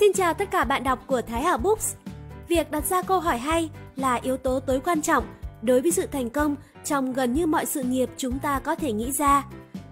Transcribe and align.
Xin 0.00 0.12
chào 0.12 0.34
tất 0.34 0.50
cả 0.50 0.64
bạn 0.64 0.84
đọc 0.84 0.98
của 1.06 1.22
Thái 1.22 1.42
Hà 1.42 1.56
Books. 1.56 1.94
Việc 2.48 2.70
đặt 2.70 2.86
ra 2.86 3.02
câu 3.02 3.20
hỏi 3.20 3.38
hay 3.38 3.70
là 3.96 4.14
yếu 4.14 4.36
tố 4.36 4.60
tối 4.60 4.80
quan 4.80 5.02
trọng 5.02 5.24
đối 5.62 5.80
với 5.80 5.90
sự 5.90 6.06
thành 6.06 6.30
công 6.30 6.56
trong 6.84 7.12
gần 7.12 7.32
như 7.32 7.46
mọi 7.46 7.66
sự 7.66 7.82
nghiệp 7.82 8.10
chúng 8.16 8.38
ta 8.38 8.58
có 8.58 8.74
thể 8.74 8.92
nghĩ 8.92 9.12
ra. 9.12 9.44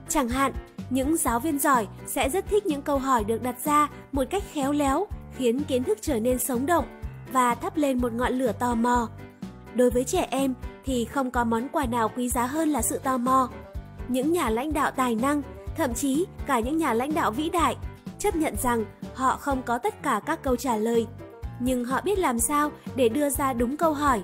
Chẳng 0.08 0.28
hạn, 0.28 0.52
những 0.90 1.16
giáo 1.16 1.40
viên 1.40 1.58
giỏi 1.58 1.86
sẽ 2.06 2.28
rất 2.28 2.46
thích 2.46 2.66
những 2.66 2.82
câu 2.82 2.98
hỏi 2.98 3.24
được 3.24 3.42
đặt 3.42 3.56
ra 3.64 3.88
một 4.12 4.24
cách 4.30 4.42
khéo 4.52 4.72
léo, 4.72 5.06
khiến 5.36 5.60
kiến 5.60 5.84
thức 5.84 5.98
trở 6.02 6.20
nên 6.20 6.38
sống 6.38 6.66
động 6.66 6.84
và 7.32 7.54
thắp 7.54 7.76
lên 7.76 7.98
một 7.98 8.12
ngọn 8.12 8.32
lửa 8.32 8.52
tò 8.52 8.74
mò. 8.74 9.08
Đối 9.74 9.90
với 9.90 10.04
trẻ 10.04 10.26
em 10.30 10.54
thì 10.84 11.04
không 11.04 11.30
có 11.30 11.44
món 11.44 11.68
quà 11.68 11.86
nào 11.86 12.10
quý 12.16 12.28
giá 12.28 12.46
hơn 12.46 12.68
là 12.68 12.82
sự 12.82 12.98
tò 12.98 13.18
mò. 13.18 13.48
Những 14.08 14.32
nhà 14.32 14.50
lãnh 14.50 14.72
đạo 14.72 14.90
tài 14.90 15.14
năng, 15.14 15.42
thậm 15.76 15.94
chí 15.94 16.26
cả 16.46 16.60
những 16.60 16.76
nhà 16.76 16.92
lãnh 16.92 17.14
đạo 17.14 17.30
vĩ 17.30 17.50
đại, 17.50 17.76
chấp 18.18 18.36
nhận 18.36 18.54
rằng 18.62 18.84
họ 19.14 19.36
không 19.36 19.62
có 19.62 19.78
tất 19.78 20.02
cả 20.02 20.20
các 20.26 20.42
câu 20.42 20.56
trả 20.56 20.76
lời, 20.76 21.06
nhưng 21.60 21.84
họ 21.84 22.00
biết 22.04 22.18
làm 22.18 22.38
sao 22.38 22.70
để 22.96 23.08
đưa 23.08 23.30
ra 23.30 23.52
đúng 23.52 23.76
câu 23.76 23.92
hỏi. 23.92 24.22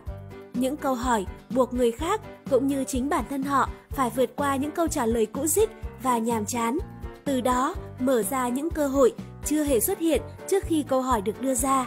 Những 0.54 0.76
câu 0.76 0.94
hỏi 0.94 1.26
buộc 1.50 1.74
người 1.74 1.92
khác 1.92 2.20
cũng 2.50 2.66
như 2.66 2.84
chính 2.84 3.08
bản 3.08 3.24
thân 3.30 3.42
họ 3.42 3.68
phải 3.90 4.10
vượt 4.10 4.30
qua 4.36 4.56
những 4.56 4.70
câu 4.70 4.88
trả 4.88 5.06
lời 5.06 5.26
cũ 5.26 5.46
dích 5.46 5.70
và 6.02 6.18
nhàm 6.18 6.46
chán. 6.46 6.78
Từ 7.24 7.40
đó 7.40 7.74
mở 8.00 8.22
ra 8.22 8.48
những 8.48 8.70
cơ 8.70 8.88
hội 8.88 9.14
chưa 9.44 9.64
hề 9.64 9.80
xuất 9.80 9.98
hiện 9.98 10.22
trước 10.48 10.64
khi 10.64 10.84
câu 10.88 11.02
hỏi 11.02 11.22
được 11.22 11.40
đưa 11.40 11.54
ra. 11.54 11.86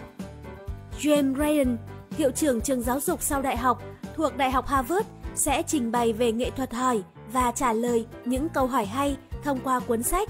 James 1.00 1.36
Ryan, 1.36 1.78
hiệu 2.18 2.32
trưởng 2.32 2.62
trường 2.62 2.82
giáo 2.82 3.00
dục 3.00 3.22
sau 3.22 3.42
đại 3.42 3.58
học 3.58 3.84
thuộc 4.16 4.38
Đại 4.38 4.52
học 4.52 4.68
Harvard 4.68 5.08
sẽ 5.36 5.64
trình 5.68 5.92
bày 5.92 6.14
về 6.14 6.32
nghệ 6.32 6.50
thuật 6.50 6.74
hỏi 6.74 7.04
và 7.34 7.52
trả 7.52 7.74
lời 7.74 8.05
những 8.26 8.50
câu 8.50 8.68
hỏi 8.68 8.86
hay 8.86 9.18
thông 9.44 9.60
qua 9.64 9.80
cuốn 9.80 10.04
sách 10.04 10.30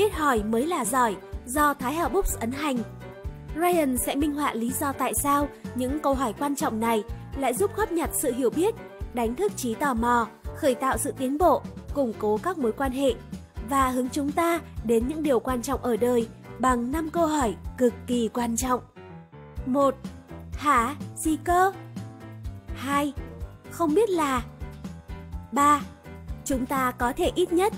Biết 0.00 0.14
hỏi 0.14 0.42
mới 0.42 0.66
là 0.66 0.84
giỏi 0.84 1.16
do 1.46 1.74
Thái 1.74 1.94
Hà 1.94 2.08
Books 2.08 2.38
ấn 2.38 2.52
hành. 2.52 2.76
Ryan 3.54 3.96
sẽ 3.98 4.14
minh 4.14 4.34
họa 4.34 4.54
lý 4.54 4.72
do 4.80 4.92
tại 4.92 5.14
sao 5.14 5.48
những 5.74 6.00
câu 6.00 6.14
hỏi 6.14 6.34
quan 6.38 6.56
trọng 6.56 6.80
này 6.80 7.02
lại 7.38 7.54
giúp 7.54 7.70
góp 7.76 7.92
nhặt 7.92 8.10
sự 8.12 8.32
hiểu 8.32 8.50
biết, 8.50 8.74
đánh 9.14 9.34
thức 9.34 9.56
trí 9.56 9.74
tò 9.74 9.94
mò, 9.94 10.26
khởi 10.56 10.74
tạo 10.74 10.98
sự 10.98 11.12
tiến 11.18 11.38
bộ, 11.38 11.62
củng 11.94 12.12
cố 12.18 12.38
các 12.42 12.58
mối 12.58 12.72
quan 12.72 12.92
hệ 12.92 13.14
và 13.68 13.88
hướng 13.88 14.08
chúng 14.08 14.32
ta 14.32 14.60
đến 14.84 15.08
những 15.08 15.22
điều 15.22 15.40
quan 15.40 15.62
trọng 15.62 15.82
ở 15.82 15.96
đời 15.96 16.28
bằng 16.58 16.92
5 16.92 17.10
câu 17.10 17.26
hỏi 17.26 17.54
cực 17.78 17.94
kỳ 18.06 18.28
quan 18.28 18.56
trọng. 18.56 18.80
1. 19.66 19.94
Hả? 20.52 20.96
Gì 21.16 21.36
cơ? 21.44 21.72
2. 22.74 23.12
Không 23.70 23.94
biết 23.94 24.10
là 24.10 24.42
3. 25.52 25.80
Chúng 26.44 26.66
ta 26.66 26.90
có 26.90 27.12
thể 27.16 27.30
ít 27.34 27.52
nhất 27.52 27.72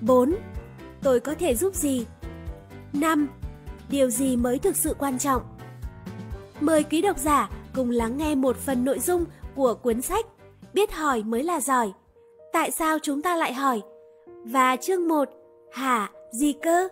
4. 0.00 0.34
Tôi 1.02 1.20
có 1.20 1.34
thể 1.34 1.54
giúp 1.54 1.74
gì? 1.74 2.06
5. 2.92 3.28
Điều 3.90 4.10
gì 4.10 4.36
mới 4.36 4.58
thực 4.58 4.76
sự 4.76 4.94
quan 4.98 5.18
trọng? 5.18 5.42
Mời 6.60 6.82
quý 6.82 7.02
độc 7.02 7.18
giả 7.18 7.50
cùng 7.74 7.90
lắng 7.90 8.16
nghe 8.16 8.34
một 8.34 8.56
phần 8.56 8.84
nội 8.84 8.98
dung 8.98 9.24
của 9.54 9.74
cuốn 9.74 10.02
sách 10.02 10.26
Biết 10.72 10.92
hỏi 10.92 11.22
mới 11.22 11.42
là 11.42 11.60
giỏi. 11.60 11.92
Tại 12.52 12.70
sao 12.70 12.98
chúng 13.02 13.22
ta 13.22 13.36
lại 13.36 13.54
hỏi? 13.54 13.82
Và 14.44 14.76
chương 14.76 15.08
1 15.08 15.28
Hả? 15.72 16.10
Gì 16.32 16.52
cơ? 16.52 16.88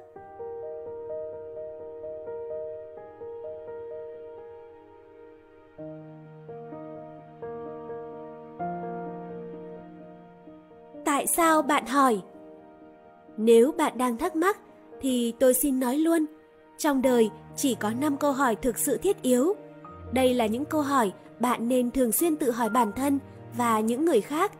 Tại 11.04 11.26
sao 11.26 11.62
bạn 11.62 11.86
hỏi? 11.86 12.22
Nếu 13.36 13.72
bạn 13.72 13.98
đang 13.98 14.16
thắc 14.16 14.36
mắc 14.36 14.58
thì 15.00 15.34
tôi 15.40 15.54
xin 15.54 15.80
nói 15.80 15.98
luôn, 15.98 16.26
trong 16.78 17.02
đời 17.02 17.30
chỉ 17.56 17.74
có 17.74 17.90
5 18.00 18.16
câu 18.16 18.32
hỏi 18.32 18.56
thực 18.56 18.78
sự 18.78 18.96
thiết 18.96 19.22
yếu. 19.22 19.54
Đây 20.12 20.34
là 20.34 20.46
những 20.46 20.64
câu 20.64 20.82
hỏi 20.82 21.12
bạn 21.40 21.68
nên 21.68 21.90
thường 21.90 22.12
xuyên 22.12 22.36
tự 22.36 22.50
hỏi 22.50 22.70
bản 22.70 22.92
thân 22.92 23.18
và 23.56 23.80
những 23.80 24.04
người 24.04 24.20
khác. 24.20 24.52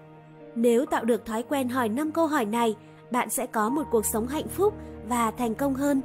Nếu 0.55 0.87
tạo 0.87 1.05
được 1.05 1.27
thói 1.27 1.43
quen 1.43 1.69
hỏi 1.69 1.89
5 1.89 2.11
câu 2.11 2.27
hỏi 2.27 2.45
này, 2.45 2.77
bạn 3.11 3.31
sẽ 3.31 3.47
có 3.47 3.69
một 3.69 3.83
cuộc 3.91 4.07
sống 4.07 4.27
hạnh 4.27 4.49
phúc 4.49 4.75
và 5.09 5.31
thành 5.31 5.55
công 5.55 5.75
hơn. 5.75 6.01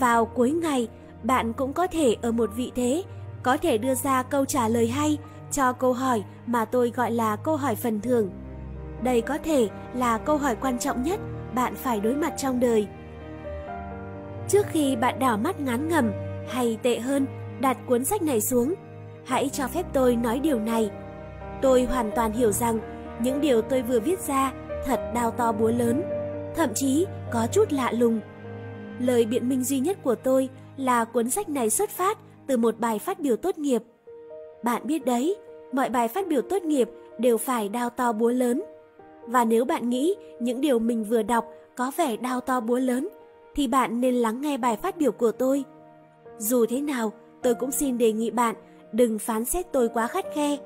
Vào 0.00 0.24
cuối 0.24 0.50
ngày, 0.50 0.88
bạn 1.22 1.52
cũng 1.52 1.72
có 1.72 1.86
thể 1.86 2.16
ở 2.22 2.32
một 2.32 2.50
vị 2.56 2.72
thế, 2.74 3.02
có 3.42 3.56
thể 3.56 3.78
đưa 3.78 3.94
ra 3.94 4.22
câu 4.22 4.44
trả 4.44 4.68
lời 4.68 4.88
hay 4.88 5.18
cho 5.52 5.72
câu 5.72 5.92
hỏi 5.92 6.24
mà 6.46 6.64
tôi 6.64 6.92
gọi 6.96 7.10
là 7.10 7.36
câu 7.36 7.56
hỏi 7.56 7.74
phần 7.74 8.00
thưởng. 8.00 8.30
Đây 9.02 9.20
có 9.20 9.38
thể 9.38 9.68
là 9.94 10.18
câu 10.18 10.36
hỏi 10.36 10.56
quan 10.60 10.78
trọng 10.78 11.02
nhất 11.02 11.20
bạn 11.54 11.74
phải 11.74 12.00
đối 12.00 12.14
mặt 12.14 12.32
trong 12.36 12.60
đời. 12.60 12.86
Trước 14.48 14.66
khi 14.68 14.96
bạn 14.96 15.18
đảo 15.18 15.36
mắt 15.36 15.60
ngán 15.60 15.88
ngầm, 15.88 16.12
hay 16.48 16.78
tệ 16.82 16.98
hơn, 16.98 17.26
đặt 17.60 17.76
cuốn 17.86 18.04
sách 18.04 18.22
này 18.22 18.40
xuống, 18.40 18.74
hãy 19.24 19.48
cho 19.52 19.68
phép 19.68 19.86
tôi 19.92 20.16
nói 20.16 20.38
điều 20.38 20.58
này. 20.58 20.90
Tôi 21.62 21.82
hoàn 21.84 22.10
toàn 22.14 22.32
hiểu 22.32 22.52
rằng 22.52 22.78
những 23.20 23.40
điều 23.40 23.62
tôi 23.62 23.82
vừa 23.82 24.00
viết 24.00 24.20
ra 24.20 24.52
thật 24.86 25.00
đau 25.14 25.30
to 25.30 25.52
búa 25.52 25.70
lớn, 25.70 26.02
thậm 26.56 26.70
chí 26.74 27.06
có 27.32 27.46
chút 27.52 27.72
lạ 27.72 27.92
lùng. 27.92 28.20
Lời 28.98 29.26
biện 29.26 29.48
minh 29.48 29.64
duy 29.64 29.80
nhất 29.80 29.98
của 30.02 30.14
tôi 30.14 30.48
là 30.76 31.04
cuốn 31.04 31.30
sách 31.30 31.48
này 31.48 31.70
xuất 31.70 31.90
phát 31.90 32.18
từ 32.46 32.56
một 32.56 32.78
bài 32.78 32.98
phát 32.98 33.20
biểu 33.20 33.36
tốt 33.36 33.58
nghiệp. 33.58 33.82
Bạn 34.62 34.82
biết 34.84 35.04
đấy, 35.06 35.36
mọi 35.72 35.88
bài 35.90 36.08
phát 36.08 36.28
biểu 36.28 36.42
tốt 36.42 36.62
nghiệp 36.62 36.90
đều 37.18 37.38
phải 37.38 37.68
đau 37.68 37.90
to 37.90 38.12
búa 38.12 38.30
lớn. 38.30 38.62
Và 39.28 39.44
nếu 39.44 39.64
bạn 39.64 39.88
nghĩ 39.88 40.14
những 40.40 40.60
điều 40.60 40.78
mình 40.78 41.04
vừa 41.04 41.22
đọc 41.22 41.44
có 41.76 41.92
vẻ 41.96 42.16
đau 42.16 42.40
to 42.40 42.60
búa 42.60 42.78
lớn, 42.78 43.08
thì 43.54 43.66
bạn 43.66 44.00
nên 44.00 44.14
lắng 44.14 44.40
nghe 44.40 44.56
bài 44.56 44.76
phát 44.76 44.96
biểu 44.96 45.12
của 45.12 45.32
tôi. 45.32 45.64
Dù 46.38 46.66
thế 46.66 46.80
nào, 46.80 47.12
tôi 47.42 47.54
cũng 47.54 47.70
xin 47.70 47.98
đề 47.98 48.12
nghị 48.12 48.30
bạn 48.30 48.54
đừng 48.92 49.18
phán 49.18 49.44
xét 49.44 49.72
tôi 49.72 49.88
quá 49.88 50.06
khắt 50.06 50.24
khe, 50.34 50.56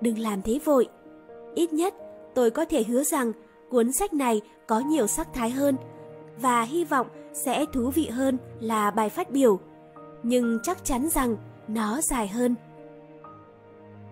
đừng 0.00 0.18
làm 0.18 0.42
thế 0.42 0.58
vội. 0.64 0.88
Ít 1.54 1.72
nhất, 1.72 1.94
tôi 2.34 2.50
có 2.50 2.64
thể 2.64 2.84
hứa 2.84 3.02
rằng 3.04 3.32
cuốn 3.70 3.92
sách 3.92 4.12
này 4.12 4.40
có 4.66 4.80
nhiều 4.80 5.06
sắc 5.06 5.28
thái 5.34 5.50
hơn 5.50 5.76
và 6.40 6.62
hy 6.62 6.84
vọng 6.84 7.06
sẽ 7.32 7.64
thú 7.72 7.90
vị 7.94 8.08
hơn 8.08 8.38
là 8.60 8.90
bài 8.90 9.08
phát 9.08 9.30
biểu. 9.30 9.60
Nhưng 10.22 10.58
chắc 10.62 10.84
chắn 10.84 11.08
rằng 11.08 11.36
nó 11.68 12.00
dài 12.02 12.28
hơn. 12.28 12.54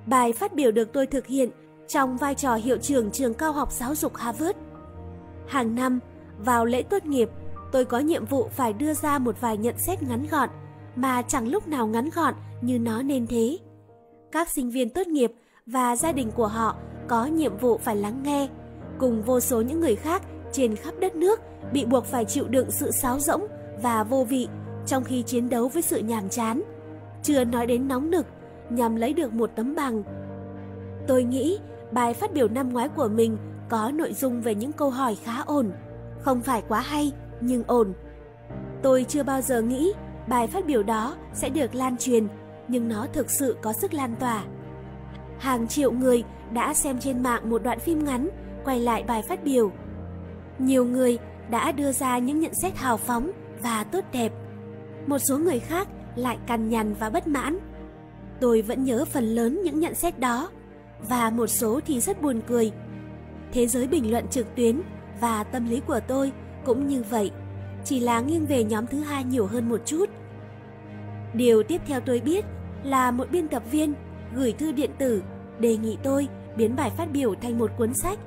Bài 0.06 0.32
phát 0.32 0.52
biểu 0.52 0.70
được 0.70 0.92
tôi 0.92 1.06
thực 1.06 1.26
hiện 1.26 1.50
trong 1.90 2.16
vai 2.16 2.34
trò 2.34 2.54
hiệu 2.54 2.78
trưởng 2.78 3.10
trường 3.10 3.34
cao 3.34 3.52
học 3.52 3.72
giáo 3.72 3.94
dục 3.94 4.16
Harvard. 4.16 4.58
Hàng 5.46 5.74
năm, 5.74 6.00
vào 6.38 6.64
lễ 6.64 6.82
tốt 6.82 7.04
nghiệp, 7.04 7.28
tôi 7.72 7.84
có 7.84 7.98
nhiệm 7.98 8.26
vụ 8.26 8.48
phải 8.52 8.72
đưa 8.72 8.94
ra 8.94 9.18
một 9.18 9.40
vài 9.40 9.56
nhận 9.56 9.78
xét 9.78 10.02
ngắn 10.02 10.26
gọn 10.30 10.48
mà 10.96 11.22
chẳng 11.22 11.48
lúc 11.48 11.68
nào 11.68 11.86
ngắn 11.86 12.10
gọn 12.14 12.34
như 12.60 12.78
nó 12.78 13.02
nên 13.02 13.26
thế. 13.26 13.58
Các 14.32 14.48
sinh 14.48 14.70
viên 14.70 14.90
tốt 14.90 15.06
nghiệp 15.06 15.32
và 15.66 15.96
gia 15.96 16.12
đình 16.12 16.30
của 16.30 16.46
họ 16.46 16.76
có 17.08 17.26
nhiệm 17.26 17.56
vụ 17.56 17.78
phải 17.78 17.96
lắng 17.96 18.22
nghe, 18.22 18.48
cùng 18.98 19.22
vô 19.22 19.40
số 19.40 19.60
những 19.60 19.80
người 19.80 19.96
khác 19.96 20.22
trên 20.52 20.76
khắp 20.76 20.94
đất 21.00 21.14
nước 21.14 21.40
bị 21.72 21.84
buộc 21.84 22.04
phải 22.04 22.24
chịu 22.24 22.48
đựng 22.48 22.70
sự 22.70 22.90
sáo 22.90 23.18
rỗng 23.18 23.46
và 23.82 24.04
vô 24.04 24.24
vị 24.24 24.48
trong 24.86 25.04
khi 25.04 25.22
chiến 25.22 25.48
đấu 25.48 25.68
với 25.68 25.82
sự 25.82 25.98
nhàm 25.98 26.28
chán. 26.28 26.62
Chưa 27.22 27.44
nói 27.44 27.66
đến 27.66 27.88
nóng 27.88 28.10
nực 28.10 28.26
nhằm 28.70 28.96
lấy 28.96 29.12
được 29.12 29.32
một 29.32 29.50
tấm 29.56 29.74
bằng. 29.74 30.02
Tôi 31.06 31.24
nghĩ 31.24 31.58
bài 31.92 32.14
phát 32.14 32.32
biểu 32.32 32.48
năm 32.48 32.72
ngoái 32.72 32.88
của 32.88 33.08
mình 33.08 33.36
có 33.68 33.90
nội 33.94 34.12
dung 34.12 34.40
về 34.40 34.54
những 34.54 34.72
câu 34.72 34.90
hỏi 34.90 35.16
khá 35.24 35.42
ổn, 35.46 35.70
không 36.20 36.40
phải 36.40 36.62
quá 36.68 36.80
hay 36.80 37.12
nhưng 37.40 37.64
ổn. 37.66 37.92
Tôi 38.82 39.04
chưa 39.08 39.22
bao 39.22 39.40
giờ 39.40 39.62
nghĩ 39.62 39.92
bài 40.28 40.46
phát 40.46 40.66
biểu 40.66 40.82
đó 40.82 41.16
sẽ 41.34 41.48
được 41.48 41.74
lan 41.74 41.96
truyền, 41.96 42.26
nhưng 42.68 42.88
nó 42.88 43.06
thực 43.12 43.30
sự 43.30 43.56
có 43.62 43.72
sức 43.72 43.94
lan 43.94 44.14
tỏa. 44.20 44.44
Hàng 45.38 45.68
triệu 45.68 45.92
người 45.92 46.24
đã 46.52 46.74
xem 46.74 46.98
trên 47.00 47.22
mạng 47.22 47.50
một 47.50 47.62
đoạn 47.62 47.78
phim 47.78 48.04
ngắn 48.04 48.28
quay 48.64 48.80
lại 48.80 49.02
bài 49.02 49.22
phát 49.28 49.44
biểu. 49.44 49.72
Nhiều 50.58 50.84
người 50.84 51.18
đã 51.50 51.72
đưa 51.72 51.92
ra 51.92 52.18
những 52.18 52.40
nhận 52.40 52.52
xét 52.62 52.76
hào 52.76 52.96
phóng 52.96 53.30
và 53.62 53.84
tốt 53.84 54.04
đẹp. 54.12 54.32
Một 55.06 55.18
số 55.18 55.38
người 55.38 55.58
khác 55.58 55.88
lại 56.16 56.38
cằn 56.46 56.68
nhằn 56.68 56.94
và 56.94 57.10
bất 57.10 57.26
mãn. 57.26 57.58
Tôi 58.40 58.62
vẫn 58.62 58.84
nhớ 58.84 59.04
phần 59.04 59.24
lớn 59.24 59.60
những 59.64 59.80
nhận 59.80 59.94
xét 59.94 60.18
đó 60.18 60.50
và 61.08 61.30
một 61.30 61.46
số 61.46 61.80
thì 61.86 62.00
rất 62.00 62.22
buồn 62.22 62.40
cười. 62.46 62.72
Thế 63.52 63.66
giới 63.66 63.86
bình 63.86 64.10
luận 64.10 64.28
trực 64.28 64.54
tuyến 64.54 64.80
và 65.20 65.44
tâm 65.44 65.68
lý 65.68 65.80
của 65.86 66.00
tôi 66.00 66.32
cũng 66.64 66.86
như 66.86 67.02
vậy, 67.10 67.30
chỉ 67.84 68.00
là 68.00 68.20
nghiêng 68.20 68.46
về 68.46 68.64
nhóm 68.64 68.86
thứ 68.86 69.00
hai 69.00 69.24
nhiều 69.24 69.46
hơn 69.46 69.68
một 69.68 69.80
chút. 69.86 70.10
Điều 71.34 71.62
tiếp 71.62 71.80
theo 71.86 72.00
tôi 72.00 72.20
biết 72.20 72.44
là 72.82 73.10
một 73.10 73.30
biên 73.30 73.48
tập 73.48 73.62
viên 73.70 73.94
gửi 74.34 74.52
thư 74.52 74.72
điện 74.72 74.90
tử 74.98 75.22
đề 75.58 75.76
nghị 75.76 75.98
tôi 76.02 76.28
biến 76.56 76.76
bài 76.76 76.90
phát 76.90 77.12
biểu 77.12 77.34
thành 77.34 77.58
một 77.58 77.70
cuốn 77.78 77.94
sách. 77.94 78.18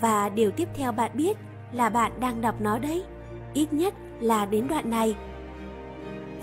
Và 0.00 0.28
điều 0.28 0.50
tiếp 0.50 0.68
theo 0.74 0.92
bạn 0.92 1.10
biết 1.14 1.36
là 1.72 1.88
bạn 1.88 2.12
đang 2.20 2.40
đọc 2.40 2.60
nó 2.60 2.78
đấy, 2.78 3.04
ít 3.54 3.72
nhất 3.72 3.94
là 4.20 4.46
đến 4.46 4.68
đoạn 4.68 4.90
này. 4.90 5.16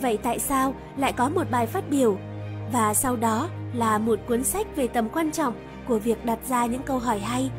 Vậy 0.01 0.19
tại 0.23 0.39
sao 0.39 0.75
lại 0.97 1.13
có 1.13 1.29
một 1.29 1.51
bài 1.51 1.67
phát 1.67 1.89
biểu 1.89 2.17
và 2.71 2.93
sau 2.93 3.15
đó 3.15 3.49
là 3.73 3.97
một 3.97 4.19
cuốn 4.27 4.43
sách 4.43 4.67
về 4.75 4.87
tầm 4.87 5.09
quan 5.09 5.31
trọng 5.31 5.53
của 5.87 5.99
việc 5.99 6.25
đặt 6.25 6.39
ra 6.49 6.65
những 6.65 6.83
câu 6.83 6.99
hỏi 6.99 7.19
hay? 7.19 7.49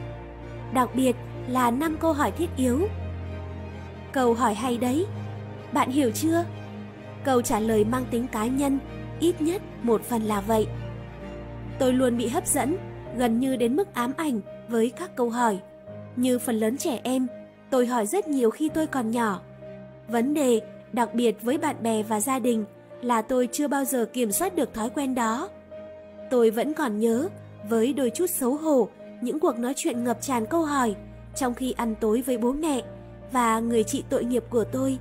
Đặc 0.75 0.88
biệt 0.94 1.17
là 1.49 1.70
năm 1.70 1.97
câu 2.00 2.12
hỏi 2.12 2.31
thiết 2.31 2.50
yếu. 2.56 2.88
Câu 4.12 4.35
hỏi 4.35 4.55
hay 4.55 4.79
đấy, 4.79 5.06
bạn 5.73 5.91
hiểu 5.91 6.11
chưa? 6.11 6.44
câu 7.26 7.43
trả 7.43 7.61
lời 7.61 7.85
mang 7.85 8.05
tính 8.11 8.26
cá 8.32 8.47
nhân, 8.47 8.79
ít 9.20 9.41
nhất 9.41 9.62
một 9.82 10.03
phần 10.03 10.23
là 10.23 10.41
vậy. 10.41 10.67
Tôi 11.79 11.93
luôn 11.93 12.17
bị 12.17 12.29
hấp 12.29 12.47
dẫn, 12.47 12.76
gần 13.17 13.41
như 13.41 13.56
đến 13.56 13.76
mức 13.76 13.94
ám 13.94 14.12
ảnh 14.17 14.41
với 14.69 14.93
các 14.97 15.17
câu 15.17 15.31
hỏi. 15.31 15.59
Như 16.17 16.38
phần 16.38 16.56
lớn 16.56 16.76
trẻ 16.76 17.00
em, 17.02 17.26
tôi 17.70 17.87
hỏi 17.87 18.06
rất 18.06 18.29
nhiều 18.29 18.50
khi 18.50 18.69
tôi 18.69 18.87
còn 18.87 19.11
nhỏ. 19.11 19.41
Vấn 20.09 20.35
đề, 20.35 20.61
đặc 20.93 21.14
biệt 21.14 21.43
với 21.43 21.59
bạn 21.59 21.76
bè 21.82 22.02
và 22.02 22.20
gia 22.20 22.38
đình, 22.38 22.64
là 23.03 23.23
tôi 23.23 23.49
chưa 23.53 23.69
bao 23.69 23.85
giờ 23.85 24.07
kiểm 24.13 24.33
soát 24.33 24.55
được 24.55 24.75
thói 24.75 24.91
quen 24.91 25.15
đó. 25.15 25.49
Tôi 26.31 26.51
vẫn 26.51 26.75
còn 26.75 26.99
nhớ, 26.99 27.29
với 27.69 27.93
đôi 27.93 28.11
chút 28.11 28.31
xấu 28.31 28.57
hổ, 28.57 28.89
những 29.21 29.41
cuộc 29.41 29.59
nói 29.59 29.73
chuyện 29.77 30.05
ngập 30.05 30.21
tràn 30.21 30.47
câu 30.47 30.63
hỏi 30.63 30.95
trong 31.35 31.55
khi 31.55 31.73
ăn 31.73 31.95
tối 32.01 32.23
với 32.27 32.39
bố 32.39 32.53
mẹ 32.53 32.83
và 33.33 33.61
người 33.61 33.85
chị 33.85 34.05
tội 34.09 34.25
nghiệp 34.25 34.45
của 34.51 34.65
tôi. 34.65 34.99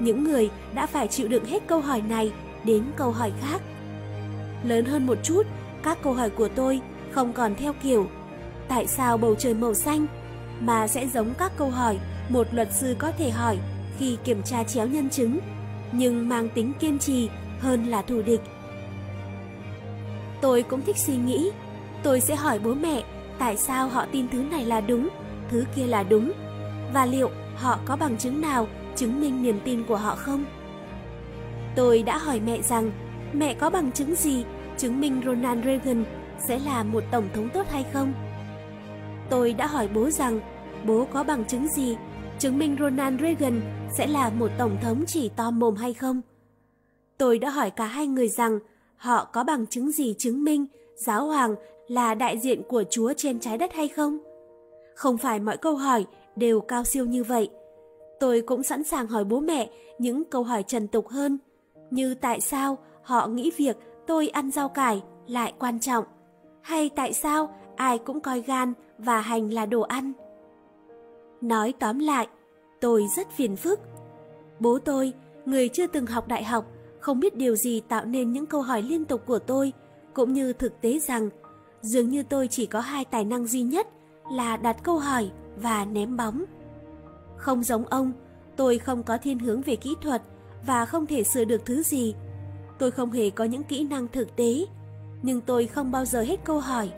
Những 0.00 0.24
người 0.24 0.50
đã 0.74 0.86
phải 0.86 1.08
chịu 1.08 1.28
đựng 1.28 1.44
hết 1.44 1.66
câu 1.66 1.80
hỏi 1.80 2.02
này 2.08 2.32
đến 2.64 2.82
câu 2.96 3.10
hỏi 3.10 3.32
khác. 3.40 3.62
Lớn 4.64 4.84
hơn 4.84 5.06
một 5.06 5.18
chút, 5.22 5.46
các 5.82 5.98
câu 6.02 6.12
hỏi 6.12 6.30
của 6.30 6.48
tôi 6.48 6.80
không 7.10 7.32
còn 7.32 7.54
theo 7.54 7.72
kiểu 7.82 8.06
tại 8.68 8.86
sao 8.86 9.18
bầu 9.18 9.34
trời 9.34 9.54
màu 9.54 9.74
xanh 9.74 10.06
mà 10.60 10.88
sẽ 10.88 11.06
giống 11.06 11.34
các 11.38 11.52
câu 11.56 11.70
hỏi 11.70 11.98
một 12.28 12.46
luật 12.52 12.72
sư 12.72 12.96
có 12.98 13.12
thể 13.18 13.30
hỏi 13.30 13.58
khi 13.98 14.16
kiểm 14.24 14.42
tra 14.42 14.64
chéo 14.64 14.86
nhân 14.86 15.10
chứng, 15.10 15.38
nhưng 15.92 16.28
mang 16.28 16.48
tính 16.48 16.72
kiên 16.80 16.98
trì 16.98 17.28
hơn 17.60 17.84
là 17.84 18.02
thù 18.02 18.22
địch. 18.22 18.40
Tôi 20.40 20.62
cũng 20.62 20.82
thích 20.82 20.96
suy 20.96 21.16
nghĩ, 21.16 21.50
tôi 22.02 22.20
sẽ 22.20 22.36
hỏi 22.36 22.58
bố 22.58 22.74
mẹ 22.74 23.02
tại 23.38 23.56
sao 23.56 23.88
họ 23.88 24.06
tin 24.12 24.28
thứ 24.28 24.42
này 24.42 24.64
là 24.64 24.80
đúng, 24.80 25.08
thứ 25.48 25.64
kia 25.76 25.86
là 25.86 26.02
đúng, 26.02 26.32
và 26.94 27.06
liệu 27.06 27.30
họ 27.56 27.78
có 27.84 27.96
bằng 27.96 28.18
chứng 28.18 28.40
nào 28.40 28.66
chứng 28.96 29.20
minh 29.20 29.42
niềm 29.42 29.60
tin 29.64 29.84
của 29.84 29.96
họ 29.96 30.14
không? 30.16 30.44
Tôi 31.74 32.02
đã 32.02 32.18
hỏi 32.18 32.40
mẹ 32.40 32.62
rằng 32.62 32.90
mẹ 33.32 33.54
có 33.54 33.70
bằng 33.70 33.92
chứng 33.92 34.14
gì 34.14 34.44
chứng 34.76 35.00
minh 35.00 35.20
Ronald 35.24 35.64
Reagan 35.64 36.04
sẽ 36.48 36.58
là 36.58 36.82
một 36.82 37.04
tổng 37.10 37.28
thống 37.34 37.48
tốt 37.48 37.66
hay 37.70 37.84
không? 37.92 38.12
Tôi 39.30 39.52
đã 39.52 39.66
hỏi 39.66 39.88
bố 39.94 40.10
rằng 40.10 40.40
bố 40.84 41.06
có 41.12 41.24
bằng 41.24 41.44
chứng 41.44 41.68
gì 41.68 41.96
chứng 42.38 42.58
minh 42.58 42.76
Ronald 42.80 43.20
Reagan 43.20 43.60
sẽ 43.90 44.06
là 44.06 44.30
một 44.30 44.50
tổng 44.58 44.76
thống 44.82 45.04
chỉ 45.06 45.30
to 45.36 45.50
mồm 45.50 45.76
hay 45.76 45.94
không? 45.94 46.20
Tôi 47.18 47.38
đã 47.38 47.50
hỏi 47.50 47.70
cả 47.70 47.86
hai 47.86 48.06
người 48.06 48.28
rằng 48.28 48.58
họ 48.96 49.24
có 49.24 49.44
bằng 49.44 49.66
chứng 49.66 49.92
gì 49.92 50.14
chứng 50.18 50.44
minh 50.44 50.66
giáo 50.96 51.26
hoàng 51.26 51.54
là 51.88 52.14
đại 52.14 52.38
diện 52.38 52.62
của 52.68 52.84
Chúa 52.90 53.12
trên 53.16 53.40
trái 53.40 53.58
đất 53.58 53.72
hay 53.72 53.88
không? 53.88 54.18
Không 54.94 55.18
phải 55.18 55.40
mọi 55.40 55.56
câu 55.56 55.76
hỏi 55.76 56.06
đều 56.36 56.60
cao 56.60 56.84
siêu 56.84 57.04
như 57.06 57.24
vậy. 57.24 57.50
Tôi 58.20 58.40
cũng 58.40 58.62
sẵn 58.62 58.84
sàng 58.84 59.06
hỏi 59.06 59.24
bố 59.24 59.40
mẹ 59.40 59.70
những 59.98 60.24
câu 60.24 60.42
hỏi 60.42 60.62
trần 60.62 60.88
tục 60.88 61.08
hơn, 61.08 61.38
như 61.90 62.14
tại 62.14 62.40
sao 62.40 62.78
họ 63.02 63.26
nghĩ 63.26 63.50
việc 63.56 63.76
tôi 64.06 64.28
ăn 64.28 64.50
rau 64.50 64.68
cải 64.68 65.02
lại 65.26 65.52
quan 65.58 65.80
trọng, 65.80 66.04
hay 66.62 66.90
tại 66.96 67.12
sao 67.12 67.54
ai 67.76 67.98
cũng 67.98 68.20
coi 68.20 68.40
gan 68.40 68.72
và 68.98 69.20
hành 69.20 69.52
là 69.52 69.66
đồ 69.66 69.80
ăn. 69.80 70.12
Nói 71.40 71.74
tóm 71.78 71.98
lại, 71.98 72.28
tôi 72.80 73.06
rất 73.16 73.30
phiền 73.30 73.56
phức. 73.56 73.80
Bố 74.60 74.78
tôi, 74.78 75.12
người 75.46 75.68
chưa 75.68 75.86
từng 75.86 76.06
học 76.06 76.28
đại 76.28 76.44
học, 76.44 76.64
không 77.00 77.20
biết 77.20 77.36
điều 77.36 77.56
gì 77.56 77.80
tạo 77.80 78.04
nên 78.04 78.32
những 78.32 78.46
câu 78.46 78.62
hỏi 78.62 78.82
liên 78.82 79.04
tục 79.04 79.22
của 79.26 79.38
tôi, 79.38 79.72
cũng 80.14 80.32
như 80.32 80.52
thực 80.52 80.80
tế 80.80 80.98
rằng 80.98 81.28
dường 81.82 82.08
như 82.08 82.22
tôi 82.22 82.48
chỉ 82.48 82.66
có 82.66 82.80
hai 82.80 83.04
tài 83.04 83.24
năng 83.24 83.46
duy 83.46 83.62
nhất 83.62 83.86
là 84.32 84.56
đặt 84.56 84.76
câu 84.82 84.98
hỏi 84.98 85.30
và 85.56 85.84
ném 85.84 86.16
bóng. 86.16 86.44
Không 87.36 87.62
giống 87.64 87.84
ông, 87.84 88.12
tôi 88.56 88.78
không 88.78 89.02
có 89.02 89.18
thiên 89.18 89.38
hướng 89.38 89.62
về 89.62 89.76
kỹ 89.76 89.94
thuật 90.00 90.22
và 90.66 90.86
không 90.86 91.06
thể 91.06 91.24
sửa 91.24 91.44
được 91.44 91.66
thứ 91.66 91.82
gì. 91.82 92.14
Tôi 92.78 92.90
không 92.90 93.10
hề 93.10 93.30
có 93.30 93.44
những 93.44 93.62
kỹ 93.62 93.84
năng 93.84 94.08
thực 94.08 94.36
tế, 94.36 94.66
nhưng 95.22 95.40
tôi 95.40 95.66
không 95.66 95.90
bao 95.90 96.04
giờ 96.04 96.22
hết 96.22 96.44
câu 96.44 96.60
hỏi. 96.60 96.90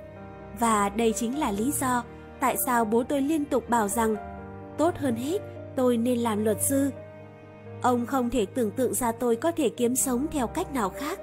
Và 0.61 0.89
đây 0.89 1.13
chính 1.17 1.39
là 1.39 1.51
lý 1.51 1.73
do 1.81 2.05
tại 2.41 2.57
sao 2.67 2.85
bố 2.85 3.03
tôi 3.03 3.21
liên 3.21 3.45
tục 3.45 3.71
bảo 3.71 3.89
rằng 3.89 4.17
tốt 4.81 4.97
hơn 4.97 5.17
hết 5.17 5.39
tôi 5.77 5.97
nên 5.97 6.19
làm 6.19 6.45
luật 6.45 6.63
sư. 6.63 6.91
Ông 7.83 8.07
không 8.07 8.31
thể 8.31 8.47
tưởng 8.47 8.71
tượng 8.71 8.95
ra 8.95 9.13
tôi 9.13 9.37
có 9.37 9.53
thể 9.53 9.69
kiếm 9.69 9.97
sống 9.97 10.27
theo 10.33 10.47
cách 10.47 10.75
nào 10.75 10.91
khác. 10.91 11.19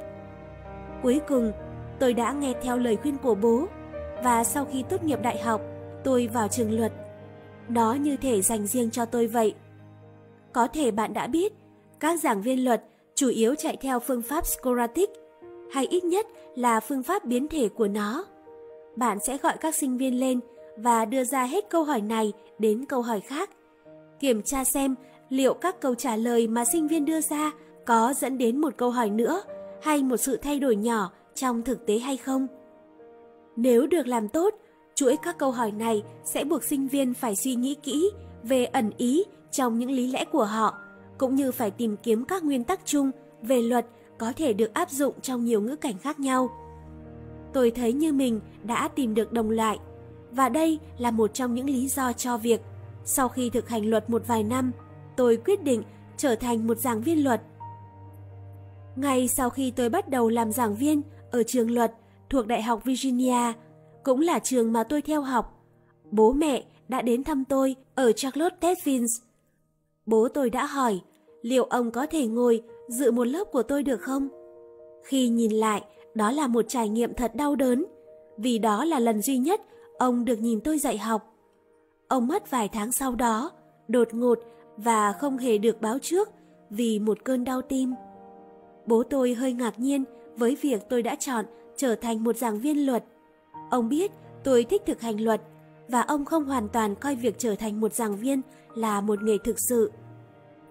Cuối 1.04 1.22
cùng, 1.28 1.52
tôi 2.00 2.14
đã 2.14 2.32
nghe 2.32 2.54
theo 2.62 2.78
lời 2.78 2.96
khuyên 2.96 3.18
của 3.18 3.36
bố 3.36 3.66
và 4.24 4.44
sau 4.44 4.66
khi 4.66 4.84
tốt 4.90 5.04
nghiệp 5.04 5.22
đại 5.22 5.42
học, 5.42 5.62
tôi 6.04 6.28
vào 6.28 6.48
trường 6.48 6.80
luật. 6.80 6.92
Nó 7.70 7.94
như 7.94 8.18
thể 8.18 8.42
dành 8.42 8.68
riêng 8.68 8.92
cho 8.92 9.06
tôi 9.06 9.28
vậy. 9.28 9.54
Có 10.54 10.68
thể 10.68 10.92
bạn 10.92 11.14
đã 11.14 11.28
biết, 11.28 11.54
các 12.00 12.20
giảng 12.20 12.42
viên 12.42 12.66
luật 12.66 12.84
chủ 13.16 13.30
yếu 13.30 13.56
chạy 13.56 13.78
theo 13.82 14.00
phương 14.00 14.22
pháp 14.22 14.46
Socratic, 14.46 15.10
hay 15.72 15.86
ít 15.86 16.04
nhất 16.04 16.28
là 16.56 16.80
phương 16.80 17.04
pháp 17.04 17.26
biến 17.26 17.48
thể 17.48 17.70
của 17.70 17.88
nó. 17.88 18.26
Bạn 18.96 19.20
sẽ 19.20 19.38
gọi 19.38 19.58
các 19.58 19.76
sinh 19.76 19.98
viên 19.98 20.20
lên 20.20 20.40
và 20.78 21.06
đưa 21.06 21.24
ra 21.24 21.44
hết 21.44 21.70
câu 21.70 21.84
hỏi 21.84 22.02
này 22.02 22.34
đến 22.60 22.86
câu 22.86 23.02
hỏi 23.02 23.20
khác. 23.20 23.50
Kiểm 24.20 24.42
tra 24.46 24.64
xem 24.64 24.96
liệu 25.30 25.54
các 25.54 25.82
câu 25.82 25.96
trả 25.96 26.16
lời 26.16 26.48
mà 26.48 26.64
sinh 26.74 26.88
viên 26.88 27.06
đưa 27.06 27.22
ra 27.22 27.52
có 27.86 28.14
dẫn 28.14 28.38
đến 28.38 28.58
một 28.62 28.74
câu 28.78 28.92
hỏi 28.92 29.10
nữa 29.10 29.42
hay 29.82 30.04
một 30.04 30.18
sự 30.18 30.38
thay 30.38 30.60
đổi 30.60 30.76
nhỏ 30.76 31.12
trong 31.36 31.64
thực 31.64 31.86
tế 31.86 32.00
hay 32.00 32.18
không. 32.18 32.48
Nếu 33.56 33.88
được 33.88 34.08
làm 34.08 34.30
tốt, 34.30 34.54
chuỗi 34.96 35.18
các 35.24 35.38
câu 35.38 35.52
hỏi 35.52 35.72
này 35.72 36.04
sẽ 36.24 36.44
buộc 36.44 36.64
sinh 36.64 36.88
viên 36.88 37.14
phải 37.14 37.36
suy 37.36 37.56
nghĩ 37.56 37.76
kỹ 37.84 38.12
về 38.44 38.66
ẩn 38.66 38.92
ý 38.98 39.24
trong 39.52 39.78
những 39.78 39.92
lý 39.92 40.12
lẽ 40.12 40.26
của 40.26 40.46
họ, 40.46 40.78
cũng 41.18 41.36
như 41.36 41.52
phải 41.52 41.72
tìm 41.72 41.98
kiếm 42.04 42.26
các 42.26 42.44
nguyên 42.44 42.64
tắc 42.64 42.80
chung 42.86 43.12
về 43.42 43.62
luật 43.62 43.86
có 44.18 44.34
thể 44.36 44.54
được 44.54 44.74
áp 44.74 44.90
dụng 44.90 45.14
trong 45.22 45.46
nhiều 45.46 45.62
ngữ 45.62 45.76
cảnh 45.76 45.98
khác 45.98 46.20
nhau. 46.20 46.50
Tôi 47.54 47.72
thấy 47.72 47.94
như 47.94 48.14
mình 48.14 48.40
đã 48.64 48.88
tìm 48.88 49.16
được 49.16 49.32
đồng 49.32 49.50
loại, 49.50 49.80
và 50.32 50.50
đây 50.50 50.80
là 50.98 51.12
một 51.12 51.34
trong 51.34 51.56
những 51.56 51.70
lý 51.70 51.88
do 51.88 52.14
cho 52.14 52.38
việc 52.38 52.62
sau 53.06 53.30
khi 53.30 53.50
thực 53.50 53.70
hành 53.70 53.90
luật 53.90 54.10
một 54.10 54.22
vài 54.28 54.44
năm, 54.44 54.72
tôi 55.16 55.38
quyết 55.38 55.64
định 55.64 55.84
trở 56.18 56.36
thành 56.36 56.68
một 56.68 56.78
giảng 56.78 57.02
viên 57.02 57.24
luật. 57.24 57.42
Ngay 58.96 59.28
sau 59.28 59.50
khi 59.50 59.72
tôi 59.72 59.90
bắt 59.90 60.10
đầu 60.10 60.30
làm 60.30 60.52
giảng 60.52 60.76
viên 60.76 61.02
ở 61.32 61.44
trường 61.44 61.72
luật 61.72 61.94
thuộc 62.30 62.48
Đại 62.48 62.62
học 62.62 62.82
Virginia, 62.86 63.54
cũng 64.04 64.20
là 64.20 64.40
trường 64.40 64.74
mà 64.74 64.84
tôi 64.84 65.02
theo 65.02 65.22
học, 65.22 65.66
bố 66.12 66.32
mẹ 66.32 66.64
đã 66.88 67.02
đến 67.02 67.24
thăm 67.24 67.46
tôi 67.46 67.76
ở 67.96 68.12
Charlotte 68.12 68.56
Tevins. 68.60 69.12
Bố 70.06 70.28
tôi 70.34 70.50
đã 70.50 70.66
hỏi 70.66 71.02
liệu 71.42 71.64
ông 71.64 71.92
có 71.92 72.06
thể 72.06 72.28
ngồi 72.28 72.62
dự 72.88 73.12
một 73.12 73.24
lớp 73.24 73.44
của 73.52 73.64
tôi 73.64 73.84
được 73.84 74.02
không? 74.02 74.28
Khi 75.04 75.30
nhìn 75.30 75.52
lại, 75.52 75.84
đó 76.16 76.32
là 76.32 76.48
một 76.48 76.66
trải 76.68 76.90
nghiệm 76.90 77.14
thật 77.14 77.36
đau 77.36 77.56
đớn, 77.56 77.86
vì 78.38 78.60
đó 78.60 78.86
là 78.86 79.00
lần 79.00 79.22
duy 79.22 79.38
nhất 79.38 79.62
ông 79.98 80.26
được 80.26 80.40
nhìn 80.40 80.60
tôi 80.62 80.80
dạy 80.80 80.98
học. 80.98 81.34
Ông 82.08 82.28
mất 82.28 82.52
vài 82.52 82.68
tháng 82.68 82.92
sau 82.92 83.16
đó, 83.16 83.52
đột 83.88 84.14
ngột 84.14 84.40
và 84.78 85.14
không 85.14 85.38
hề 85.38 85.58
được 85.58 85.82
báo 85.82 85.98
trước 86.02 86.30
vì 86.70 87.00
một 87.00 87.18
cơn 87.24 87.44
đau 87.44 87.62
tim. 87.62 87.94
Bố 88.86 89.04
tôi 89.04 89.34
hơi 89.34 89.54
ngạc 89.54 89.80
nhiên 89.80 90.04
với 90.38 90.58
việc 90.62 90.82
tôi 90.90 91.04
đã 91.04 91.16
chọn 91.16 91.46
trở 91.78 91.96
thành 91.96 92.24
một 92.24 92.38
giảng 92.38 92.60
viên 92.60 92.86
luật. 92.86 93.04
Ông 93.70 93.90
biết 93.90 94.12
tôi 94.44 94.64
thích 94.64 94.82
thực 94.86 95.02
hành 95.02 95.22
luật 95.22 95.42
và 95.88 96.02
ông 96.02 96.26
không 96.26 96.46
hoàn 96.46 96.70
toàn 96.70 96.96
coi 96.96 97.16
việc 97.16 97.40
trở 97.40 97.56
thành 97.56 97.80
một 97.82 97.94
giảng 97.94 98.16
viên 98.16 98.42
là 98.76 99.02
một 99.02 99.24
nghề 99.24 99.38
thực 99.44 99.56
sự. 99.70 99.92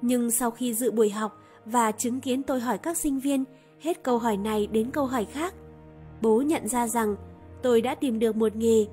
Nhưng 0.03 0.31
sau 0.31 0.51
khi 0.51 0.75
dự 0.75 0.91
buổi 0.91 1.11
học 1.11 1.41
và 1.65 1.93
chứng 1.93 2.21
kiến 2.21 2.43
tôi 2.43 2.61
hỏi 2.61 2.79
các 2.79 2.97
sinh 2.97 3.19
viên 3.19 3.45
hết 3.81 4.03
câu 4.03 4.19
hỏi 4.19 4.37
này 4.37 4.67
đến 4.67 4.91
câu 4.91 5.07
hỏi 5.07 5.25
khác, 5.25 5.55
bố 6.23 6.41
nhận 6.41 6.69
ra 6.69 6.89
rằng 6.89 7.17
tôi 7.63 7.81
đã 7.81 7.95
tìm 7.95 8.19
được 8.19 8.37
một 8.37 8.57
nghề 8.57 8.87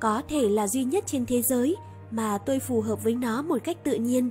có 0.00 0.22
thể 0.28 0.48
là 0.48 0.68
duy 0.68 0.84
nhất 0.84 1.04
trên 1.06 1.26
thế 1.26 1.42
giới 1.42 1.76
mà 2.10 2.38
tôi 2.38 2.58
phù 2.58 2.80
hợp 2.80 3.04
với 3.04 3.14
nó 3.14 3.42
một 3.42 3.58
cách 3.64 3.84
tự 3.84 3.94
nhiên. 3.94 4.30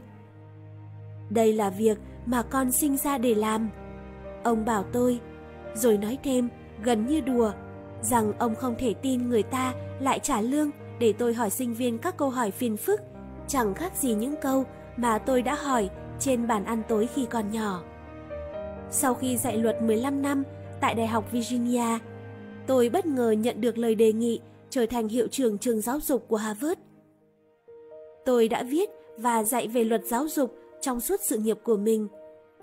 Đây 1.29 1.53
là 1.53 1.69
việc 1.69 1.97
mà 2.25 2.41
con 2.41 2.71
sinh 2.71 2.97
ra 2.97 3.17
để 3.17 3.35
làm. 3.35 3.69
Ông 4.43 4.65
bảo 4.65 4.83
tôi, 4.83 5.19
rồi 5.73 5.97
nói 5.97 6.17
thêm, 6.23 6.49
gần 6.83 7.05
như 7.05 7.21
đùa, 7.21 7.51
rằng 8.01 8.33
ông 8.39 8.55
không 8.55 8.75
thể 8.79 8.93
tin 8.93 9.29
người 9.29 9.43
ta 9.43 9.73
lại 9.99 10.19
trả 10.19 10.41
lương 10.41 10.69
để 10.99 11.13
tôi 11.13 11.33
hỏi 11.33 11.49
sinh 11.49 11.73
viên 11.73 11.97
các 11.97 12.17
câu 12.17 12.29
hỏi 12.29 12.51
phiền 12.51 12.77
phức, 12.77 13.01
chẳng 13.47 13.73
khác 13.73 13.93
gì 13.95 14.13
những 14.13 14.35
câu 14.41 14.65
mà 14.97 15.17
tôi 15.17 15.41
đã 15.41 15.55
hỏi 15.55 15.89
trên 16.19 16.47
bàn 16.47 16.65
ăn 16.65 16.81
tối 16.87 17.07
khi 17.15 17.25
còn 17.25 17.51
nhỏ. 17.51 17.83
Sau 18.91 19.13
khi 19.13 19.37
dạy 19.37 19.57
luật 19.57 19.81
15 19.81 20.21
năm 20.21 20.43
tại 20.81 20.95
Đại 20.95 21.07
học 21.07 21.31
Virginia, 21.31 21.99
tôi 22.67 22.89
bất 22.89 23.05
ngờ 23.05 23.31
nhận 23.31 23.61
được 23.61 23.77
lời 23.77 23.95
đề 23.95 24.13
nghị 24.13 24.39
trở 24.69 24.85
thành 24.85 25.07
hiệu 25.07 25.27
trưởng 25.27 25.57
trường 25.57 25.81
giáo 25.81 25.99
dục 25.99 26.25
của 26.27 26.37
Harvard. 26.37 26.79
Tôi 28.25 28.47
đã 28.47 28.63
viết 28.63 28.89
và 29.17 29.43
dạy 29.43 29.67
về 29.67 29.83
luật 29.83 30.05
giáo 30.05 30.27
dục 30.27 30.55
trong 30.81 30.99
suốt 30.99 31.19
sự 31.29 31.37
nghiệp 31.37 31.57
của 31.63 31.77
mình. 31.77 32.07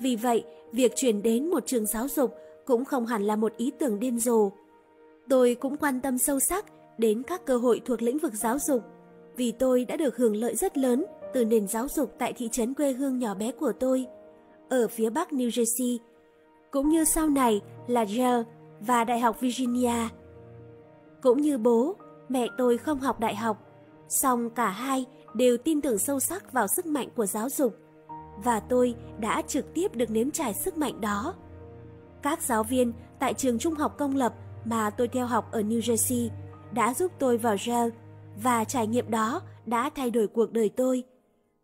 Vì 0.00 0.16
vậy, 0.16 0.44
việc 0.72 0.92
chuyển 0.96 1.22
đến 1.22 1.50
một 1.50 1.66
trường 1.66 1.86
giáo 1.86 2.08
dục 2.08 2.34
cũng 2.66 2.84
không 2.84 3.06
hẳn 3.06 3.22
là 3.22 3.36
một 3.36 3.56
ý 3.56 3.72
tưởng 3.78 4.00
điên 4.00 4.18
rồ. 4.18 4.50
Tôi 5.28 5.54
cũng 5.54 5.76
quan 5.76 6.00
tâm 6.00 6.18
sâu 6.18 6.40
sắc 6.40 6.64
đến 6.98 7.22
các 7.22 7.44
cơ 7.46 7.56
hội 7.56 7.80
thuộc 7.84 8.02
lĩnh 8.02 8.18
vực 8.18 8.34
giáo 8.34 8.58
dục, 8.58 8.82
vì 9.36 9.52
tôi 9.52 9.84
đã 9.84 9.96
được 9.96 10.16
hưởng 10.16 10.36
lợi 10.36 10.54
rất 10.54 10.78
lớn 10.78 11.04
từ 11.34 11.44
nền 11.44 11.68
giáo 11.68 11.88
dục 11.88 12.14
tại 12.18 12.32
thị 12.32 12.48
trấn 12.52 12.74
quê 12.74 12.92
hương 12.92 13.18
nhỏ 13.18 13.34
bé 13.34 13.52
của 13.52 13.72
tôi, 13.80 14.06
ở 14.68 14.88
phía 14.88 15.10
bắc 15.10 15.28
New 15.30 15.48
Jersey, 15.48 15.98
cũng 16.70 16.88
như 16.88 17.04
sau 17.04 17.28
này 17.28 17.60
là 17.86 18.04
Yale 18.18 18.42
và 18.80 19.04
Đại 19.04 19.20
học 19.20 19.40
Virginia. 19.40 20.08
Cũng 21.26 21.40
như 21.40 21.58
bố, 21.58 21.94
mẹ 22.28 22.46
tôi 22.58 22.78
không 22.78 23.00
học 23.00 23.20
đại 23.20 23.36
học, 23.36 23.62
song 24.08 24.50
cả 24.50 24.68
hai 24.68 25.04
đều 25.34 25.56
tin 25.56 25.80
tưởng 25.80 25.98
sâu 25.98 26.20
sắc 26.20 26.52
vào 26.52 26.66
sức 26.66 26.86
mạnh 26.86 27.08
của 27.16 27.26
giáo 27.26 27.48
dục 27.48 27.76
và 28.44 28.60
tôi 28.60 28.94
đã 29.18 29.42
trực 29.46 29.74
tiếp 29.74 29.94
được 29.94 30.10
nếm 30.10 30.30
trải 30.30 30.54
sức 30.54 30.78
mạnh 30.78 31.00
đó. 31.00 31.34
Các 32.22 32.42
giáo 32.42 32.62
viên 32.62 32.92
tại 33.18 33.34
trường 33.34 33.58
trung 33.58 33.74
học 33.74 33.98
công 33.98 34.16
lập 34.16 34.34
mà 34.64 34.90
tôi 34.90 35.08
theo 35.08 35.26
học 35.26 35.52
ở 35.52 35.60
New 35.60 35.80
Jersey 35.80 36.28
đã 36.72 36.94
giúp 36.94 37.12
tôi 37.18 37.38
vào 37.38 37.56
Yale 37.68 37.90
và 38.42 38.64
trải 38.64 38.86
nghiệm 38.86 39.10
đó 39.10 39.40
đã 39.66 39.90
thay 39.94 40.10
đổi 40.10 40.26
cuộc 40.26 40.52
đời 40.52 40.68
tôi. 40.68 41.04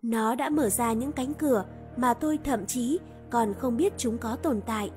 Nó 0.02 0.35
đã 0.35 0.49
mở 0.50 0.69
ra 0.69 0.92
những 0.92 1.12
cánh 1.12 1.35
cửa 1.35 1.64
mà 1.97 2.14
tôi 2.14 2.38
thậm 2.45 2.66
chí 2.66 2.99
còn 3.31 3.54
không 3.54 3.76
biết 3.76 3.92
chúng 3.97 4.19
có 4.19 4.37
tồn 4.37 4.61
tại. 4.66 4.90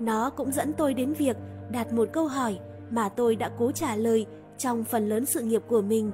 Nó 0.00 0.30
cũng 0.30 0.52
dẫn 0.52 0.72
tôi 0.72 0.94
đến 0.94 1.12
việc 1.12 1.36
đặt 1.70 1.92
một 1.92 2.08
câu 2.12 2.26
hỏi 2.26 2.58
mà 2.92 3.08
tôi 3.08 3.36
đã 3.36 3.50
cố 3.58 3.72
trả 3.72 3.96
lời 3.96 4.26
trong 4.58 4.84
phần 4.84 5.08
lớn 5.08 5.26
sự 5.26 5.40
nghiệp 5.40 5.62
của 5.68 5.82
mình. 5.82 6.12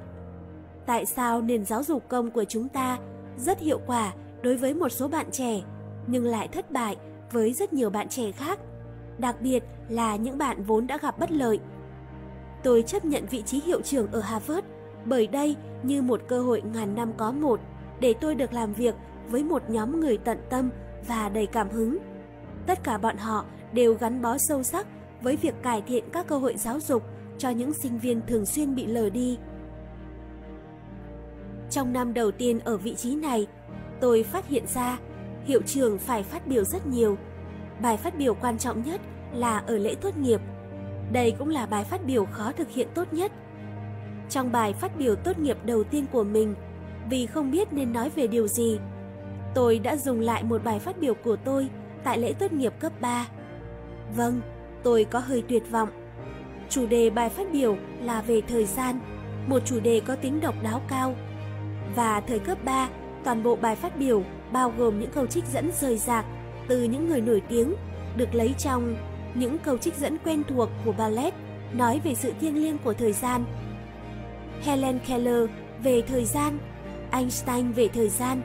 Tại 0.85 1.05
sao 1.05 1.41
nền 1.41 1.65
giáo 1.65 1.83
dục 1.83 2.03
công 2.07 2.31
của 2.31 2.43
chúng 2.43 2.69
ta 2.69 2.97
rất 3.37 3.59
hiệu 3.59 3.79
quả 3.87 4.13
đối 4.41 4.57
với 4.57 4.73
một 4.73 4.89
số 4.89 5.07
bạn 5.07 5.25
trẻ, 5.31 5.61
nhưng 6.07 6.25
lại 6.25 6.47
thất 6.47 6.71
bại 6.71 6.97
với 7.31 7.53
rất 7.53 7.73
nhiều 7.73 7.89
bạn 7.89 8.09
trẻ 8.09 8.31
khác, 8.31 8.59
đặc 9.17 9.41
biệt 9.41 9.63
là 9.89 10.15
những 10.15 10.37
bạn 10.37 10.63
vốn 10.63 10.87
đã 10.87 10.97
gặp 10.97 11.19
bất 11.19 11.31
lợi. 11.31 11.59
Tôi 12.63 12.81
chấp 12.81 13.05
nhận 13.05 13.25
vị 13.25 13.43
trí 13.45 13.61
hiệu 13.61 13.81
trưởng 13.81 14.11
ở 14.11 14.19
Harvard 14.19 14.67
bởi 15.05 15.27
đây 15.27 15.55
như 15.83 16.01
một 16.01 16.21
cơ 16.27 16.41
hội 16.41 16.61
ngàn 16.73 16.95
năm 16.95 17.13
có 17.17 17.31
một 17.31 17.59
để 17.99 18.13
tôi 18.21 18.35
được 18.35 18.53
làm 18.53 18.73
việc 18.73 18.95
với 19.29 19.43
một 19.43 19.69
nhóm 19.69 19.99
người 19.99 20.17
tận 20.17 20.37
tâm 20.49 20.69
và 21.07 21.29
đầy 21.29 21.45
cảm 21.45 21.69
hứng. 21.69 21.97
Tất 22.67 22.83
cả 22.83 22.97
bọn 22.97 23.17
họ 23.17 23.45
đều 23.73 23.93
gắn 23.93 24.21
bó 24.21 24.37
sâu 24.37 24.63
sắc 24.63 24.87
với 25.21 25.35
việc 25.35 25.55
cải 25.63 25.81
thiện 25.81 26.03
các 26.13 26.27
cơ 26.27 26.37
hội 26.37 26.55
giáo 26.57 26.79
dục 26.79 27.03
cho 27.37 27.49
những 27.49 27.73
sinh 27.73 27.99
viên 27.99 28.21
thường 28.27 28.45
xuyên 28.45 28.75
bị 28.75 28.85
lờ 28.85 29.09
đi. 29.09 29.37
Trong 31.69 31.93
năm 31.93 32.13
đầu 32.13 32.31
tiên 32.31 32.59
ở 32.59 32.77
vị 32.77 32.95
trí 32.95 33.15
này, 33.15 33.47
tôi 34.01 34.23
phát 34.23 34.47
hiện 34.47 34.67
ra 34.67 34.99
hiệu 35.45 35.61
trưởng 35.65 35.97
phải 35.97 36.23
phát 36.23 36.47
biểu 36.47 36.63
rất 36.63 36.87
nhiều. 36.87 37.17
Bài 37.81 37.97
phát 37.97 38.17
biểu 38.17 38.33
quan 38.33 38.57
trọng 38.57 38.83
nhất 38.83 39.01
là 39.33 39.57
ở 39.57 39.77
lễ 39.77 39.95
tốt 40.01 40.17
nghiệp. 40.17 40.41
Đây 41.11 41.33
cũng 41.39 41.49
là 41.49 41.65
bài 41.65 41.83
phát 41.83 42.05
biểu 42.05 42.25
khó 42.25 42.51
thực 42.51 42.69
hiện 42.69 42.87
tốt 42.93 43.13
nhất. 43.13 43.31
Trong 44.29 44.51
bài 44.51 44.73
phát 44.73 44.97
biểu 44.97 45.15
tốt 45.15 45.39
nghiệp 45.39 45.57
đầu 45.65 45.83
tiên 45.83 46.05
của 46.11 46.23
mình, 46.23 46.55
vì 47.09 47.25
không 47.25 47.51
biết 47.51 47.73
nên 47.73 47.93
nói 47.93 48.09
về 48.09 48.27
điều 48.27 48.47
gì, 48.47 48.79
tôi 49.55 49.79
đã 49.79 49.95
dùng 49.95 50.19
lại 50.19 50.43
một 50.43 50.63
bài 50.63 50.79
phát 50.79 50.99
biểu 50.99 51.13
của 51.13 51.35
tôi 51.35 51.69
tại 52.03 52.17
lễ 52.17 52.33
tốt 52.33 52.53
nghiệp 52.53 52.73
cấp 52.79 53.01
3. 53.01 53.27
Vâng, 54.15 54.41
tôi 54.83 55.05
có 55.11 55.19
hơi 55.19 55.43
tuyệt 55.47 55.63
vọng. 55.71 55.89
Chủ 56.69 56.85
đề 56.87 57.09
bài 57.09 57.29
phát 57.29 57.47
biểu 57.51 57.77
là 58.01 58.21
về 58.21 58.41
thời 58.41 58.65
gian, 58.65 58.99
một 59.47 59.59
chủ 59.65 59.79
đề 59.79 60.01
có 60.05 60.15
tính 60.15 60.39
độc 60.41 60.55
đáo 60.63 60.81
cao. 60.87 61.15
Và 61.95 62.21
thời 62.21 62.39
cấp 62.39 62.57
3 62.63 62.89
Toàn 63.23 63.43
bộ 63.43 63.55
bài 63.55 63.75
phát 63.75 63.97
biểu 63.97 64.23
bao 64.51 64.73
gồm 64.77 64.99
những 64.99 65.11
câu 65.11 65.25
trích 65.25 65.45
dẫn 65.53 65.71
rời 65.81 65.97
rạc 65.97 66.25
từ 66.67 66.83
những 66.83 67.09
người 67.09 67.21
nổi 67.21 67.41
tiếng 67.49 67.75
được 68.17 68.35
lấy 68.35 68.55
trong 68.57 68.95
những 69.35 69.57
câu 69.57 69.77
trích 69.77 69.95
dẫn 69.97 70.17
quen 70.17 70.43
thuộc 70.47 70.69
của 70.85 70.91
ballet 70.91 71.33
nói 71.73 72.01
về 72.03 72.15
sự 72.15 72.33
thiêng 72.41 72.63
liêng 72.63 72.77
của 72.77 72.93
thời 72.93 73.13
gian. 73.13 73.45
Helen 74.63 74.99
Keller 75.07 75.49
về 75.83 76.01
thời 76.01 76.25
gian, 76.25 76.57
Einstein 77.11 77.71
về 77.71 77.87
thời 77.87 78.09
gian, 78.09 78.41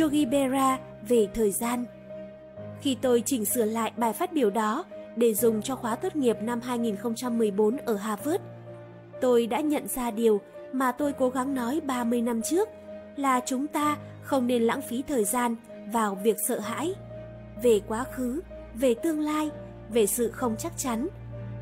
Yogi 0.00 0.28
Berra 0.30 0.78
về 1.08 1.26
thời 1.34 1.50
gian. 1.50 1.84
Khi 2.80 2.96
tôi 3.02 3.22
chỉnh 3.26 3.44
sửa 3.44 3.64
lại 3.64 3.92
bài 3.96 4.12
phát 4.12 4.32
biểu 4.32 4.50
đó 4.50 4.84
để 5.16 5.34
dùng 5.34 5.62
cho 5.62 5.76
khóa 5.76 5.96
tốt 5.96 6.16
nghiệp 6.16 6.36
năm 6.40 6.60
2014 6.60 7.76
ở 7.76 7.96
Harvard, 7.96 8.42
tôi 9.20 9.46
đã 9.46 9.60
nhận 9.60 9.88
ra 9.88 10.10
điều 10.10 10.40
mà 10.72 10.92
tôi 10.92 11.12
cố 11.12 11.28
gắng 11.28 11.54
nói 11.54 11.80
30 11.86 12.22
năm 12.22 12.42
trước 12.42 12.68
là 13.16 13.40
chúng 13.46 13.66
ta 13.66 13.96
không 14.22 14.46
nên 14.46 14.62
lãng 14.62 14.82
phí 14.82 15.02
thời 15.08 15.24
gian 15.24 15.56
vào 15.92 16.14
việc 16.14 16.36
sợ 16.48 16.58
hãi 16.58 16.94
về 17.62 17.80
quá 17.88 18.04
khứ 18.12 18.40
về 18.74 18.94
tương 18.94 19.20
lai 19.20 19.50
về 19.88 20.06
sự 20.06 20.30
không 20.30 20.56
chắc 20.58 20.72
chắn 20.76 21.08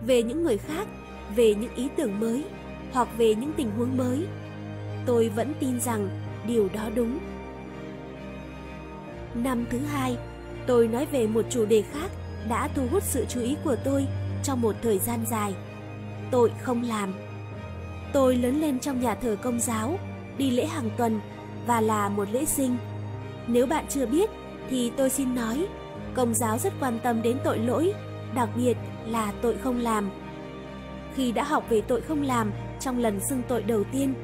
về 0.07 0.23
những 0.23 0.43
người 0.43 0.59
khác 0.59 0.89
về 1.37 1.55
những 1.55 1.75
ý 1.75 1.89
tưởng 1.97 2.21
mới 2.21 2.45
hoặc 2.93 3.09
về 3.19 3.35
những 3.35 3.53
tình 3.57 3.71
huống 3.71 3.97
mới. 3.97 4.27
Tôi 5.07 5.29
vẫn 5.29 5.55
tin 5.61 5.81
rằng 5.81 6.09
điều 6.47 6.69
đó 6.75 6.91
đúng. 6.95 7.19
Năm 9.35 9.65
thứ 9.71 9.79
hai 9.79 10.17
tôi 10.67 10.89
nói 10.89 11.07
về 11.13 11.27
một 11.27 11.45
chủ 11.51 11.67
đề 11.67 11.83
khác 11.83 12.11
đã 12.49 12.69
thu 12.75 12.87
hút 12.91 13.03
sự 13.03 13.27
chú 13.29 13.41
ý 13.41 13.57
của 13.65 13.77
tôi 13.85 14.07
trong 14.43 14.61
một 14.61 14.77
thời 14.83 14.99
gian 14.99 15.25
dài 15.31 15.55
tội 16.31 16.51
không 16.63 16.83
làm 16.83 17.15
tôi 18.15 18.37
lớn 18.37 18.61
lên 18.61 18.79
trong 18.79 19.01
nhà 19.01 19.15
thờ 19.15 19.37
công 19.43 19.61
giáo 19.61 19.99
đi 20.39 20.51
lễ 20.51 20.67
hàng 20.67 20.91
tuần 20.97 21.21
và 21.67 21.81
là 21.81 22.09
một 22.09 22.29
lễ 22.33 22.45
sinh. 22.45 22.77
Nếu 23.47 23.67
bạn 23.67 23.85
chưa 23.89 24.07
biết 24.07 24.31
thì 24.71 24.93
tôi 24.97 25.11
xin 25.11 25.35
nói, 25.35 25.67
Công 26.15 26.35
giáo 26.35 26.59
rất 26.59 26.73
quan 26.81 26.99
tâm 27.03 27.23
đến 27.23 27.39
tội 27.45 27.59
lỗi, 27.59 27.95
đặc 28.35 28.49
biệt 28.57 28.77
là 29.07 29.33
tội 29.43 29.57
không 29.59 29.81
làm. 29.81 30.11
Khi 31.15 31.33
đã 31.33 31.45
học 31.45 31.65
về 31.69 31.81
tội 31.81 32.01
không 32.01 32.23
làm 32.23 32.53
trong 32.81 32.99
lần 32.99 33.21
xưng 33.21 33.43
tội 33.49 33.63
đầu 33.63 33.85
tiên, 33.85 34.15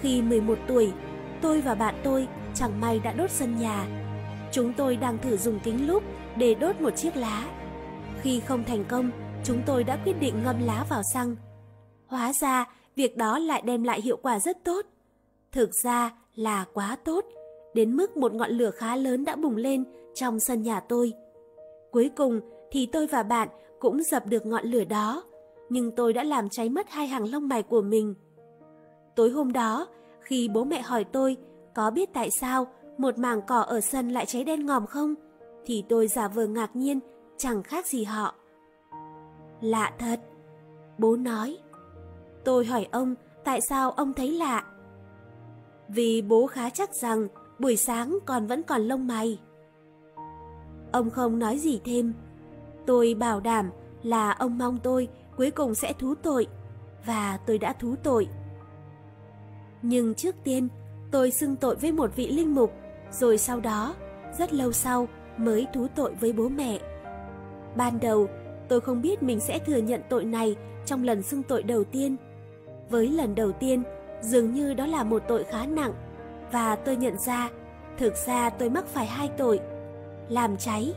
khi 0.00 0.22
11 0.22 0.58
tuổi, 0.68 0.92
tôi 1.40 1.60
và 1.60 1.74
bạn 1.74 1.94
tôi 2.04 2.28
chẳng 2.54 2.80
may 2.80 2.98
đã 2.98 3.12
đốt 3.12 3.30
sân 3.30 3.56
nhà. 3.56 3.86
Chúng 4.52 4.72
tôi 4.72 4.96
đang 4.96 5.18
thử 5.18 5.36
dùng 5.36 5.60
kính 5.60 5.86
lúp 5.86 6.02
để 6.36 6.54
đốt 6.54 6.80
một 6.80 6.96
chiếc 6.96 7.16
lá. 7.16 7.50
Khi 8.20 8.40
không 8.40 8.64
thành 8.64 8.84
công, 8.88 9.10
chúng 9.44 9.62
tôi 9.66 9.84
đã 9.84 9.98
quyết 10.04 10.20
định 10.20 10.34
ngâm 10.44 10.56
lá 10.66 10.86
vào 10.90 11.02
xăng. 11.14 11.36
Hóa 12.06 12.32
ra, 12.32 12.68
việc 12.96 13.16
đó 13.16 13.38
lại 13.38 13.62
đem 13.64 13.82
lại 13.82 14.00
hiệu 14.00 14.16
quả 14.16 14.38
rất 14.38 14.64
tốt. 14.64 14.86
Thực 15.52 15.74
ra, 15.74 16.12
là 16.34 16.64
quá 16.74 16.96
tốt, 17.04 17.24
đến 17.74 17.96
mức 17.96 18.16
một 18.16 18.34
ngọn 18.34 18.50
lửa 18.50 18.70
khá 18.70 18.96
lớn 18.96 19.24
đã 19.24 19.36
bùng 19.36 19.56
lên 19.56 19.84
trong 20.14 20.40
sân 20.40 20.62
nhà 20.62 20.80
tôi. 20.80 21.12
Cuối 21.90 22.10
cùng 22.16 22.40
thì 22.70 22.86
tôi 22.86 23.06
và 23.06 23.22
bạn 23.22 23.48
cũng 23.80 24.02
dập 24.02 24.26
được 24.26 24.46
ngọn 24.46 24.64
lửa 24.64 24.84
đó, 24.84 25.24
nhưng 25.68 25.90
tôi 25.96 26.12
đã 26.12 26.24
làm 26.24 26.48
cháy 26.48 26.68
mất 26.68 26.90
hai 26.90 27.06
hàng 27.06 27.30
lông 27.32 27.48
mày 27.48 27.62
của 27.62 27.82
mình. 27.82 28.14
Tối 29.16 29.30
hôm 29.30 29.52
đó, 29.52 29.86
khi 30.20 30.48
bố 30.48 30.64
mẹ 30.64 30.82
hỏi 30.82 31.04
tôi 31.04 31.36
có 31.74 31.90
biết 31.90 32.08
tại 32.12 32.28
sao 32.40 32.66
một 32.98 33.18
mảng 33.18 33.40
cỏ 33.46 33.60
ở 33.60 33.80
sân 33.80 34.08
lại 34.08 34.26
cháy 34.26 34.44
đen 34.44 34.66
ngòm 34.66 34.86
không, 34.86 35.14
thì 35.70 35.84
tôi 35.88 36.08
giả 36.08 36.28
vờ 36.28 36.46
ngạc 36.46 36.76
nhiên, 36.76 37.00
chẳng 37.36 37.62
khác 37.62 37.86
gì 37.86 38.04
họ. 38.04 38.34
Lạ 39.60 39.92
thật, 39.98 40.20
bố 40.98 41.16
nói. 41.16 41.58
Tôi 42.44 42.64
hỏi 42.64 42.88
ông 42.92 43.14
tại 43.44 43.60
sao 43.68 43.90
ông 43.90 44.12
thấy 44.12 44.32
lạ 44.32 44.64
vì 45.88 46.22
bố 46.22 46.46
khá 46.46 46.70
chắc 46.70 46.94
rằng 46.94 47.28
buổi 47.58 47.76
sáng 47.76 48.18
còn 48.26 48.46
vẫn 48.46 48.62
còn 48.62 48.80
lông 48.80 49.06
mày. 49.06 49.40
Ông 50.92 51.10
không 51.10 51.38
nói 51.38 51.58
gì 51.58 51.80
thêm. 51.84 52.12
Tôi 52.86 53.14
bảo 53.14 53.40
đảm 53.40 53.70
là 54.02 54.32
ông 54.32 54.58
mong 54.58 54.78
tôi 54.82 55.08
cuối 55.36 55.50
cùng 55.50 55.74
sẽ 55.74 55.92
thú 55.92 56.14
tội, 56.14 56.46
và 57.06 57.38
tôi 57.46 57.58
đã 57.58 57.72
thú 57.72 57.94
tội. 58.02 58.28
Nhưng 59.82 60.14
trước 60.14 60.34
tiên, 60.44 60.68
tôi 61.10 61.30
xưng 61.30 61.56
tội 61.56 61.76
với 61.76 61.92
một 61.92 62.16
vị 62.16 62.28
linh 62.28 62.54
mục, 62.54 62.72
rồi 63.10 63.38
sau 63.38 63.60
đó, 63.60 63.94
rất 64.38 64.52
lâu 64.52 64.72
sau 64.72 65.08
mới 65.36 65.66
thú 65.72 65.86
tội 65.94 66.14
với 66.20 66.32
bố 66.32 66.48
mẹ. 66.48 66.78
Ban 67.76 68.00
đầu, 68.00 68.28
tôi 68.68 68.80
không 68.80 69.02
biết 69.02 69.22
mình 69.22 69.40
sẽ 69.40 69.58
thừa 69.58 69.76
nhận 69.76 70.00
tội 70.08 70.24
này 70.24 70.56
trong 70.86 71.04
lần 71.04 71.22
xưng 71.22 71.42
tội 71.42 71.62
đầu 71.62 71.84
tiên. 71.84 72.16
Với 72.90 73.08
lần 73.08 73.34
đầu 73.34 73.52
tiên, 73.52 73.82
dường 74.22 74.54
như 74.54 74.74
đó 74.74 74.86
là 74.86 75.04
một 75.04 75.22
tội 75.28 75.44
khá 75.44 75.66
nặng 75.66 75.92
và 76.52 76.76
tôi 76.76 76.96
nhận 76.96 77.18
ra 77.18 77.50
thực 77.98 78.16
ra 78.26 78.50
tôi 78.50 78.70
mắc 78.70 78.86
phải 78.86 79.06
hai 79.06 79.28
tội 79.38 79.60
làm 80.28 80.56
cháy 80.56 80.94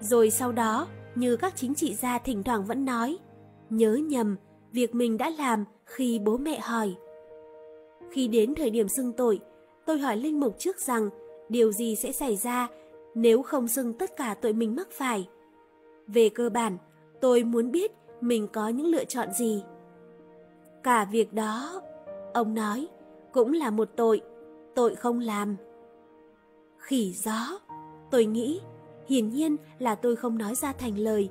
rồi 0.00 0.30
sau 0.30 0.52
đó 0.52 0.88
như 1.14 1.36
các 1.36 1.56
chính 1.56 1.74
trị 1.74 1.94
gia 1.94 2.18
thỉnh 2.18 2.42
thoảng 2.42 2.64
vẫn 2.64 2.84
nói 2.84 3.18
nhớ 3.70 3.94
nhầm 3.94 4.36
việc 4.72 4.94
mình 4.94 5.18
đã 5.18 5.30
làm 5.38 5.64
khi 5.84 6.18
bố 6.18 6.36
mẹ 6.36 6.60
hỏi 6.60 6.94
khi 8.10 8.28
đến 8.28 8.54
thời 8.54 8.70
điểm 8.70 8.86
xưng 8.96 9.12
tội 9.12 9.40
tôi 9.86 9.98
hỏi 9.98 10.16
linh 10.16 10.40
mục 10.40 10.54
trước 10.58 10.80
rằng 10.80 11.08
điều 11.48 11.72
gì 11.72 11.96
sẽ 11.96 12.12
xảy 12.12 12.36
ra 12.36 12.68
nếu 13.16 13.42
không 13.42 13.68
dừng 13.68 13.92
tất 13.92 14.16
cả 14.16 14.34
tội 14.40 14.52
mình 14.52 14.76
mắc 14.76 14.88
phải 14.90 15.28
về 16.06 16.28
cơ 16.28 16.50
bản 16.50 16.78
tôi 17.20 17.44
muốn 17.44 17.70
biết 17.70 17.92
mình 18.20 18.48
có 18.52 18.68
những 18.68 18.86
lựa 18.86 19.04
chọn 19.04 19.32
gì 19.32 19.62
cả 20.82 21.04
việc 21.04 21.32
đó 21.32 21.82
Ông 22.36 22.54
nói, 22.54 22.88
cũng 23.32 23.52
là 23.52 23.70
một 23.70 23.88
tội, 23.96 24.20
tội 24.74 24.94
không 24.94 25.20
làm. 25.20 25.56
Khỉ 26.78 27.12
gió, 27.12 27.58
tôi 28.10 28.24
nghĩ, 28.24 28.60
hiển 29.08 29.28
nhiên 29.30 29.56
là 29.78 29.94
tôi 29.94 30.16
không 30.16 30.38
nói 30.38 30.54
ra 30.54 30.72
thành 30.72 30.98
lời. 30.98 31.30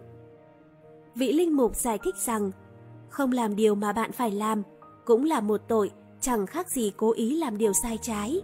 Vị 1.16 1.34
linh 1.34 1.56
mục 1.56 1.76
giải 1.76 1.98
thích 2.04 2.16
rằng, 2.16 2.52
không 3.10 3.32
làm 3.32 3.56
điều 3.56 3.76
mà 3.76 3.94
bạn 3.94 4.12
phải 4.12 4.32
làm 4.32 4.64
cũng 5.06 5.24
là 5.24 5.42
một 5.42 5.62
tội, 5.68 5.92
chẳng 6.22 6.46
khác 6.46 6.70
gì 6.70 6.92
cố 6.98 7.12
ý 7.12 7.38
làm 7.38 7.58
điều 7.58 7.74
sai 7.74 7.98
trái. 8.02 8.42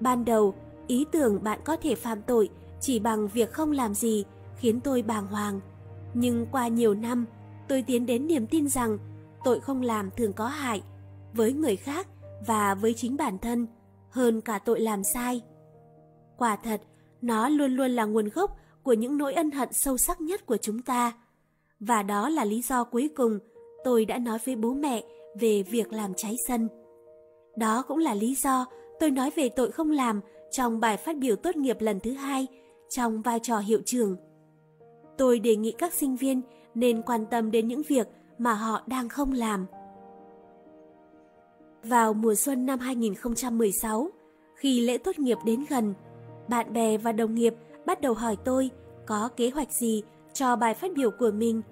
Ban 0.00 0.24
đầu, 0.24 0.54
ý 0.88 1.06
tưởng 1.12 1.42
bạn 1.42 1.60
có 1.64 1.76
thể 1.76 1.94
phạm 1.94 2.22
tội 2.22 2.48
chỉ 2.80 2.98
bằng 2.98 3.28
việc 3.28 3.52
không 3.52 3.72
làm 3.72 3.94
gì 3.94 4.24
khiến 4.56 4.80
tôi 4.80 5.02
bàng 5.02 5.26
hoàng. 5.26 5.60
Nhưng 6.14 6.46
qua 6.52 6.68
nhiều 6.68 6.94
năm, 6.94 7.26
tôi 7.68 7.82
tiến 7.82 8.06
đến 8.06 8.26
niềm 8.26 8.46
tin 8.46 8.68
rằng 8.68 8.98
tội 9.44 9.60
không 9.60 9.82
làm 9.82 10.10
thường 10.16 10.32
có 10.32 10.46
hại 10.46 10.82
với 11.32 11.52
người 11.52 11.76
khác 11.76 12.06
và 12.46 12.74
với 12.74 12.94
chính 12.94 13.16
bản 13.16 13.38
thân 13.38 13.66
hơn 14.10 14.40
cả 14.40 14.58
tội 14.58 14.80
làm 14.80 15.02
sai. 15.14 15.42
Quả 16.38 16.56
thật, 16.56 16.80
nó 17.22 17.48
luôn 17.48 17.76
luôn 17.76 17.90
là 17.90 18.04
nguồn 18.04 18.28
gốc 18.28 18.56
của 18.82 18.92
những 18.92 19.18
nỗi 19.18 19.34
ân 19.34 19.50
hận 19.50 19.68
sâu 19.72 19.96
sắc 19.96 20.20
nhất 20.20 20.46
của 20.46 20.56
chúng 20.56 20.82
ta. 20.82 21.12
Và 21.80 22.02
đó 22.02 22.28
là 22.28 22.44
lý 22.44 22.62
do 22.62 22.84
cuối 22.84 23.10
cùng 23.16 23.38
tôi 23.84 24.04
đã 24.04 24.18
nói 24.18 24.38
với 24.44 24.56
bố 24.56 24.72
mẹ 24.74 25.02
về 25.40 25.62
việc 25.62 25.92
làm 25.92 26.14
cháy 26.14 26.36
sân. 26.48 26.68
Đó 27.56 27.82
cũng 27.88 27.98
là 27.98 28.14
lý 28.14 28.34
do 28.34 28.66
tôi 29.00 29.10
nói 29.10 29.30
về 29.36 29.48
tội 29.48 29.70
không 29.70 29.90
làm 29.90 30.20
trong 30.50 30.80
bài 30.80 30.96
phát 30.96 31.18
biểu 31.18 31.36
tốt 31.36 31.56
nghiệp 31.56 31.76
lần 31.80 32.00
thứ 32.00 32.12
hai 32.12 32.46
trong 32.88 33.22
vai 33.22 33.40
trò 33.42 33.58
hiệu 33.58 33.80
trưởng. 33.84 34.16
Tôi 35.18 35.38
đề 35.38 35.56
nghị 35.56 35.72
các 35.72 35.92
sinh 35.94 36.16
viên 36.16 36.42
nên 36.74 37.02
quan 37.02 37.26
tâm 37.26 37.50
đến 37.50 37.68
những 37.68 37.82
việc 37.88 38.08
mà 38.38 38.54
họ 38.54 38.82
đang 38.86 39.08
không 39.08 39.32
làm. 39.32 39.66
Vào 41.82 42.14
mùa 42.14 42.34
xuân 42.34 42.66
năm 42.66 42.78
2016, 42.78 44.10
khi 44.54 44.80
lễ 44.80 44.98
tốt 44.98 45.18
nghiệp 45.18 45.38
đến 45.44 45.64
gần, 45.68 45.94
bạn 46.48 46.72
bè 46.72 46.96
và 46.96 47.12
đồng 47.12 47.34
nghiệp 47.34 47.54
bắt 47.86 48.00
đầu 48.00 48.14
hỏi 48.14 48.36
tôi 48.44 48.70
có 49.06 49.28
kế 49.36 49.50
hoạch 49.50 49.72
gì 49.72 50.02
cho 50.32 50.56
bài 50.56 50.74
phát 50.74 50.92
biểu 50.96 51.10
của 51.10 51.30
mình. 51.30 51.62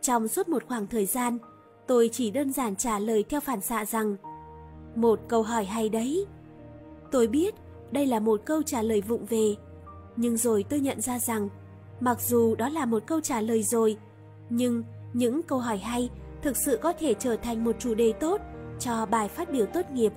Trong 0.00 0.28
suốt 0.28 0.48
một 0.48 0.64
khoảng 0.68 0.86
thời 0.86 1.06
gian, 1.06 1.38
tôi 1.86 2.10
chỉ 2.12 2.30
đơn 2.30 2.52
giản 2.52 2.76
trả 2.76 2.98
lời 2.98 3.24
theo 3.28 3.40
phản 3.40 3.60
xạ 3.60 3.84
rằng 3.84 4.16
một 4.94 5.20
câu 5.28 5.42
hỏi 5.42 5.64
hay 5.64 5.88
đấy. 5.88 6.26
Tôi 7.10 7.26
biết 7.26 7.54
đây 7.92 8.06
là 8.06 8.20
một 8.20 8.40
câu 8.44 8.62
trả 8.62 8.82
lời 8.82 9.00
vụng 9.00 9.26
về, 9.26 9.54
nhưng 10.16 10.36
rồi 10.36 10.64
tôi 10.68 10.80
nhận 10.80 11.00
ra 11.00 11.18
rằng 11.18 11.48
mặc 12.00 12.20
dù 12.20 12.54
đó 12.54 12.68
là 12.68 12.84
một 12.84 13.02
câu 13.06 13.20
trả 13.20 13.40
lời 13.40 13.62
rồi, 13.62 13.96
nhưng 14.50 14.82
những 15.12 15.42
câu 15.42 15.58
hỏi 15.58 15.78
hay 15.78 16.10
thực 16.42 16.56
sự 16.56 16.78
có 16.82 16.92
thể 16.92 17.14
trở 17.14 17.36
thành 17.36 17.64
một 17.64 17.76
chủ 17.78 17.94
đề 17.94 18.12
tốt 18.12 18.40
cho 18.78 19.06
bài 19.06 19.28
phát 19.28 19.50
biểu 19.52 19.66
tốt 19.66 19.90
nghiệp, 19.92 20.12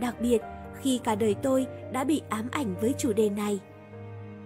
đặc 0.00 0.20
biệt 0.20 0.42
khi 0.80 1.00
cả 1.04 1.14
đời 1.14 1.34
tôi 1.34 1.66
đã 1.92 2.04
bị 2.04 2.22
ám 2.28 2.48
ảnh 2.50 2.74
với 2.80 2.94
chủ 2.98 3.12
đề 3.12 3.30
này. 3.30 3.60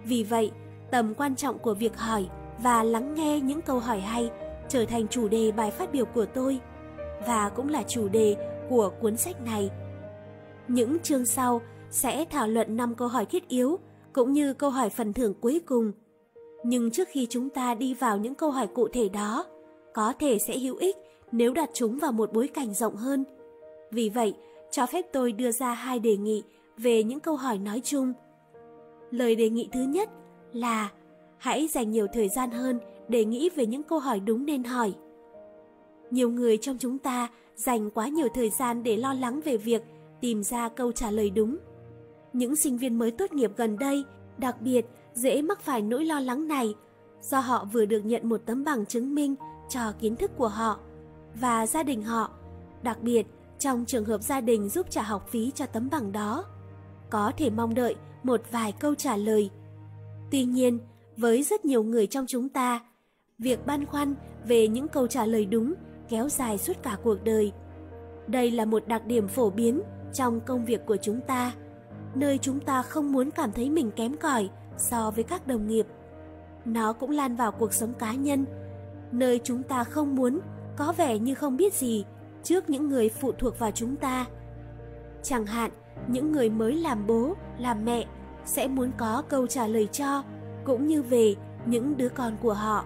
Vì 0.03 0.23
vậy, 0.23 0.51
tầm 0.91 1.13
quan 1.13 1.35
trọng 1.35 1.59
của 1.59 1.73
việc 1.73 1.97
hỏi 1.97 2.27
và 2.59 2.83
lắng 2.83 3.15
nghe 3.15 3.39
những 3.39 3.61
câu 3.61 3.79
hỏi 3.79 3.99
hay 3.99 4.31
trở 4.69 4.85
thành 4.85 5.07
chủ 5.07 5.27
đề 5.27 5.51
bài 5.51 5.71
phát 5.71 5.91
biểu 5.91 6.05
của 6.05 6.25
tôi 6.25 6.59
và 7.27 7.49
cũng 7.49 7.69
là 7.69 7.83
chủ 7.87 8.09
đề 8.09 8.35
của 8.69 8.91
cuốn 9.01 9.17
sách 9.17 9.41
này. 9.41 9.69
Những 10.67 10.97
chương 10.99 11.25
sau 11.25 11.61
sẽ 11.91 12.25
thảo 12.25 12.47
luận 12.47 12.77
5 12.77 12.95
câu 12.95 13.07
hỏi 13.07 13.25
thiết 13.25 13.47
yếu 13.47 13.79
cũng 14.13 14.33
như 14.33 14.53
câu 14.53 14.69
hỏi 14.69 14.89
phần 14.89 15.13
thưởng 15.13 15.33
cuối 15.41 15.61
cùng. 15.65 15.91
Nhưng 16.63 16.91
trước 16.91 17.07
khi 17.11 17.27
chúng 17.29 17.49
ta 17.49 17.75
đi 17.75 17.93
vào 17.93 18.17
những 18.17 18.35
câu 18.35 18.51
hỏi 18.51 18.67
cụ 18.67 18.87
thể 18.87 19.09
đó, 19.09 19.45
có 19.93 20.13
thể 20.19 20.39
sẽ 20.39 20.57
hữu 20.59 20.75
ích 20.75 20.95
nếu 21.31 21.53
đặt 21.53 21.69
chúng 21.73 21.99
vào 21.99 22.11
một 22.11 22.33
bối 22.33 22.47
cảnh 22.47 22.73
rộng 22.73 22.95
hơn. 22.95 23.23
Vì 23.91 24.09
vậy, 24.09 24.33
cho 24.71 24.85
phép 24.85 25.05
tôi 25.13 25.31
đưa 25.31 25.51
ra 25.51 25.73
hai 25.73 25.99
đề 25.99 26.17
nghị 26.17 26.43
về 26.77 27.03
những 27.03 27.19
câu 27.19 27.35
hỏi 27.35 27.57
nói 27.57 27.81
chung. 27.83 28.13
Lời 29.11 29.35
đề 29.35 29.49
nghị 29.49 29.69
thứ 29.73 29.81
nhất 29.81 30.09
là 30.53 30.91
hãy 31.37 31.67
dành 31.67 31.91
nhiều 31.91 32.07
thời 32.13 32.29
gian 32.29 32.51
hơn 32.51 32.79
để 33.07 33.25
nghĩ 33.25 33.49
về 33.55 33.65
những 33.65 33.83
câu 33.83 33.99
hỏi 33.99 34.19
đúng 34.19 34.45
nên 34.45 34.63
hỏi. 34.63 34.93
Nhiều 36.11 36.29
người 36.29 36.57
trong 36.57 36.77
chúng 36.79 36.97
ta 36.97 37.29
dành 37.55 37.89
quá 37.89 38.07
nhiều 38.07 38.27
thời 38.33 38.49
gian 38.49 38.83
để 38.83 38.97
lo 38.97 39.13
lắng 39.13 39.41
về 39.45 39.57
việc 39.57 39.83
tìm 40.21 40.43
ra 40.43 40.69
câu 40.69 40.91
trả 40.91 41.11
lời 41.11 41.29
đúng. 41.29 41.57
Những 42.33 42.55
sinh 42.55 42.77
viên 42.77 42.99
mới 42.99 43.11
tốt 43.11 43.33
nghiệp 43.33 43.51
gần 43.57 43.77
đây 43.79 44.03
đặc 44.37 44.61
biệt 44.61 44.85
dễ 45.13 45.41
mắc 45.41 45.61
phải 45.61 45.81
nỗi 45.81 46.05
lo 46.05 46.19
lắng 46.19 46.47
này 46.47 46.75
do 47.21 47.39
họ 47.39 47.65
vừa 47.73 47.85
được 47.85 48.05
nhận 48.05 48.29
một 48.29 48.41
tấm 48.45 48.63
bằng 48.63 48.85
chứng 48.85 49.15
minh 49.15 49.35
cho 49.69 49.91
kiến 49.99 50.15
thức 50.15 50.31
của 50.37 50.47
họ 50.47 50.79
và 51.35 51.67
gia 51.67 51.83
đình 51.83 52.03
họ, 52.03 52.31
đặc 52.83 53.01
biệt 53.01 53.27
trong 53.59 53.85
trường 53.85 54.05
hợp 54.05 54.21
gia 54.21 54.41
đình 54.41 54.69
giúp 54.69 54.87
trả 54.89 55.01
học 55.01 55.27
phí 55.29 55.51
cho 55.55 55.65
tấm 55.65 55.89
bằng 55.91 56.11
đó, 56.11 56.45
có 57.09 57.31
thể 57.37 57.49
mong 57.49 57.73
đợi 57.73 57.95
một 58.23 58.41
vài 58.51 58.71
câu 58.71 58.95
trả 58.95 59.17
lời. 59.17 59.49
Tuy 60.31 60.43
nhiên, 60.43 60.79
với 61.17 61.43
rất 61.43 61.65
nhiều 61.65 61.83
người 61.83 62.07
trong 62.07 62.25
chúng 62.27 62.49
ta, 62.49 62.79
việc 63.39 63.65
băn 63.65 63.85
khoăn 63.85 64.15
về 64.47 64.67
những 64.67 64.87
câu 64.87 65.07
trả 65.07 65.25
lời 65.25 65.45
đúng 65.45 65.73
kéo 66.09 66.29
dài 66.29 66.57
suốt 66.57 66.73
cả 66.83 66.97
cuộc 67.03 67.23
đời. 67.23 67.51
Đây 68.27 68.51
là 68.51 68.65
một 68.65 68.87
đặc 68.87 69.05
điểm 69.05 69.27
phổ 69.27 69.49
biến 69.49 69.81
trong 70.13 70.39
công 70.39 70.65
việc 70.65 70.85
của 70.85 70.97
chúng 70.97 71.21
ta, 71.27 71.53
nơi 72.15 72.37
chúng 72.37 72.59
ta 72.59 72.81
không 72.81 73.11
muốn 73.11 73.31
cảm 73.31 73.51
thấy 73.51 73.69
mình 73.69 73.91
kém 73.91 74.17
cỏi 74.17 74.49
so 74.77 75.11
với 75.11 75.23
các 75.23 75.47
đồng 75.47 75.67
nghiệp. 75.67 75.87
Nó 76.65 76.93
cũng 76.93 77.11
lan 77.11 77.35
vào 77.35 77.51
cuộc 77.51 77.73
sống 77.73 77.93
cá 77.93 78.13
nhân, 78.13 78.45
nơi 79.11 79.39
chúng 79.43 79.63
ta 79.63 79.83
không 79.83 80.15
muốn 80.15 80.39
có 80.77 80.93
vẻ 80.97 81.19
như 81.19 81.35
không 81.35 81.57
biết 81.57 81.73
gì 81.73 82.05
trước 82.43 82.69
những 82.69 82.89
người 82.89 83.09
phụ 83.09 83.31
thuộc 83.31 83.59
vào 83.59 83.71
chúng 83.71 83.95
ta. 83.95 84.25
Chẳng 85.23 85.45
hạn, 85.45 85.71
những 86.07 86.31
người 86.31 86.49
mới 86.49 86.75
làm 86.75 87.07
bố, 87.07 87.33
làm 87.57 87.85
mẹ 87.85 88.05
sẽ 88.45 88.67
muốn 88.67 88.91
có 88.97 89.23
câu 89.29 89.47
trả 89.47 89.67
lời 89.67 89.87
cho, 89.91 90.23
cũng 90.63 90.87
như 90.87 91.01
về 91.01 91.35
những 91.65 91.97
đứa 91.97 92.09
con 92.09 92.37
của 92.41 92.53
họ. 92.53 92.85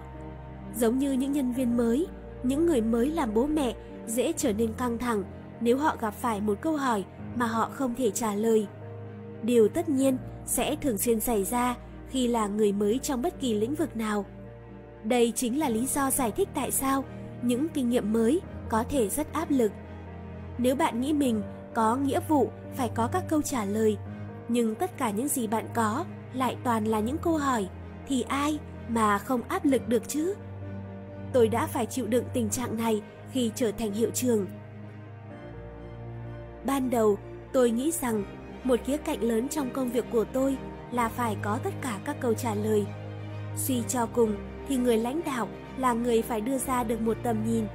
Giống 0.76 0.98
như 0.98 1.12
những 1.12 1.32
nhân 1.32 1.52
viên 1.52 1.76
mới, 1.76 2.06
những 2.42 2.66
người 2.66 2.80
mới 2.80 3.10
làm 3.10 3.34
bố 3.34 3.46
mẹ 3.46 3.74
dễ 4.06 4.32
trở 4.32 4.52
nên 4.52 4.72
căng 4.72 4.98
thẳng 4.98 5.24
nếu 5.60 5.78
họ 5.78 5.96
gặp 6.00 6.14
phải 6.14 6.40
một 6.40 6.58
câu 6.60 6.76
hỏi 6.76 7.04
mà 7.36 7.46
họ 7.46 7.70
không 7.72 7.94
thể 7.94 8.10
trả 8.10 8.34
lời. 8.34 8.66
Điều 9.42 9.68
tất 9.68 9.88
nhiên 9.88 10.16
sẽ 10.46 10.76
thường 10.76 10.98
xuyên 10.98 11.20
xảy 11.20 11.44
ra 11.44 11.76
khi 12.10 12.28
là 12.28 12.46
người 12.46 12.72
mới 12.72 12.98
trong 13.02 13.22
bất 13.22 13.40
kỳ 13.40 13.54
lĩnh 13.54 13.74
vực 13.74 13.96
nào. 13.96 14.24
Đây 15.04 15.32
chính 15.36 15.58
là 15.58 15.68
lý 15.68 15.86
do 15.86 16.10
giải 16.10 16.32
thích 16.32 16.48
tại 16.54 16.70
sao 16.70 17.04
những 17.42 17.68
kinh 17.68 17.90
nghiệm 17.90 18.12
mới 18.12 18.40
có 18.68 18.84
thể 18.88 19.08
rất 19.08 19.32
áp 19.32 19.50
lực. 19.50 19.72
Nếu 20.58 20.76
bạn 20.76 21.00
nghĩ 21.00 21.12
mình 21.12 21.42
có 21.74 21.96
nghĩa 21.96 22.20
vụ 22.28 22.50
phải 22.74 22.90
có 22.94 23.08
các 23.12 23.24
câu 23.28 23.42
trả 23.42 23.64
lời, 23.64 23.96
nhưng 24.48 24.74
tất 24.74 24.98
cả 24.98 25.10
những 25.10 25.28
gì 25.28 25.46
bạn 25.46 25.68
có 25.74 26.04
lại 26.32 26.56
toàn 26.64 26.84
là 26.84 27.00
những 27.00 27.18
câu 27.18 27.36
hỏi, 27.36 27.68
thì 28.08 28.22
ai 28.22 28.58
mà 28.88 29.18
không 29.18 29.42
áp 29.48 29.64
lực 29.64 29.88
được 29.88 30.08
chứ? 30.08 30.34
Tôi 31.32 31.48
đã 31.48 31.66
phải 31.66 31.86
chịu 31.86 32.06
đựng 32.06 32.24
tình 32.32 32.50
trạng 32.50 32.76
này 32.76 33.02
khi 33.32 33.50
trở 33.54 33.72
thành 33.72 33.92
hiệu 33.92 34.10
trường. 34.14 34.46
Ban 36.64 36.90
đầu, 36.90 37.18
tôi 37.52 37.70
nghĩ 37.70 37.90
rằng 37.90 38.24
một 38.64 38.80
khía 38.84 38.96
cạnh 38.96 39.22
lớn 39.22 39.48
trong 39.48 39.70
công 39.70 39.90
việc 39.90 40.04
của 40.10 40.24
tôi 40.24 40.56
là 40.92 41.08
phải 41.08 41.36
có 41.42 41.58
tất 41.64 41.74
cả 41.82 41.98
các 42.04 42.16
câu 42.20 42.34
trả 42.34 42.54
lời. 42.54 42.86
Suy 43.56 43.82
cho 43.88 44.06
cùng 44.06 44.34
thì 44.68 44.76
người 44.76 44.96
lãnh 44.96 45.20
đạo 45.24 45.48
là 45.76 45.92
người 45.92 46.22
phải 46.22 46.40
đưa 46.40 46.58
ra 46.58 46.84
được 46.84 47.00
một 47.00 47.16
tầm 47.22 47.36
nhìn 47.46 47.66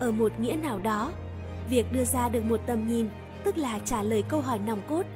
ở 0.00 0.10
một 0.10 0.32
nghĩa 0.40 0.56
nào 0.62 0.78
đó, 0.78 1.12
việc 1.70 1.92
đưa 1.92 2.04
ra 2.04 2.28
được 2.28 2.44
một 2.44 2.60
tầm 2.66 2.88
nhìn 2.88 3.08
tức 3.44 3.58
là 3.58 3.78
trả 3.84 4.02
lời 4.02 4.24
câu 4.28 4.40
hỏi 4.40 4.58
nòng 4.66 4.80
cốt. 4.88 5.06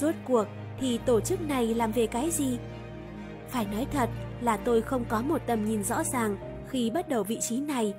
Rốt 0.00 0.14
cuộc 0.24 0.44
thì 0.80 0.98
tổ 1.06 1.20
chức 1.20 1.40
này 1.40 1.74
làm 1.74 1.92
về 1.92 2.06
cái 2.06 2.30
gì? 2.30 2.58
Phải 3.48 3.66
nói 3.66 3.86
thật 3.92 4.08
là 4.40 4.56
tôi 4.56 4.82
không 4.82 5.04
có 5.08 5.22
một 5.22 5.42
tầm 5.46 5.64
nhìn 5.64 5.82
rõ 5.82 6.04
ràng 6.04 6.36
khi 6.68 6.90
bắt 6.90 7.08
đầu 7.08 7.22
vị 7.22 7.38
trí 7.40 7.60
này. 7.60 7.94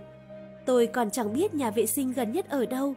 Tôi 0.66 0.88
còn 0.88 1.10
chẳng 1.10 1.34
biết 1.34 1.54
nhà 1.54 1.72
vệ 1.72 1.86
sinh 1.86 2.12
gần 2.12 2.32
nhất 2.32 2.50
ở 2.50 2.66
đâu. 2.66 2.94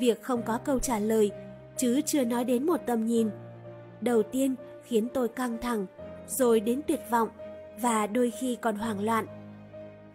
Việc 0.00 0.22
không 0.22 0.42
có 0.42 0.58
câu 0.64 0.78
trả 0.78 0.98
lời, 0.98 1.30
chứ 1.76 2.00
chưa 2.06 2.24
nói 2.24 2.44
đến 2.44 2.66
một 2.66 2.80
tầm 2.86 3.06
nhìn. 3.06 3.30
Đầu 4.00 4.22
tiên 4.22 4.54
khiến 4.84 5.08
tôi 5.14 5.28
căng 5.28 5.58
thẳng, 5.60 5.86
rồi 6.26 6.60
đến 6.60 6.80
tuyệt 6.86 7.00
vọng 7.10 7.28
và 7.80 8.06
đôi 8.06 8.30
khi 8.30 8.56
còn 8.60 8.76
hoảng 8.76 9.04
loạn. 9.04 9.26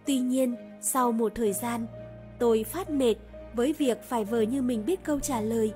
Tuy 0.05 0.19
nhiên, 0.19 0.55
sau 0.81 1.11
một 1.11 1.31
thời 1.35 1.53
gian, 1.53 1.87
Tôi 2.39 2.63
phát 2.63 2.89
mệt 2.89 3.15
với 3.53 3.73
việc 3.77 4.03
phải 4.03 4.25
vờ 4.25 4.41
như 4.41 4.61
mình 4.61 4.85
biết 4.85 5.03
câu 5.03 5.19
trả 5.19 5.41
lời. 5.41 5.73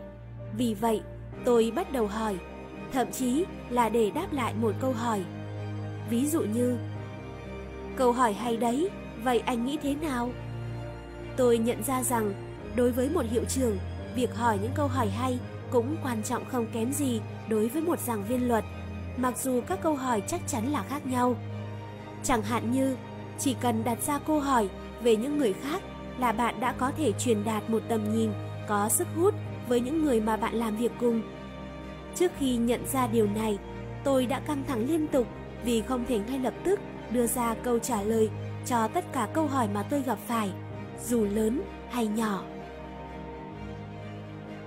Vì 0.57 0.73
vậy, 0.73 1.01
tôi 1.45 1.71
bắt 1.75 1.91
đầu 1.91 2.07
hỏi, 2.07 2.37
thậm 2.93 3.11
chí 3.11 3.45
là 3.69 3.89
để 3.89 4.11
đáp 4.11 4.27
lại 4.33 4.53
một 4.53 4.71
câu 4.79 4.91
hỏi. 4.91 5.23
Ví 6.09 6.25
dụ 6.25 6.41
như, 6.41 6.77
câu 7.95 8.11
hỏi 8.11 8.33
hay 8.33 8.57
đấy, 8.57 8.89
vậy 9.23 9.39
anh 9.39 9.65
nghĩ 9.65 9.77
thế 9.83 9.95
nào? 9.95 10.29
Tôi 11.37 11.57
nhận 11.57 11.83
ra 11.83 12.03
rằng, 12.03 12.33
đối 12.75 12.91
với 12.91 13.09
một 13.09 13.25
hiệu 13.29 13.43
trưởng, 13.45 13.77
việc 14.15 14.35
hỏi 14.35 14.59
những 14.61 14.71
câu 14.75 14.87
hỏi 14.87 15.09
hay 15.09 15.39
cũng 15.73 15.95
quan 16.03 16.23
trọng 16.23 16.45
không 16.45 16.65
kém 16.73 16.93
gì 16.93 17.21
đối 17.49 17.67
với 17.67 17.81
một 17.81 17.99
giảng 17.99 18.23
viên 18.23 18.47
luật, 18.47 18.63
mặc 19.17 19.37
dù 19.37 19.61
các 19.67 19.79
câu 19.83 19.95
hỏi 19.95 20.21
chắc 20.27 20.41
chắn 20.47 20.71
là 20.71 20.83
khác 20.83 21.05
nhau. 21.05 21.35
Chẳng 22.23 22.41
hạn 22.41 22.71
như, 22.71 22.95
chỉ 23.39 23.55
cần 23.61 23.83
đặt 23.83 23.97
ra 24.01 24.19
câu 24.19 24.39
hỏi 24.39 24.69
về 25.03 25.15
những 25.15 25.37
người 25.37 25.53
khác 25.53 25.81
là 26.19 26.31
bạn 26.31 26.59
đã 26.59 26.73
có 26.77 26.91
thể 26.97 27.11
truyền 27.11 27.43
đạt 27.43 27.69
một 27.69 27.81
tầm 27.89 28.15
nhìn 28.15 28.31
có 28.67 28.89
sức 28.89 29.07
hút 29.15 29.35
với 29.67 29.79
những 29.79 30.05
người 30.05 30.21
mà 30.21 30.37
bạn 30.37 30.55
làm 30.55 30.77
việc 30.77 30.91
cùng. 30.99 31.21
Trước 32.15 32.31
khi 32.39 32.55
nhận 32.55 32.87
ra 32.87 33.07
điều 33.07 33.27
này, 33.27 33.57
tôi 34.03 34.25
đã 34.25 34.39
căng 34.39 34.63
thẳng 34.67 34.87
liên 34.87 35.07
tục 35.07 35.27
vì 35.63 35.81
không 35.81 36.05
thể 36.05 36.19
ngay 36.19 36.39
lập 36.39 36.53
tức 36.63 36.79
đưa 37.11 37.27
ra 37.27 37.55
câu 37.63 37.79
trả 37.79 38.01
lời 38.01 38.29
cho 38.65 38.87
tất 38.87 39.05
cả 39.13 39.27
câu 39.33 39.47
hỏi 39.47 39.67
mà 39.73 39.83
tôi 39.83 40.01
gặp 40.01 40.17
phải, 40.27 40.51
dù 41.05 41.25
lớn 41.25 41.61
hay 41.89 42.07
nhỏ. 42.07 42.43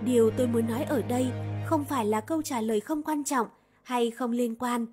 Điều 0.05 0.31
tôi 0.37 0.47
muốn 0.47 0.67
nói 0.69 0.85
ở 0.85 1.03
đây 1.03 1.27
không 1.67 1.85
phải 1.85 2.05
là 2.07 2.21
câu 2.21 2.43
trả 2.43 2.61
lời 2.61 2.81
không 2.81 3.03
quan 3.03 3.25
trọng 3.25 3.47
hay 3.83 4.11
không 4.11 4.31
liên 4.31 4.55
quan. 4.55 4.87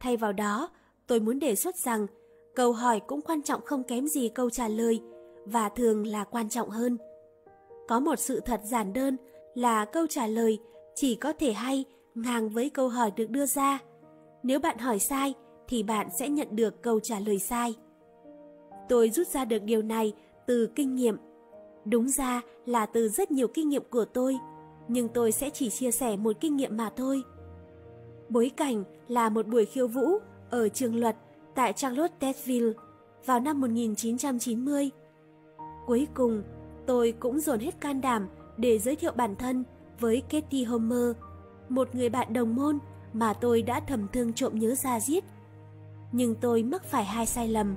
Thay 0.00 0.16
vào 0.16 0.32
đó, 0.32 0.70
tôi 1.06 1.20
muốn 1.20 1.38
đề 1.38 1.54
xuất 1.54 1.76
rằng 1.76 2.06
Câu 2.54 2.72
hỏi 2.72 3.00
cũng 3.06 3.20
quan 3.20 3.42
trọng 3.42 3.60
không 3.64 3.84
kém 3.84 4.06
gì 4.06 4.28
câu 4.28 4.50
trả 4.50 4.68
lời 4.68 5.00
và 5.44 5.68
thường 5.68 6.06
là 6.06 6.24
quan 6.24 6.48
trọng 6.48 6.70
hơn. 6.70 6.98
Có 7.88 8.00
một 8.00 8.18
sự 8.18 8.40
thật 8.40 8.60
giản 8.64 8.92
đơn 8.92 9.16
là 9.54 9.84
câu 9.84 10.06
trả 10.06 10.26
lời 10.26 10.58
chỉ 10.94 11.14
có 11.14 11.32
thể 11.32 11.52
hay 11.52 11.84
ngang 12.14 12.48
với 12.48 12.70
câu 12.70 12.88
hỏi 12.88 13.10
được 13.16 13.30
đưa 13.30 13.46
ra. 13.46 13.78
Nếu 14.42 14.58
bạn 14.58 14.78
hỏi 14.78 14.98
sai 14.98 15.34
thì 15.68 15.82
bạn 15.82 16.08
sẽ 16.18 16.28
nhận 16.28 16.56
được 16.56 16.82
câu 16.82 17.00
trả 17.00 17.20
lời 17.20 17.38
sai. 17.38 17.74
Tôi 18.88 19.10
rút 19.10 19.28
ra 19.28 19.44
được 19.44 19.62
điều 19.62 19.82
này 19.82 20.12
từ 20.46 20.68
kinh 20.74 20.94
nghiệm. 20.94 21.16
Đúng 21.84 22.08
ra 22.08 22.40
là 22.66 22.86
từ 22.86 23.08
rất 23.08 23.30
nhiều 23.30 23.48
kinh 23.48 23.68
nghiệm 23.68 23.82
của 23.90 24.04
tôi, 24.04 24.38
nhưng 24.88 25.08
tôi 25.08 25.32
sẽ 25.32 25.50
chỉ 25.50 25.70
chia 25.70 25.90
sẻ 25.90 26.16
một 26.16 26.36
kinh 26.40 26.56
nghiệm 26.56 26.76
mà 26.76 26.90
thôi. 26.96 27.22
Bối 28.28 28.50
cảnh 28.56 28.84
là 29.08 29.28
một 29.28 29.46
buổi 29.46 29.64
khiêu 29.64 29.88
vũ 29.88 30.18
ở 30.50 30.68
trường 30.68 30.96
luật 30.96 31.16
tại 31.54 31.72
Charlottesville 31.72 32.72
vào 33.26 33.40
năm 33.40 33.60
1990. 33.60 34.90
Cuối 35.86 36.06
cùng, 36.14 36.42
tôi 36.86 37.12
cũng 37.20 37.40
dồn 37.40 37.60
hết 37.60 37.80
can 37.80 38.00
đảm 38.00 38.28
để 38.56 38.78
giới 38.78 38.96
thiệu 38.96 39.12
bản 39.16 39.36
thân 39.36 39.64
với 40.00 40.22
Katie 40.30 40.64
Homer, 40.64 41.16
một 41.68 41.94
người 41.94 42.08
bạn 42.08 42.32
đồng 42.32 42.56
môn 42.56 42.78
mà 43.12 43.32
tôi 43.32 43.62
đã 43.62 43.80
thầm 43.80 44.06
thương 44.12 44.32
trộm 44.32 44.58
nhớ 44.58 44.74
ra 44.74 45.00
giết. 45.00 45.24
Nhưng 46.12 46.34
tôi 46.34 46.62
mắc 46.62 46.84
phải 46.84 47.04
hai 47.04 47.26
sai 47.26 47.48
lầm. 47.48 47.74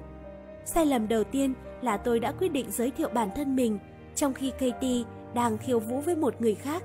Sai 0.65 0.85
lầm 0.85 1.07
đầu 1.07 1.23
tiên 1.23 1.53
là 1.81 1.97
tôi 1.97 2.19
đã 2.19 2.31
quyết 2.31 2.51
định 2.51 2.65
giới 2.71 2.91
thiệu 2.91 3.09
bản 3.13 3.29
thân 3.35 3.55
mình 3.55 3.79
trong 4.15 4.33
khi 4.33 4.51
Katie 4.51 5.03
đang 5.33 5.57
khiêu 5.57 5.79
vũ 5.79 6.01
với 6.01 6.15
một 6.15 6.41
người 6.41 6.55
khác. 6.55 6.83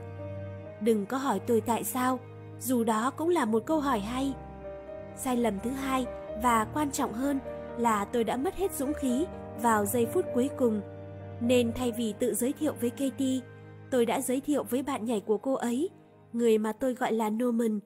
Đừng 0.80 1.06
có 1.06 1.16
hỏi 1.16 1.40
tôi 1.46 1.60
tại 1.60 1.84
sao, 1.84 2.18
dù 2.60 2.84
đó 2.84 3.10
cũng 3.16 3.28
là 3.28 3.44
một 3.44 3.62
câu 3.66 3.80
hỏi 3.80 4.00
hay. 4.00 4.34
Sai 5.16 5.36
lầm 5.36 5.58
thứ 5.62 5.70
hai 5.70 6.06
và 6.42 6.66
quan 6.74 6.90
trọng 6.90 7.12
hơn 7.12 7.38
là 7.78 8.04
tôi 8.04 8.24
đã 8.24 8.36
mất 8.36 8.54
hết 8.54 8.72
dũng 8.72 8.92
khí 8.94 9.26
vào 9.62 9.86
giây 9.86 10.06
phút 10.06 10.24
cuối 10.34 10.50
cùng. 10.58 10.80
Nên 11.40 11.72
thay 11.72 11.92
vì 11.92 12.14
tự 12.18 12.34
giới 12.34 12.52
thiệu 12.52 12.74
với 12.80 12.90
Katie, 12.90 13.40
tôi 13.90 14.06
đã 14.06 14.20
giới 14.20 14.40
thiệu 14.40 14.64
với 14.70 14.82
bạn 14.82 15.04
nhảy 15.04 15.20
của 15.20 15.38
cô 15.38 15.54
ấy, 15.54 15.90
người 16.32 16.58
mà 16.58 16.72
tôi 16.72 16.94
gọi 16.94 17.12
là 17.12 17.30
Norman. 17.30 17.80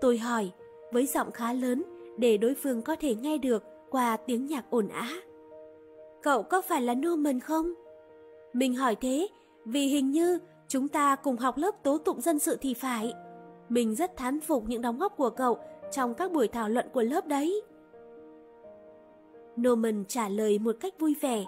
Tôi 0.00 0.18
hỏi, 0.18 0.50
với 0.92 1.06
giọng 1.06 1.30
khá 1.32 1.52
lớn 1.52 1.82
để 2.18 2.36
đối 2.36 2.54
phương 2.54 2.82
có 2.82 2.96
thể 3.00 3.14
nghe 3.14 3.38
được 3.38 3.64
qua 3.90 4.16
tiếng 4.16 4.46
nhạc 4.46 4.64
ồn 4.70 4.88
ả. 4.88 5.08
Cậu 6.22 6.42
có 6.42 6.62
phải 6.62 6.82
là 6.82 6.94
Norman 6.94 7.40
không? 7.40 7.74
Mình 8.52 8.74
hỏi 8.74 8.96
thế 8.96 9.28
vì 9.64 9.86
hình 9.86 10.10
như 10.10 10.38
chúng 10.68 10.88
ta 10.88 11.16
cùng 11.16 11.36
học 11.36 11.56
lớp 11.56 11.74
tố 11.82 11.98
tụng 11.98 12.20
dân 12.20 12.38
sự 12.38 12.58
thì 12.60 12.74
phải. 12.74 13.12
Mình 13.68 13.94
rất 13.94 14.16
thán 14.16 14.40
phục 14.40 14.68
những 14.68 14.82
đóng 14.82 14.98
góp 14.98 15.16
của 15.16 15.30
cậu 15.30 15.58
trong 15.90 16.14
các 16.14 16.32
buổi 16.32 16.48
thảo 16.48 16.68
luận 16.68 16.86
của 16.92 17.02
lớp 17.02 17.26
đấy. 17.26 17.62
Norman 19.60 20.04
trả 20.08 20.28
lời 20.28 20.58
một 20.58 20.76
cách 20.80 20.94
vui 20.98 21.16
vẻ. 21.20 21.44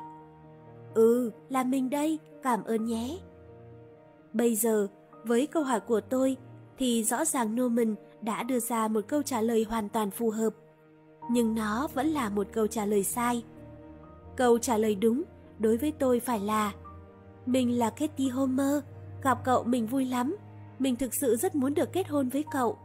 Ừ, 0.95 1.31
là 1.49 1.65
mình 1.65 1.91
đây, 1.91 2.19
cảm 2.43 2.65
ơn 2.65 2.85
nhé. 2.85 3.19
Bây 4.33 4.55
giờ, 4.55 4.89
với 5.25 5.47
câu 5.47 5.63
hỏi 5.63 5.81
của 5.81 6.01
tôi, 6.01 6.37
thì 6.79 7.05
rõ 7.05 7.25
ràng 7.25 7.57
Norman 7.57 7.95
đã 8.21 8.43
đưa 8.43 8.61
ra 8.61 8.89
một 8.89 9.05
câu 9.09 9.23
trả 9.23 9.41
lời 9.41 9.67
hoàn 9.69 9.89
toàn 9.89 10.11
phù 10.11 10.31
hợp. 10.31 10.55
Nhưng 11.31 11.55
nó 11.55 11.89
vẫn 11.95 12.07
là 12.07 12.29
một 12.29 12.47
câu 12.53 12.67
trả 12.67 12.87
lời 12.87 13.05
sai. 13.05 13.45
Câu 14.37 14.59
trả 14.59 14.77
lời 14.77 14.95
đúng 14.95 15.23
đối 15.59 15.77
với 15.77 15.93
tôi 15.99 16.21
phải 16.21 16.41
là 16.41 16.73
mình 17.47 17.79
là 17.79 17.91
Katie 17.91 18.29
Homer, 18.29 18.83
gặp 19.23 19.39
cậu 19.45 19.65
mình 19.65 19.87
vui 19.87 20.05
lắm, 20.05 20.37
mình 20.79 20.97
thực 20.97 21.15
sự 21.15 21.37
rất 21.37 21.55
muốn 21.55 21.75
được 21.75 21.93
kết 21.93 22.09
hôn 22.09 22.29
với 22.29 22.45
cậu. 22.51 22.79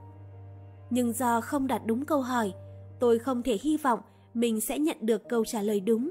Nhưng 0.89 1.13
do 1.13 1.41
không 1.41 1.67
đặt 1.67 1.81
đúng 1.85 2.05
câu 2.05 2.21
hỏi, 2.21 2.53
tôi 2.99 3.19
không 3.19 3.43
thể 3.43 3.57
hy 3.61 3.77
vọng 3.77 3.99
mình 4.33 4.61
sẽ 4.61 4.79
nhận 4.79 4.97
được 5.01 5.29
câu 5.29 5.45
trả 5.45 5.61
lời 5.61 5.79
đúng. 5.79 6.09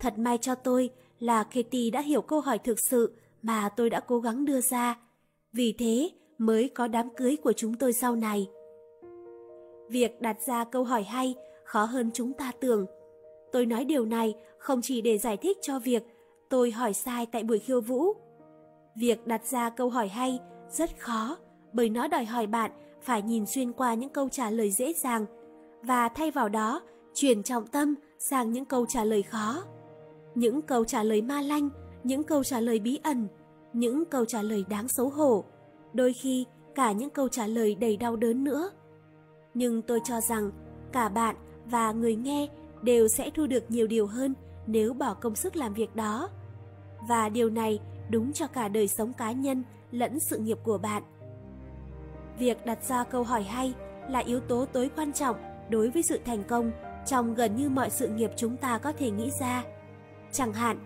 Thật 0.00 0.18
may 0.18 0.38
cho 0.38 0.54
tôi 0.54 0.90
là 1.18 1.42
Katie 1.42 1.90
đã 1.92 2.00
hiểu 2.00 2.22
câu 2.22 2.40
hỏi 2.40 2.58
thực 2.58 2.78
sự 2.90 3.16
mà 3.42 3.68
tôi 3.68 3.90
đã 3.90 4.00
cố 4.00 4.20
gắng 4.20 4.44
đưa 4.44 4.60
ra. 4.60 4.98
Vì 5.52 5.74
thế 5.78 6.10
mới 6.38 6.68
có 6.68 6.88
đám 6.88 7.14
cưới 7.16 7.36
của 7.36 7.52
chúng 7.52 7.74
tôi 7.74 7.92
sau 7.92 8.16
này. 8.16 8.48
Việc 9.88 10.20
đặt 10.20 10.36
ra 10.46 10.64
câu 10.64 10.84
hỏi 10.84 11.02
hay 11.02 11.34
khó 11.64 11.84
hơn 11.84 12.10
chúng 12.14 12.32
ta 12.32 12.52
tưởng. 12.60 12.86
Tôi 13.52 13.66
nói 13.66 13.84
điều 13.84 14.04
này 14.04 14.34
không 14.58 14.80
chỉ 14.82 15.00
để 15.00 15.18
giải 15.18 15.36
thích 15.36 15.58
cho 15.62 15.78
việc 15.78 16.02
tôi 16.48 16.70
hỏi 16.70 16.92
sai 16.92 17.26
tại 17.26 17.44
buổi 17.44 17.58
khiêu 17.58 17.80
vũ. 17.80 18.04
Việc 18.96 19.26
đặt 19.26 19.46
ra 19.46 19.70
câu 19.70 19.90
hỏi 19.90 20.08
hay 20.08 20.38
rất 20.70 21.00
khó 21.00 21.36
bởi 21.72 21.88
nó 21.88 22.08
đòi 22.08 22.24
hỏi 22.24 22.46
bạn 22.46 22.70
phải 23.02 23.22
nhìn 23.22 23.46
xuyên 23.46 23.72
qua 23.72 23.94
những 23.94 24.10
câu 24.10 24.28
trả 24.28 24.50
lời 24.50 24.70
dễ 24.70 24.92
dàng 24.92 25.26
và 25.82 26.08
thay 26.08 26.30
vào 26.30 26.48
đó 26.48 26.82
chuyển 27.14 27.42
trọng 27.42 27.66
tâm 27.66 27.94
sang 28.18 28.52
những 28.52 28.64
câu 28.64 28.86
trả 28.88 29.04
lời 29.04 29.22
khó. 29.22 29.64
Những 30.34 30.62
câu 30.62 30.84
trả 30.84 31.02
lời 31.02 31.22
ma 31.22 31.40
lanh, 31.40 31.68
những 32.04 32.24
câu 32.24 32.44
trả 32.44 32.60
lời 32.60 32.78
bí 32.78 32.98
ẩn, 33.02 33.28
những 33.72 34.04
câu 34.04 34.24
trả 34.24 34.42
lời 34.42 34.64
đáng 34.68 34.88
xấu 34.88 35.08
hổ, 35.08 35.44
đôi 35.92 36.12
khi 36.12 36.46
cả 36.74 36.92
những 36.92 37.10
câu 37.10 37.28
trả 37.28 37.46
lời 37.46 37.74
đầy 37.74 37.96
đau 37.96 38.16
đớn 38.16 38.44
nữa. 38.44 38.70
Nhưng 39.54 39.82
tôi 39.82 40.00
cho 40.04 40.20
rằng 40.20 40.50
cả 40.92 41.08
bạn 41.08 41.36
và 41.66 41.92
người 41.92 42.16
nghe 42.16 42.48
đều 42.82 43.08
sẽ 43.08 43.30
thu 43.30 43.46
được 43.46 43.70
nhiều 43.70 43.86
điều 43.86 44.06
hơn 44.06 44.34
nếu 44.66 44.94
bỏ 44.94 45.14
công 45.14 45.34
sức 45.34 45.56
làm 45.56 45.74
việc 45.74 45.96
đó. 45.96 46.28
Và 47.08 47.28
điều 47.28 47.50
này 47.50 47.80
đúng 48.10 48.32
cho 48.32 48.46
cả 48.46 48.68
đời 48.68 48.88
sống 48.88 49.12
cá 49.12 49.32
nhân 49.32 49.62
lẫn 49.90 50.20
sự 50.20 50.38
nghiệp 50.38 50.58
của 50.62 50.78
bạn. 50.78 51.02
Việc 52.38 52.66
đặt 52.66 52.84
ra 52.84 53.04
câu 53.04 53.22
hỏi 53.22 53.42
hay 53.42 53.74
là 54.08 54.18
yếu 54.18 54.40
tố 54.40 54.64
tối 54.64 54.90
quan 54.96 55.12
trọng 55.12 55.36
đối 55.70 55.90
với 55.90 56.02
sự 56.02 56.20
thành 56.24 56.44
công 56.44 56.72
trong 57.06 57.34
gần 57.34 57.56
như 57.56 57.68
mọi 57.68 57.90
sự 57.90 58.08
nghiệp 58.08 58.30
chúng 58.36 58.56
ta 58.56 58.78
có 58.78 58.92
thể 58.92 59.10
nghĩ 59.10 59.30
ra. 59.40 59.64
Chẳng 60.32 60.52
hạn, 60.52 60.78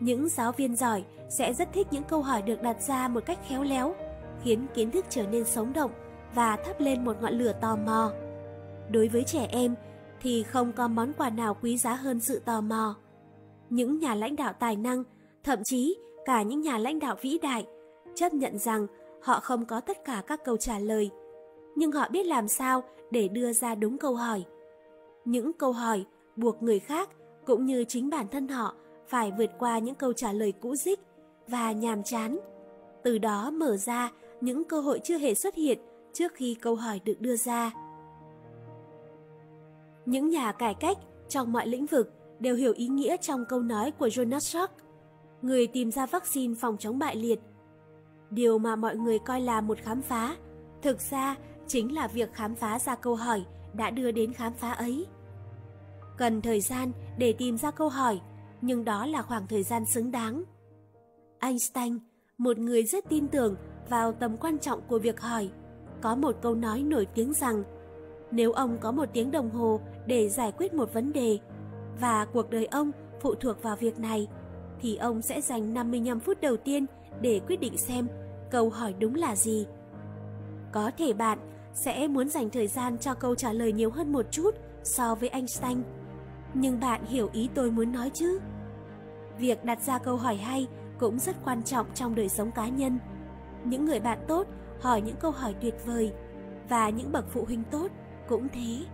những 0.00 0.28
giáo 0.28 0.52
viên 0.52 0.76
giỏi 0.76 1.04
sẽ 1.28 1.54
rất 1.54 1.72
thích 1.72 1.86
những 1.90 2.04
câu 2.04 2.22
hỏi 2.22 2.42
được 2.42 2.62
đặt 2.62 2.82
ra 2.82 3.08
một 3.08 3.26
cách 3.26 3.38
khéo 3.48 3.62
léo, 3.62 3.94
khiến 4.42 4.66
kiến 4.74 4.90
thức 4.90 5.04
trở 5.08 5.26
nên 5.26 5.44
sống 5.44 5.72
động 5.72 5.90
và 6.34 6.56
thắp 6.56 6.80
lên 6.80 7.04
một 7.04 7.16
ngọn 7.20 7.32
lửa 7.32 7.52
tò 7.60 7.76
mò. 7.76 8.12
Đối 8.90 9.08
với 9.08 9.24
trẻ 9.24 9.46
em 9.50 9.74
thì 10.22 10.42
không 10.42 10.72
có 10.72 10.88
món 10.88 11.12
quà 11.12 11.30
nào 11.30 11.56
quý 11.62 11.78
giá 11.78 11.94
hơn 11.94 12.20
sự 12.20 12.42
tò 12.44 12.60
mò. 12.60 12.94
Những 13.70 13.98
nhà 13.98 14.14
lãnh 14.14 14.36
đạo 14.36 14.52
tài 14.52 14.76
năng, 14.76 15.04
thậm 15.44 15.58
chí 15.64 15.98
cả 16.24 16.42
những 16.42 16.60
nhà 16.60 16.78
lãnh 16.78 16.98
đạo 16.98 17.16
vĩ 17.20 17.38
đại, 17.42 17.66
chấp 18.14 18.34
nhận 18.34 18.58
rằng 18.58 18.86
họ 19.22 19.40
không 19.40 19.66
có 19.66 19.80
tất 19.80 20.04
cả 20.04 20.22
các 20.26 20.44
câu 20.44 20.56
trả 20.56 20.78
lời, 20.78 21.10
nhưng 21.74 21.92
họ 21.92 22.08
biết 22.10 22.26
làm 22.26 22.48
sao 22.48 22.82
để 23.10 23.28
đưa 23.28 23.52
ra 23.52 23.74
đúng 23.74 23.98
câu 23.98 24.14
hỏi. 24.14 24.44
Những 25.24 25.52
câu 25.52 25.72
hỏi 25.72 26.04
buộc 26.36 26.62
người 26.62 26.78
khác 26.78 27.10
cũng 27.46 27.64
như 27.66 27.84
chính 27.88 28.10
bản 28.10 28.28
thân 28.28 28.48
họ 28.48 28.74
phải 29.08 29.32
vượt 29.38 29.50
qua 29.58 29.78
những 29.78 29.94
câu 29.94 30.12
trả 30.12 30.32
lời 30.32 30.52
cũ 30.60 30.76
dích 30.76 31.00
và 31.48 31.72
nhàm 31.72 32.02
chán. 32.02 32.38
Từ 33.04 33.18
đó 33.18 33.50
mở 33.50 33.76
ra 33.76 34.12
những 34.40 34.64
cơ 34.64 34.80
hội 34.80 35.00
chưa 35.04 35.18
hề 35.18 35.34
xuất 35.34 35.54
hiện 35.54 35.78
trước 36.12 36.32
khi 36.34 36.54
câu 36.54 36.74
hỏi 36.74 37.00
được 37.04 37.20
đưa 37.20 37.36
ra. 37.36 37.72
Những 40.06 40.28
nhà 40.28 40.52
cải 40.52 40.74
cách 40.74 40.98
trong 41.28 41.52
mọi 41.52 41.66
lĩnh 41.66 41.86
vực 41.86 42.12
đều 42.40 42.54
hiểu 42.54 42.72
ý 42.72 42.88
nghĩa 42.88 43.16
trong 43.16 43.44
câu 43.48 43.60
nói 43.60 43.90
của 43.90 44.06
Jonas 44.06 44.38
Salk, 44.38 44.70
người 45.42 45.66
tìm 45.66 45.90
ra 45.90 46.06
vaccine 46.06 46.54
phòng 46.54 46.76
chống 46.78 46.98
bại 46.98 47.16
liệt. 47.16 47.40
Điều 48.30 48.58
mà 48.58 48.76
mọi 48.76 48.96
người 48.96 49.18
coi 49.18 49.40
là 49.40 49.60
một 49.60 49.78
khám 49.78 50.02
phá, 50.02 50.36
thực 50.82 51.00
ra 51.00 51.36
chính 51.66 51.94
là 51.94 52.08
việc 52.08 52.32
khám 52.32 52.54
phá 52.54 52.78
ra 52.78 52.94
câu 52.94 53.14
hỏi 53.14 53.44
đã 53.74 53.90
đưa 53.90 54.10
đến 54.10 54.32
khám 54.32 54.52
phá 54.52 54.72
ấy. 54.72 55.06
Cần 56.18 56.42
thời 56.42 56.60
gian 56.60 56.92
để 57.18 57.32
tìm 57.32 57.58
ra 57.58 57.70
câu 57.70 57.88
hỏi, 57.88 58.20
nhưng 58.60 58.84
đó 58.84 59.06
là 59.06 59.22
khoảng 59.22 59.46
thời 59.46 59.62
gian 59.62 59.84
xứng 59.84 60.10
đáng. 60.10 60.44
Einstein, 61.38 61.98
một 62.38 62.58
người 62.58 62.82
rất 62.82 63.08
tin 63.08 63.28
tưởng 63.28 63.56
vào 63.88 64.12
tầm 64.12 64.36
quan 64.36 64.58
trọng 64.58 64.80
của 64.88 64.98
việc 64.98 65.20
hỏi, 65.20 65.50
có 66.02 66.14
một 66.14 66.36
câu 66.42 66.54
nói 66.54 66.82
nổi 66.82 67.06
tiếng 67.14 67.32
rằng 67.32 67.62
nếu 68.30 68.52
ông 68.52 68.78
có 68.80 68.92
một 68.92 69.08
tiếng 69.12 69.30
đồng 69.30 69.50
hồ 69.50 69.80
để 70.06 70.28
giải 70.28 70.52
quyết 70.52 70.74
một 70.74 70.92
vấn 70.92 71.12
đề 71.12 71.38
và 72.00 72.24
cuộc 72.24 72.50
đời 72.50 72.66
ông 72.66 72.92
phụ 73.20 73.34
thuộc 73.34 73.62
vào 73.62 73.76
việc 73.76 73.98
này, 73.98 74.28
thì 74.80 74.96
ông 74.96 75.22
sẽ 75.22 75.40
dành 75.40 75.74
55 75.74 76.20
phút 76.20 76.40
đầu 76.40 76.56
tiên 76.56 76.86
để 77.20 77.40
quyết 77.46 77.60
định 77.60 77.78
xem 77.78 78.08
câu 78.50 78.70
hỏi 78.70 78.94
đúng 78.98 79.14
là 79.14 79.36
gì. 79.36 79.66
Có 80.72 80.90
thể 80.98 81.12
bạn 81.12 81.38
sẽ 81.74 82.08
muốn 82.08 82.28
dành 82.28 82.50
thời 82.50 82.66
gian 82.66 82.98
cho 82.98 83.14
câu 83.14 83.34
trả 83.34 83.52
lời 83.52 83.72
nhiều 83.72 83.90
hơn 83.90 84.12
một 84.12 84.26
chút 84.30 84.54
so 84.82 85.14
với 85.14 85.28
Einstein. 85.28 85.82
Nhưng 86.54 86.80
bạn 86.80 87.04
hiểu 87.04 87.28
ý 87.32 87.48
tôi 87.54 87.70
muốn 87.70 87.92
nói 87.92 88.10
chứ? 88.14 88.40
Việc 89.38 89.64
đặt 89.64 89.82
ra 89.82 89.98
câu 89.98 90.16
hỏi 90.16 90.36
hay 90.36 90.66
cũng 90.98 91.18
rất 91.18 91.36
quan 91.44 91.62
trọng 91.62 91.86
trong 91.94 92.14
đời 92.14 92.28
sống 92.28 92.50
cá 92.50 92.68
nhân. 92.68 92.98
Những 93.64 93.84
người 93.84 94.00
bạn 94.00 94.18
tốt 94.28 94.46
hỏi 94.80 95.00
những 95.00 95.16
câu 95.16 95.30
hỏi 95.30 95.54
tuyệt 95.60 95.74
vời 95.86 96.12
và 96.68 96.90
những 96.90 97.12
bậc 97.12 97.24
phụ 97.28 97.44
huynh 97.44 97.62
tốt 97.70 97.90
cũng 98.28 98.48
thế. 98.48 98.84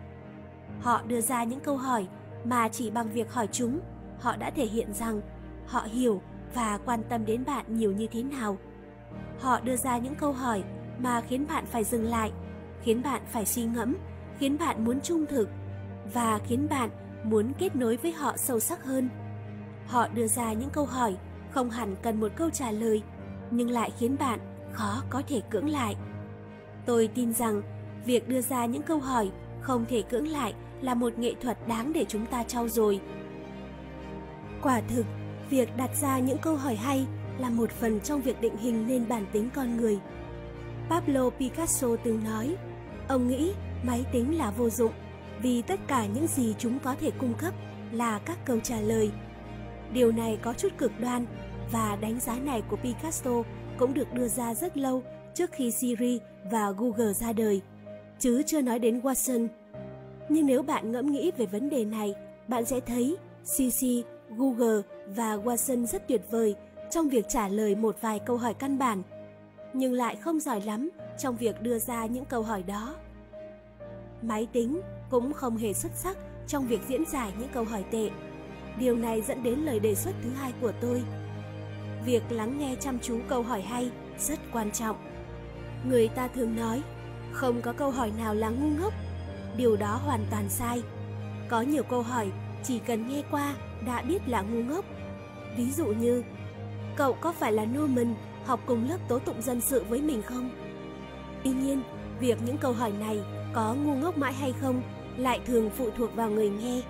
Họ 0.81 1.03
đưa 1.03 1.21
ra 1.21 1.45
những 1.45 1.61
câu 1.61 1.77
hỏi 1.77 2.07
mà 2.45 2.69
chỉ 2.69 2.91
bằng 2.91 3.13
việc 3.13 3.33
hỏi 3.33 3.49
chúng, 3.53 3.81
họ 4.19 4.37
đã 4.37 4.51
thể 4.51 4.67
hiện 4.67 4.93
rằng 4.93 5.21
họ 5.67 5.81
hiểu 5.93 6.23
và 6.55 6.79
quan 6.85 7.03
tâm 7.09 7.27
đến 7.27 7.45
bạn 7.45 7.65
nhiều 7.69 7.93
như 7.93 8.07
thế 8.07 8.23
nào. 8.23 8.59
Họ 9.41 9.61
đưa 9.61 9.77
ra 9.77 9.99
những 9.99 10.15
câu 10.15 10.33
hỏi 10.33 10.65
mà 10.99 11.21
khiến 11.21 11.47
bạn 11.49 11.67
phải 11.67 11.85
dừng 11.85 12.05
lại, 12.05 12.33
khiến 12.83 13.03
bạn 13.03 13.23
phải 13.27 13.47
suy 13.47 13.65
ngẫm, 13.65 13.97
khiến 14.39 14.59
bạn 14.59 14.85
muốn 14.85 15.01
trung 15.01 15.27
thực 15.27 15.49
và 16.15 16.39
khiến 16.39 16.67
bạn 16.71 16.91
muốn 17.25 17.53
kết 17.59 17.77
nối 17.77 17.97
với 17.97 18.13
họ 18.13 18.37
sâu 18.37 18.61
sắc 18.61 18.85
hơn. 18.85 19.09
Họ 19.87 20.09
đưa 20.09 20.27
ra 20.27 20.53
những 20.53 20.71
câu 20.71 20.85
hỏi 20.85 21.17
không 21.51 21.71
hẳn 21.71 21.97
cần 22.03 22.21
một 22.21 22.33
câu 22.37 22.51
trả 22.51 22.71
lời, 22.71 23.03
nhưng 23.51 23.71
lại 23.71 23.91
khiến 23.99 24.17
bạn 24.19 24.41
khó 24.73 25.03
có 25.11 25.23
thể 25.29 25.41
cưỡng 25.51 25.69
lại. 25.69 25.97
Tôi 26.87 27.09
tin 27.15 27.33
rằng 27.33 27.63
việc 28.07 28.29
đưa 28.29 28.41
ra 28.41 28.67
những 28.67 28.83
câu 28.83 28.99
hỏi 28.99 29.31
không 29.61 29.85
thể 29.89 30.03
cưỡng 30.03 30.29
lại 30.29 30.55
là 30.83 30.95
một 30.95 31.19
nghệ 31.19 31.35
thuật 31.41 31.69
đáng 31.69 31.93
để 31.93 32.05
chúng 32.09 32.27
ta 32.27 32.43
trau 32.43 32.69
dồi. 32.69 33.01
Quả 34.63 34.81
thực, 34.89 35.07
việc 35.51 35.77
đặt 35.77 35.91
ra 36.01 36.19
những 36.19 36.39
câu 36.39 36.57
hỏi 36.57 36.77
hay 36.77 37.07
là 37.39 37.51
một 37.51 37.71
phần 37.71 38.01
trong 38.01 38.21
việc 38.21 38.41
định 38.41 38.57
hình 38.57 38.87
nên 38.89 39.09
bản 39.09 39.27
tính 39.33 39.49
con 39.55 39.77
người. 39.77 39.99
Pablo 40.89 41.31
Picasso 41.31 41.89
từng 42.05 42.25
nói, 42.25 42.57
ông 43.09 43.29
nghĩ 43.29 43.53
máy 43.83 44.05
tính 44.13 44.39
là 44.39 44.51
vô 44.51 44.71
dụng 44.71 44.93
vì 45.43 45.63
tất 45.63 45.81
cả 45.87 46.07
những 46.07 46.27
gì 46.27 46.55
chúng 46.59 46.79
có 46.79 46.95
thể 47.01 47.11
cung 47.19 47.35
cấp 47.35 47.55
là 47.93 48.19
các 48.19 48.39
câu 48.45 48.61
trả 48.61 48.81
lời. 48.81 49.11
Điều 49.93 50.13
này 50.13 50.39
có 50.43 50.53
chút 50.53 50.69
cực 50.79 50.93
đoan 51.01 51.27
và 51.73 51.97
đánh 52.01 52.21
giá 52.21 52.39
này 52.39 52.63
của 52.71 52.77
Picasso 52.77 53.43
cũng 53.79 53.95
được 53.95 54.13
đưa 54.13 54.29
ra 54.29 54.55
rất 54.55 54.77
lâu 54.77 55.03
trước 55.35 55.53
khi 55.53 55.71
Siri 55.71 56.21
và 56.51 56.71
Google 56.71 57.13
ra 57.13 57.33
đời, 57.33 57.61
chứ 58.19 58.43
chưa 58.47 58.61
nói 58.61 58.79
đến 58.79 59.01
Watson. 59.01 59.49
Nhưng 60.29 60.47
nếu 60.47 60.63
bạn 60.63 60.93
ngẫm 60.93 61.13
nghĩ 61.13 61.31
về 61.37 61.47
vấn 61.47 61.71
đề 61.71 61.85
này, 61.85 62.15
bạn 62.49 62.65
sẽ 62.65 62.81
thấy 62.81 63.17
Siri, 63.45 64.05
Google 64.29 64.83
và 65.07 65.37
Watson 65.37 65.87
rất 65.87 66.09
tuyệt 66.09 66.23
vời 66.31 66.55
trong 66.91 67.09
việc 67.09 67.29
trả 67.29 67.49
lời 67.49 67.75
một 67.75 67.97
vài 68.01 68.19
câu 68.19 68.37
hỏi 68.37 68.55
căn 68.55 68.79
bản, 68.79 69.03
nhưng 69.73 69.93
lại 69.93 70.17
không 70.17 70.41
giỏi 70.41 70.61
lắm 70.61 70.91
trong 71.19 71.37
việc 71.37 71.63
đưa 71.63 71.79
ra 71.79 72.07
những 72.07 72.25
câu 72.25 72.43
hỏi 72.43 72.63
đó. 72.63 72.95
Máy 74.23 74.49
tính 74.53 74.81
cũng 75.11 75.33
không 75.33 75.57
hề 75.57 75.73
xuất 75.73 75.93
sắc 75.95 76.17
trong 76.47 76.67
việc 76.67 76.81
diễn 76.89 77.05
giải 77.13 77.33
những 77.39 77.49
câu 77.55 77.65
hỏi 77.65 77.85
tệ. 77.91 78.11
Điều 78.79 78.97
này 78.97 79.23
dẫn 79.23 79.43
đến 79.43 79.59
lời 79.59 79.81
đề 79.81 79.95
xuất 79.95 80.13
thứ 80.23 80.31
hai 80.31 80.53
của 80.61 80.73
tôi. 80.81 81.03
Việc 82.07 82.23
lắng 82.31 82.59
nghe 82.59 82.77
chăm 82.81 82.99
chú 83.03 83.19
câu 83.29 83.43
hỏi 83.43 83.63
hay 83.63 83.91
rất 84.19 84.39
quan 84.53 84.71
trọng. 84.71 84.97
Người 85.89 86.09
ta 86.09 86.29
thường 86.29 86.57
nói, 86.57 86.83
không 87.33 87.63
có 87.63 87.73
câu 87.73 87.91
hỏi 87.91 88.13
nào 88.19 88.35
là 88.35 88.49
ngu 88.49 88.69
ngốc. 88.83 88.93
Điều 89.57 89.77
đó 89.77 90.01
hoàn 90.05 90.27
toàn 90.31 90.49
sai. 90.49 90.83
Có 91.49 91.61
nhiều 91.61 91.83
câu 91.83 92.03
hỏi 92.03 92.33
chỉ 92.63 92.79
cần 92.79 93.09
nghe 93.09 93.23
qua 93.31 93.55
đã 93.87 94.03
biết 94.03 94.29
là 94.29 94.43
ngu 94.43 94.63
ngốc. 94.63 94.85
Ví 95.57 95.71
dụ 95.71 95.87
như, 95.87 96.23
cậu 96.97 97.13
có 97.13 97.33
phải 97.33 97.53
là 97.53 97.65
Norman 97.65 98.15
học 98.45 98.61
cùng 98.67 98.89
lớp 98.89 98.99
tố 99.09 99.19
tụng 99.19 99.43
dân 99.43 99.61
sự 99.61 99.85
với 99.89 100.01
mình 100.01 100.23
không? 100.23 100.51
Tuy 101.45 101.51
nhiên, 101.51 101.83
việc 102.21 102.39
những 102.47 102.59
câu 102.59 102.73
hỏi 102.73 102.93
này 103.01 103.21
có 103.53 103.75
ngu 103.75 103.95
ngốc 103.95 104.19
mãi 104.19 104.33
hay 104.33 104.53
không 104.61 104.83
lại 105.17 105.41
thường 105.47 105.71
phụ 105.71 105.91
thuộc 105.97 106.15
vào 106.15 106.31
người 106.31 106.51
nghe. 106.51 106.81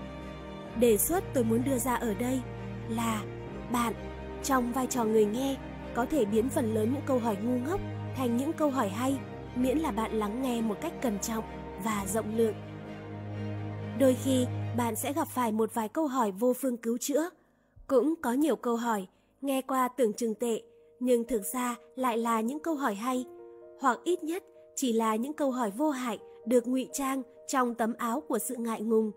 Đề 0.77 0.99
xuất 0.99 1.25
tôi 1.35 1.45
muốn 1.45 1.65
đưa 1.65 1.79
ra 1.79 1.95
ở 1.95 2.15
đây 2.15 2.41
là 2.89 3.23
bạn 3.73 3.95
trong 4.43 4.73
vai 4.73 4.87
trò 4.87 5.05
người 5.05 5.25
nghe 5.25 5.57
có 5.95 6.07
thể 6.07 6.25
biến 6.25 6.49
phần 6.49 6.75
lớn 6.75 6.93
những 6.93 7.03
câu 7.07 7.19
hỏi 7.19 7.37
ngu 7.43 7.59
ngốc 7.59 7.81
thành 8.17 8.37
những 8.37 8.53
câu 8.53 8.71
hỏi 8.71 8.89
hay 8.89 9.19
miễn 9.55 9.79
là 9.79 9.91
bạn 9.91 10.13
lắng 10.13 10.43
nghe 10.43 10.61
một 10.61 10.77
cách 10.81 10.93
cẩn 11.03 11.19
trọng 11.19 11.45
và 11.85 12.07
rộng 12.15 12.37
lượng. 12.37 12.55
Đôi 13.99 14.17
khi 14.25 14.47
bạn 14.77 14.97
sẽ 14.97 15.13
gặp 15.13 15.29
phải 15.29 15.53
một 15.53 15.75
vài 15.75 15.89
câu 15.89 16.07
hỏi 16.07 16.31
vô 16.31 16.53
phương 16.53 16.77
cứu 16.77 16.99
chữa. 16.99 17.31
Cũng 17.87 18.15
có 18.23 18.33
nhiều 18.33 18.57
câu 18.57 18.77
hỏi 18.77 19.07
nghe 19.41 19.63
qua 19.63 19.89
tưởng 19.89 20.13
chừng 20.13 20.35
tệ 20.35 20.63
nhưng 21.01 21.25
thực 21.25 21.43
ra 21.43 21.77
lại 21.97 22.19
là 22.19 22.41
những 22.41 22.59
câu 22.59 22.75
hỏi 22.75 22.95
hay 22.95 23.25
hoặc 23.81 23.99
ít 24.05 24.25
nhất 24.25 24.45
chỉ 24.77 24.93
là 24.93 25.17
những 25.17 25.33
câu 25.33 25.51
hỏi 25.51 25.71
vô 25.71 25.91
hại 25.91 26.19
được 26.47 26.67
ngụy 26.67 26.89
trang 26.93 27.23
trong 27.47 27.75
tấm 27.75 27.95
áo 27.99 28.21
của 28.29 28.39
sự 28.39 28.57
ngại 28.57 28.83
ngùng. 28.83 29.11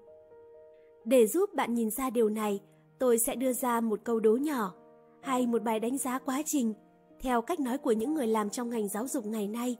Để 1.06 1.28
giúp 1.28 1.54
bạn 1.54 1.74
nhìn 1.74 1.90
ra 1.90 2.10
điều 2.10 2.30
này, 2.30 2.60
tôi 3.00 3.20
sẽ 3.20 3.36
đưa 3.36 3.54
ra 3.54 3.82
một 3.82 4.00
câu 4.04 4.20
đố 4.20 4.36
nhỏ 4.36 4.74
hay 5.22 5.48
một 5.48 5.64
bài 5.64 5.80
đánh 5.80 5.98
giá 5.98 6.20
quá 6.20 6.42
trình 6.46 6.74
theo 7.20 7.42
cách 7.42 7.60
nói 7.60 7.78
của 7.78 7.92
những 7.92 8.14
người 8.14 8.28
làm 8.28 8.50
trong 8.50 8.70
ngành 8.70 8.88
giáo 8.88 9.08
dục 9.08 9.26
ngày 9.26 9.48
nay. 9.48 9.78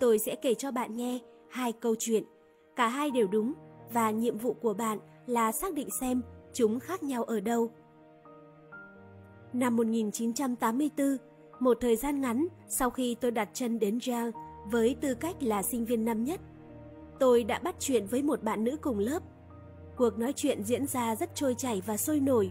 Tôi 0.00 0.18
sẽ 0.18 0.34
kể 0.34 0.54
cho 0.54 0.70
bạn 0.70 0.96
nghe 0.96 1.18
hai 1.50 1.72
câu 1.72 1.94
chuyện, 1.98 2.24
cả 2.76 2.88
hai 2.88 3.10
đều 3.10 3.26
đúng 3.26 3.52
và 3.92 4.10
nhiệm 4.10 4.38
vụ 4.38 4.52
của 4.52 4.74
bạn 4.74 4.98
là 5.26 5.52
xác 5.52 5.74
định 5.74 5.88
xem 6.00 6.22
chúng 6.52 6.80
khác 6.80 7.02
nhau 7.02 7.24
ở 7.24 7.40
đâu. 7.40 7.70
Năm 9.52 9.76
1984, 9.76 11.16
một 11.60 11.78
thời 11.80 11.96
gian 11.96 12.20
ngắn 12.20 12.46
sau 12.68 12.90
khi 12.90 13.16
tôi 13.20 13.30
đặt 13.30 13.48
chân 13.52 13.78
đến 13.78 13.98
Yale 14.08 14.30
với 14.70 14.96
tư 15.00 15.14
cách 15.14 15.42
là 15.42 15.62
sinh 15.62 15.84
viên 15.84 16.04
năm 16.04 16.24
nhất, 16.24 16.40
tôi 17.18 17.44
đã 17.44 17.58
bắt 17.58 17.74
chuyện 17.78 18.06
với 18.06 18.22
một 18.22 18.42
bạn 18.42 18.64
nữ 18.64 18.76
cùng 18.76 18.98
lớp. 18.98 19.22
Cuộc 19.96 20.18
nói 20.18 20.32
chuyện 20.32 20.64
diễn 20.64 20.86
ra 20.86 21.16
rất 21.16 21.34
trôi 21.34 21.54
chảy 21.54 21.82
và 21.86 21.96
sôi 21.96 22.20
nổi. 22.20 22.50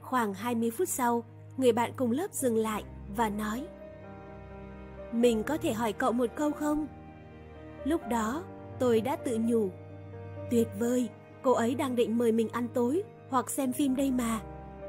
Khoảng 0.00 0.34
20 0.34 0.70
phút 0.70 0.88
sau, 0.88 1.24
người 1.56 1.72
bạn 1.72 1.92
cùng 1.96 2.10
lớp 2.10 2.32
dừng 2.32 2.56
lại 2.56 2.84
và 3.16 3.28
nói 3.28 3.66
Mình 5.12 5.42
có 5.42 5.56
thể 5.56 5.72
hỏi 5.72 5.92
cậu 5.92 6.12
một 6.12 6.30
câu 6.36 6.52
không? 6.52 6.86
Lúc 7.88 8.00
đó, 8.10 8.44
tôi 8.78 9.00
đã 9.00 9.16
tự 9.16 9.38
nhủ 9.40 9.68
Tuyệt 10.50 10.68
vời, 10.78 11.08
cô 11.42 11.52
ấy 11.52 11.74
đang 11.74 11.96
định 11.96 12.18
mời 12.18 12.32
mình 12.32 12.48
ăn 12.48 12.68
tối 12.74 13.02
hoặc 13.28 13.50
xem 13.50 13.72
phim 13.72 13.96
đây 13.96 14.10
mà. 14.10 14.40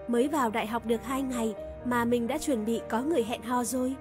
Mới 0.07 0.27
vào 0.27 0.49
đại 0.49 0.67
học 0.67 0.85
được 0.85 1.03
hai 1.03 1.21
ngày 1.21 1.55
mà 1.85 2.05
mình 2.05 2.27
đã 2.27 2.37
chuẩn 2.37 2.65
bị 2.65 2.81
có 2.89 3.01
người 3.01 3.23
hẹn 3.23 3.41
hò 3.41 3.63
rồi. 3.63 3.95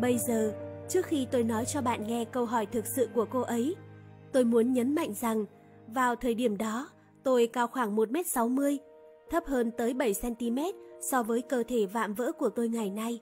Bây 0.00 0.18
giờ, 0.18 0.54
trước 0.88 1.06
khi 1.06 1.26
tôi 1.30 1.42
nói 1.42 1.64
cho 1.64 1.82
bạn 1.82 2.06
nghe 2.06 2.24
câu 2.24 2.44
hỏi 2.44 2.66
thực 2.66 2.86
sự 2.86 3.08
của 3.14 3.26
cô 3.30 3.40
ấy, 3.40 3.76
tôi 4.32 4.44
muốn 4.44 4.72
nhấn 4.72 4.94
mạnh 4.94 5.14
rằng 5.14 5.44
vào 5.86 6.16
thời 6.16 6.34
điểm 6.34 6.56
đó 6.56 6.88
tôi 7.24 7.46
cao 7.46 7.66
khoảng 7.66 7.96
1m60, 7.96 8.78
thấp 9.30 9.44
hơn 9.46 9.70
tới 9.78 9.94
7cm 9.94 10.72
so 11.00 11.22
với 11.22 11.42
cơ 11.42 11.62
thể 11.68 11.86
vạm 11.86 12.14
vỡ 12.14 12.32
của 12.32 12.48
tôi 12.48 12.68
ngày 12.68 12.90
nay. 12.90 13.20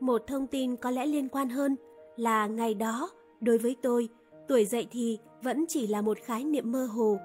Một 0.00 0.26
thông 0.26 0.46
tin 0.46 0.76
có 0.76 0.90
lẽ 0.90 1.06
liên 1.06 1.28
quan 1.28 1.48
hơn 1.48 1.76
là 2.16 2.46
ngày 2.46 2.74
đó, 2.74 3.10
đối 3.40 3.58
với 3.58 3.76
tôi, 3.82 4.08
tuổi 4.48 4.64
dậy 4.64 4.86
thì 4.90 5.18
vẫn 5.42 5.64
chỉ 5.68 5.86
là 5.86 6.02
một 6.02 6.18
khái 6.18 6.44
niệm 6.44 6.72
mơ 6.72 6.86
hồ. 6.86 7.18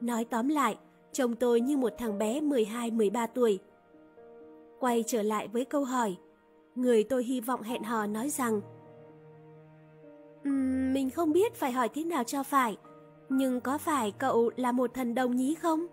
Nói 0.00 0.24
tóm 0.24 0.48
lại, 0.48 0.76
trông 1.12 1.34
tôi 1.34 1.60
như 1.60 1.76
một 1.76 1.92
thằng 1.98 2.18
bé 2.18 2.40
12-13 2.40 3.28
tuổi. 3.34 3.58
Quay 4.80 5.04
trở 5.06 5.22
lại 5.22 5.48
với 5.48 5.64
câu 5.64 5.84
hỏi, 5.84 6.16
người 6.74 7.04
tôi 7.04 7.24
hy 7.24 7.40
vọng 7.40 7.62
hẹn 7.62 7.82
hò 7.82 8.06
nói 8.06 8.30
rằng 8.30 8.60
um, 10.44 10.92
Mình 10.92 11.10
không 11.10 11.32
biết 11.32 11.54
phải 11.54 11.72
hỏi 11.72 11.88
thế 11.88 12.04
nào 12.04 12.24
cho 12.24 12.42
phải, 12.42 12.76
nhưng 13.28 13.60
có 13.60 13.78
phải 13.78 14.10
cậu 14.10 14.50
là 14.56 14.72
một 14.72 14.94
thần 14.94 15.14
đồng 15.14 15.36
nhí 15.36 15.54
không? 15.54 15.86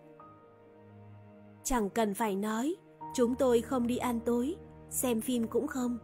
Chẳng 1.64 1.90
cần 1.90 2.14
phải 2.14 2.36
nói, 2.36 2.76
chúng 3.14 3.36
tôi 3.36 3.62
không 3.62 3.88
đi 3.88 3.98
ăn 3.98 4.20
tối, 4.26 4.56
xem 4.90 5.22
phim 5.22 5.48
cũng 5.48 5.68
không. 5.68 5.98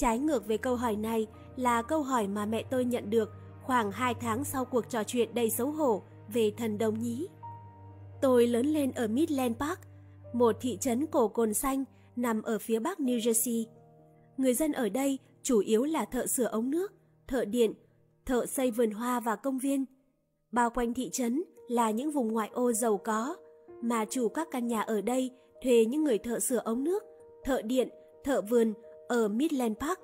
Trái 0.00 0.18
ngược 0.18 0.46
với 0.46 0.58
câu 0.58 0.76
hỏi 0.76 0.96
này 0.96 1.26
là 1.56 1.82
câu 1.82 2.02
hỏi 2.02 2.28
mà 2.28 2.46
mẹ 2.46 2.62
tôi 2.70 2.84
nhận 2.84 3.10
được 3.10 3.30
khoảng 3.62 3.90
2 3.90 4.14
tháng 4.14 4.44
sau 4.44 4.64
cuộc 4.64 4.90
trò 4.90 5.04
chuyện 5.04 5.34
đầy 5.34 5.50
xấu 5.50 5.70
hổ 5.70 6.02
về 6.32 6.52
thần 6.56 6.78
đồng 6.78 6.98
nhí. 6.98 7.26
Tôi 8.20 8.46
lớn 8.46 8.66
lên 8.66 8.92
ở 8.92 9.08
Midland 9.08 9.56
Park, 9.56 9.78
một 10.32 10.56
thị 10.60 10.78
trấn 10.80 11.06
cổ 11.06 11.28
cồn 11.28 11.54
xanh 11.54 11.84
nằm 12.16 12.42
ở 12.42 12.58
phía 12.58 12.78
bắc 12.78 12.98
New 12.98 13.18
Jersey. 13.18 13.64
Người 14.36 14.54
dân 14.54 14.72
ở 14.72 14.88
đây 14.88 15.18
chủ 15.42 15.58
yếu 15.58 15.84
là 15.84 16.04
thợ 16.04 16.26
sửa 16.26 16.46
ống 16.46 16.70
nước, 16.70 16.92
thợ 17.28 17.44
điện, 17.44 17.72
thợ 18.26 18.46
xây 18.46 18.70
vườn 18.70 18.90
hoa 18.90 19.20
và 19.20 19.36
công 19.36 19.58
viên. 19.58 19.84
Bao 20.52 20.70
quanh 20.70 20.94
thị 20.94 21.10
trấn 21.12 21.42
là 21.68 21.90
những 21.90 22.10
vùng 22.10 22.32
ngoại 22.32 22.50
ô 22.52 22.72
giàu 22.72 22.96
có, 23.04 23.36
mà 23.82 24.04
chủ 24.04 24.28
các 24.28 24.48
căn 24.50 24.66
nhà 24.66 24.80
ở 24.80 25.00
đây 25.00 25.30
thuê 25.62 25.84
những 25.84 26.04
người 26.04 26.18
thợ 26.18 26.40
sửa 26.40 26.60
ống 26.64 26.84
nước, 26.84 27.02
thợ 27.44 27.62
điện, 27.62 27.88
thợ 28.24 28.40
vườn 28.40 28.74
ở 29.10 29.28
Midland 29.28 29.76
Park. 29.76 29.98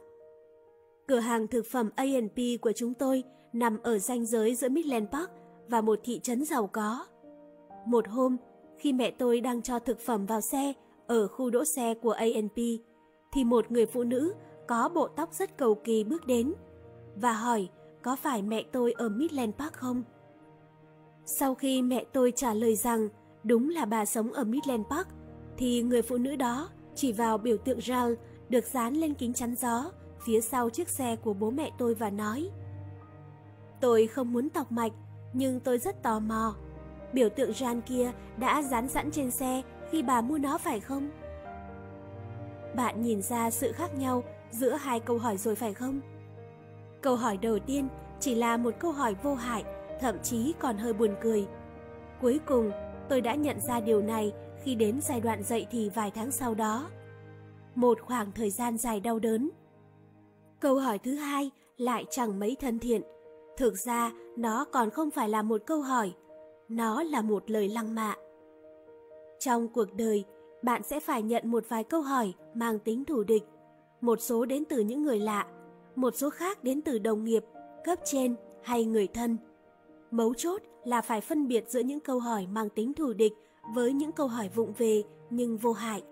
Cửa 1.09 1.19
hàng 1.19 1.49
thực 1.49 1.66
phẩm 1.66 1.90
A&P 1.97 2.61
của 2.61 2.73
chúng 2.73 2.95
tôi 2.95 3.23
nằm 3.53 3.79
ở 3.83 3.99
ranh 3.99 4.27
giới 4.27 4.55
giữa 4.55 4.69
Midland 4.69 5.09
Park 5.12 5.31
và 5.69 5.81
một 5.81 5.99
thị 6.05 6.21
trấn 6.23 6.45
giàu 6.45 6.66
có. 6.66 7.07
Một 7.87 8.09
hôm, 8.09 8.37
khi 8.79 8.92
mẹ 8.92 9.11
tôi 9.11 9.40
đang 9.40 9.62
cho 9.62 9.79
thực 9.79 10.01
phẩm 10.01 10.27
vào 10.27 10.40
xe 10.40 10.73
ở 11.07 11.29
khu 11.29 11.51
đỗ 11.51 11.64
xe 11.64 11.95
của 11.95 12.11
A&P, 12.11 12.59
thì 13.33 13.45
một 13.45 13.73
người 13.73 13.87
phụ 13.87 14.05
nữ 14.05 14.35
có 14.69 14.88
bộ 14.95 15.09
tóc 15.09 15.35
rất 15.35 15.59
cầu 15.59 15.75
kỳ 15.75 16.05
bước 16.05 16.27
đến 16.27 16.55
và 17.16 17.33
hỏi 17.33 17.69
có 18.03 18.16
phải 18.16 18.42
mẹ 18.42 18.64
tôi 18.73 18.92
ở 18.92 19.09
Midland 19.09 19.55
Park 19.55 19.73
không? 19.73 20.03
Sau 21.25 21.55
khi 21.55 21.83
mẹ 21.83 22.05
tôi 22.12 22.33
trả 22.37 22.55
lời 22.55 22.75
rằng 22.75 23.09
đúng 23.45 23.69
là 23.69 23.85
bà 23.85 24.05
sống 24.05 24.33
ở 24.33 24.45
Midland 24.45 24.87
Park, 24.90 25.09
thì 25.57 25.83
người 25.83 26.03
phụ 26.03 26.16
nữ 26.16 26.37
đó 26.37 26.69
chỉ 26.95 27.12
vào 27.12 27.38
biểu 27.38 27.57
tượng 27.57 27.81
Ralph 27.81 28.19
được 28.49 28.65
dán 28.65 28.95
lên 28.95 29.15
kính 29.15 29.33
chắn 29.33 29.55
gió 29.55 29.91
phía 30.21 30.41
sau 30.41 30.71
chiếc 30.71 30.89
xe 30.89 31.17
của 31.17 31.33
bố 31.35 31.51
mẹ 31.51 31.71
tôi 31.79 31.95
và 31.95 32.11
nói 32.11 32.51
Tôi 33.81 34.07
không 34.07 34.33
muốn 34.33 34.49
tọc 34.49 34.73
mạch, 34.73 34.93
nhưng 35.33 35.61
tôi 35.61 35.79
rất 35.79 36.03
tò 36.03 36.19
mò. 36.19 36.55
Biểu 37.13 37.29
tượng 37.29 37.51
Jean 37.51 37.81
kia 37.81 38.13
đã 38.37 38.63
dán 38.63 38.89
sẵn 38.89 39.11
trên 39.11 39.31
xe 39.31 39.63
khi 39.91 40.03
bà 40.03 40.21
mua 40.21 40.39
nó 40.39 40.59
phải 40.59 40.81
không? 40.81 41.11
Bạn 42.77 43.03
nhìn 43.03 43.23
ra 43.23 43.51
sự 43.51 43.73
khác 43.73 43.95
nhau 43.95 44.23
giữa 44.51 44.73
hai 44.73 45.01
câu 45.01 45.19
hỏi 45.19 45.37
rồi 45.37 45.55
phải 45.55 45.75
không? 45.75 46.01
Câu 47.01 47.17
hỏi 47.17 47.37
đầu 47.37 47.59
tiên 47.59 47.89
chỉ 48.21 48.35
là 48.35 48.57
một 48.57 48.75
câu 48.79 48.93
hỏi 48.93 49.15
vô 49.23 49.35
hại, 49.35 49.65
thậm 50.01 50.17
chí 50.23 50.55
còn 50.59 50.79
hơi 50.79 50.93
buồn 50.93 51.15
cười. 51.21 51.47
Cuối 52.21 52.41
cùng, 52.47 52.71
tôi 53.09 53.21
đã 53.21 53.35
nhận 53.35 53.61
ra 53.61 53.81
điều 53.81 54.03
này 54.03 54.33
khi 54.63 54.75
đến 54.75 55.01
giai 55.03 55.21
đoạn 55.21 55.43
dậy 55.43 55.67
thì 55.71 55.89
vài 55.89 56.11
tháng 56.11 56.31
sau 56.31 56.55
đó. 56.55 56.89
Một 57.77 58.01
khoảng 58.01 58.33
thời 58.33 58.51
gian 58.51 58.79
dài 58.79 59.01
đau 59.01 59.19
đớn. 59.19 59.51
Câu 60.61 60.79
hỏi 60.79 60.99
thứ 60.99 61.15
hai 61.15 61.51
lại 61.77 62.05
chẳng 62.11 62.39
mấy 62.39 62.57
thân 62.61 62.79
thiện. 62.79 63.03
Thực 63.57 63.79
ra, 63.79 64.12
nó 64.37 64.65
còn 64.65 64.91
không 64.91 65.11
phải 65.11 65.29
là 65.29 65.43
một 65.43 65.62
câu 65.67 65.81
hỏi, 65.81 66.12
nó 66.69 67.03
là 67.03 67.23
một 67.23 67.51
lời 67.51 67.69
lăng 67.69 67.95
mạ. 67.95 68.15
Trong 69.39 69.69
cuộc 69.69 69.95
đời, 69.95 70.25
bạn 70.62 70.83
sẽ 70.83 71.01
phải 71.01 71.23
nhận 71.23 71.51
một 71.51 71.65
vài 71.69 71.85
câu 71.85 72.03
hỏi 72.03 72.35
mang 72.55 72.79
tính 72.79 73.05
thù 73.05 73.23
địch. 73.23 73.43
Một 74.01 74.21
số 74.21 74.45
đến 74.45 74.65
từ 74.65 74.81
những 74.81 75.03
người 75.03 75.19
lạ, 75.19 75.47
một 75.97 76.15
số 76.17 76.31
khác 76.31 76.65
đến 76.65 76.83
từ 76.83 76.99
đồng 76.99 77.25
nghiệp, 77.25 77.45
cấp 77.85 77.99
trên 78.05 78.35
hay 78.62 78.85
người 78.85 79.07
thân. 79.07 79.37
Mấu 80.11 80.35
chốt 80.35 80.62
là 80.85 81.01
phải 81.01 81.21
phân 81.21 81.49
biệt 81.49 81.65
giữa 81.69 81.81
những 81.81 82.01
câu 82.01 82.19
hỏi 82.19 82.47
mang 82.47 82.69
tính 82.69 82.95
thù 82.95 83.12
địch 83.12 83.33
với 83.75 83.93
những 83.93 84.12
câu 84.12 84.27
hỏi 84.27 84.49
vụng 84.55 84.73
về 84.79 85.03
nhưng 85.31 85.57
vô 85.57 85.73
hại. 85.73 86.03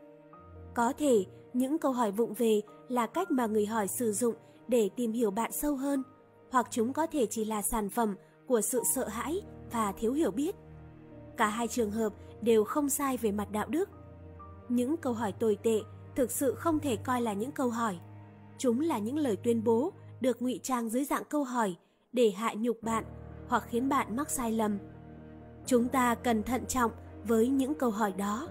Có 0.75 0.93
thể 0.99 1.25
những 1.55 1.79
câu 1.79 1.93
hỏi 1.93 2.11
vụng 2.11 2.35
về 2.35 2.61
là 2.89 3.07
cách 3.07 3.31
mà 3.31 3.47
người 3.47 3.67
hỏi 3.67 3.89
sử 3.89 4.13
dụng 4.13 4.35
để 4.69 4.91
tìm 4.97 5.13
hiểu 5.13 5.31
bạn 5.31 5.53
sâu 5.53 5.77
hơn, 5.77 6.03
hoặc 6.51 6.67
chúng 6.71 6.93
có 6.93 7.07
thể 7.07 7.27
chỉ 7.27 7.45
là 7.45 7.63
sản 7.63 7.91
phẩm 7.91 8.17
của 8.47 8.61
sự 8.61 8.83
sợ 8.95 9.09
hãi 9.09 9.41
và 9.73 9.93
thiếu 9.93 10.13
hiểu 10.13 10.31
biết. 10.31 10.55
Cả 11.37 11.47
hai 11.47 11.69
trường 11.69 11.91
hợp 11.91 12.13
đều 12.43 12.65
không 12.65 12.89
sai 12.89 13.17
về 13.17 13.33
mặt 13.33 13.51
đạo 13.51 13.67
đức. 13.69 13.89
Những 14.69 14.97
câu 14.97 15.13
hỏi 15.13 15.33
tồi 15.33 15.59
tệ 15.63 15.79
thực 16.17 16.31
sự 16.31 16.55
không 16.55 16.81
thể 16.81 16.97
coi 16.97 17.21
là 17.21 17.33
những 17.33 17.53
câu 17.53 17.71
hỏi. 17.71 17.99
Chúng 18.59 18.81
là 18.81 18.99
những 18.99 19.19
lời 19.19 19.37
tuyên 19.37 19.65
bố 19.65 19.93
được 20.21 20.43
ngụy 20.43 20.61
trang 20.63 20.89
dưới 20.89 21.05
dạng 21.05 21.25
câu 21.25 21.45
hỏi 21.45 21.77
để 22.13 22.31
hạ 22.31 22.55
nhục 22.57 22.83
bạn 22.83 23.05
hoặc 23.49 23.65
khiến 23.69 23.89
bạn 23.89 24.17
mắc 24.17 24.31
sai 24.31 24.53
lầm. 24.53 24.79
Chúng 25.67 25.89
ta 25.89 26.15
cần 26.15 26.43
thận 26.43 26.67
trọng 26.67 26.91
với 27.25 27.49
những 27.49 27.75
câu 27.75 27.91
hỏi 27.91 28.13
đó. 28.13 28.49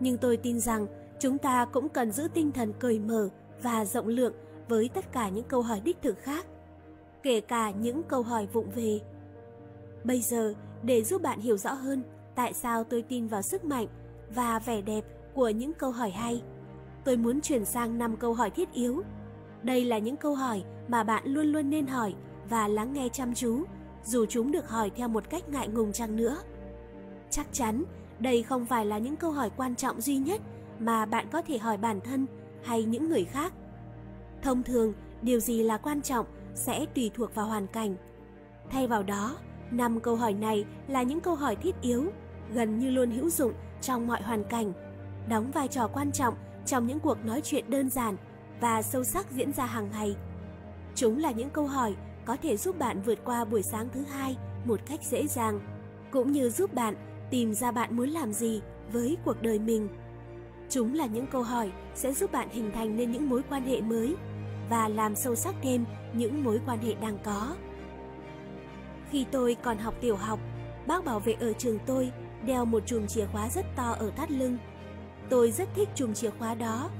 Nhưng 0.00 0.18
tôi 0.18 0.36
tin 0.36 0.60
rằng 0.60 0.86
chúng 1.18 1.38
ta 1.38 1.64
cũng 1.72 1.88
cần 1.88 2.12
giữ 2.12 2.28
tinh 2.34 2.52
thần 2.52 2.72
cởi 2.78 2.98
mở 2.98 3.28
và 3.62 3.84
rộng 3.84 4.08
lượng 4.08 4.34
với 4.68 4.90
tất 4.94 5.12
cả 5.12 5.28
những 5.28 5.44
câu 5.48 5.62
hỏi 5.62 5.80
đích 5.80 6.02
thực 6.02 6.18
khác, 6.18 6.46
kể 7.22 7.40
cả 7.40 7.70
những 7.70 8.02
câu 8.02 8.22
hỏi 8.22 8.46
vụng 8.52 8.70
về. 8.74 9.00
Bây 10.04 10.20
giờ, 10.20 10.54
để 10.82 11.04
giúp 11.04 11.22
bạn 11.22 11.40
hiểu 11.40 11.56
rõ 11.56 11.72
hơn 11.72 12.02
tại 12.34 12.52
sao 12.52 12.84
tôi 12.84 13.02
tin 13.02 13.26
vào 13.26 13.42
sức 13.42 13.64
mạnh 13.64 13.86
và 14.34 14.58
vẻ 14.58 14.80
đẹp 14.80 15.04
của 15.34 15.48
những 15.48 15.72
câu 15.72 15.90
hỏi 15.90 16.10
hay, 16.10 16.42
tôi 17.04 17.16
muốn 17.16 17.40
chuyển 17.40 17.64
sang 17.64 17.98
5 17.98 18.16
câu 18.16 18.34
hỏi 18.34 18.50
thiết 18.50 18.72
yếu. 18.72 19.02
Đây 19.62 19.84
là 19.84 19.98
những 19.98 20.16
câu 20.16 20.34
hỏi 20.34 20.62
mà 20.88 21.04
bạn 21.04 21.22
luôn 21.26 21.46
luôn 21.46 21.70
nên 21.70 21.86
hỏi 21.86 22.14
và 22.50 22.68
lắng 22.68 22.92
nghe 22.92 23.08
chăm 23.08 23.34
chú, 23.34 23.62
dù 24.04 24.26
chúng 24.26 24.52
được 24.52 24.68
hỏi 24.68 24.90
theo 24.96 25.08
một 25.08 25.30
cách 25.30 25.48
ngại 25.48 25.68
ngùng 25.68 25.92
chăng 25.92 26.16
nữa. 26.16 26.38
Chắc 27.30 27.46
chắn, 27.52 27.84
đây 28.18 28.42
không 28.42 28.66
phải 28.66 28.86
là 28.86 28.98
những 28.98 29.16
câu 29.16 29.30
hỏi 29.30 29.50
quan 29.56 29.76
trọng 29.76 30.00
duy 30.00 30.16
nhất 30.16 30.40
mà 30.78 31.06
bạn 31.06 31.26
có 31.32 31.42
thể 31.42 31.58
hỏi 31.58 31.76
bản 31.76 32.00
thân 32.00 32.26
hay 32.64 32.84
những 32.84 33.08
người 33.08 33.24
khác. 33.24 33.52
Thông 34.42 34.62
thường, 34.62 34.92
điều 35.22 35.40
gì 35.40 35.62
là 35.62 35.76
quan 35.76 36.02
trọng 36.02 36.26
sẽ 36.54 36.86
tùy 36.94 37.10
thuộc 37.14 37.34
vào 37.34 37.46
hoàn 37.46 37.66
cảnh. 37.66 37.96
Thay 38.70 38.86
vào 38.86 39.02
đó, 39.02 39.36
năm 39.70 40.00
câu 40.00 40.16
hỏi 40.16 40.34
này 40.34 40.64
là 40.88 41.02
những 41.02 41.20
câu 41.20 41.34
hỏi 41.34 41.56
thiết 41.56 41.74
yếu, 41.82 42.04
gần 42.52 42.78
như 42.78 42.90
luôn 42.90 43.10
hữu 43.10 43.30
dụng 43.30 43.52
trong 43.80 44.06
mọi 44.06 44.22
hoàn 44.22 44.44
cảnh, 44.44 44.72
đóng 45.28 45.50
vai 45.50 45.68
trò 45.68 45.88
quan 45.88 46.12
trọng 46.12 46.34
trong 46.66 46.86
những 46.86 47.00
cuộc 47.00 47.24
nói 47.24 47.40
chuyện 47.44 47.70
đơn 47.70 47.90
giản 47.90 48.16
và 48.60 48.82
sâu 48.82 49.04
sắc 49.04 49.30
diễn 49.30 49.52
ra 49.52 49.66
hàng 49.66 49.90
ngày. 49.92 50.16
Chúng 50.94 51.18
là 51.18 51.30
những 51.30 51.50
câu 51.50 51.66
hỏi 51.66 51.94
có 52.24 52.36
thể 52.42 52.56
giúp 52.56 52.78
bạn 52.78 53.02
vượt 53.02 53.18
qua 53.24 53.44
buổi 53.44 53.62
sáng 53.62 53.88
thứ 53.92 54.02
hai 54.02 54.36
một 54.64 54.80
cách 54.88 55.00
dễ 55.02 55.26
dàng, 55.26 55.60
cũng 56.10 56.32
như 56.32 56.50
giúp 56.50 56.74
bạn 56.74 56.94
tìm 57.30 57.54
ra 57.54 57.70
bạn 57.70 57.96
muốn 57.96 58.08
làm 58.08 58.32
gì 58.32 58.60
với 58.92 59.16
cuộc 59.24 59.42
đời 59.42 59.58
mình. 59.58 59.88
Chúng 60.70 60.94
là 60.94 61.06
những 61.06 61.26
câu 61.26 61.42
hỏi 61.42 61.70
sẽ 61.94 62.12
giúp 62.12 62.32
bạn 62.32 62.48
hình 62.50 62.70
thành 62.72 62.96
nên 62.96 63.12
những 63.12 63.28
mối 63.28 63.42
quan 63.48 63.62
hệ 63.62 63.80
mới 63.80 64.14
và 64.70 64.88
làm 64.88 65.16
sâu 65.16 65.34
sắc 65.34 65.54
thêm 65.62 65.84
những 66.12 66.44
mối 66.44 66.60
quan 66.66 66.78
hệ 66.78 66.94
đang 66.94 67.18
có. 67.24 67.56
Khi 69.10 69.26
tôi 69.30 69.56
còn 69.62 69.78
học 69.78 69.94
tiểu 70.00 70.16
học, 70.16 70.38
bác 70.86 71.04
bảo 71.04 71.20
vệ 71.20 71.32
ở 71.32 71.52
trường 71.52 71.78
tôi 71.86 72.12
đeo 72.46 72.64
một 72.64 72.82
chùm 72.86 73.06
chìa 73.06 73.26
khóa 73.32 73.48
rất 73.48 73.66
to 73.76 73.96
ở 73.98 74.10
thắt 74.10 74.30
lưng. 74.30 74.58
Tôi 75.30 75.50
rất 75.50 75.68
thích 75.74 75.88
chùm 75.94 76.14
chìa 76.14 76.30
khóa 76.30 76.54
đó. 76.54 76.90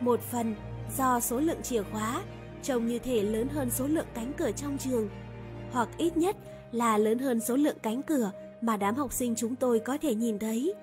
Một 0.00 0.20
phần 0.20 0.54
do 0.96 1.20
số 1.20 1.40
lượng 1.40 1.62
chìa 1.62 1.82
khóa 1.82 2.22
trông 2.62 2.86
như 2.86 2.98
thể 2.98 3.22
lớn 3.22 3.48
hơn 3.48 3.70
số 3.70 3.86
lượng 3.86 4.06
cánh 4.14 4.32
cửa 4.36 4.50
trong 4.52 4.78
trường, 4.78 5.08
hoặc 5.72 5.88
ít 5.96 6.16
nhất 6.16 6.36
là 6.72 6.98
lớn 6.98 7.18
hơn 7.18 7.40
số 7.40 7.56
lượng 7.56 7.76
cánh 7.82 8.02
cửa 8.02 8.30
mà 8.60 8.76
đám 8.76 8.94
học 8.94 9.12
sinh 9.12 9.34
chúng 9.34 9.56
tôi 9.56 9.78
có 9.78 9.98
thể 10.02 10.14
nhìn 10.14 10.38
thấy. 10.38 10.74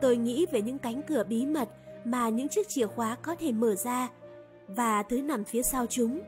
Tôi 0.00 0.16
nghĩ 0.16 0.46
về 0.52 0.62
những 0.62 0.78
cánh 0.78 1.02
cửa 1.02 1.24
bí 1.28 1.46
mật 1.46 1.68
mà 2.04 2.28
những 2.28 2.48
chiếc 2.48 2.68
chìa 2.68 2.86
khóa 2.86 3.16
có 3.22 3.34
thể 3.34 3.52
mở 3.52 3.74
ra 3.74 4.08
và 4.68 5.02
thứ 5.02 5.22
nằm 5.22 5.44
phía 5.44 5.62
sau 5.62 5.86
chúng. 5.86 6.20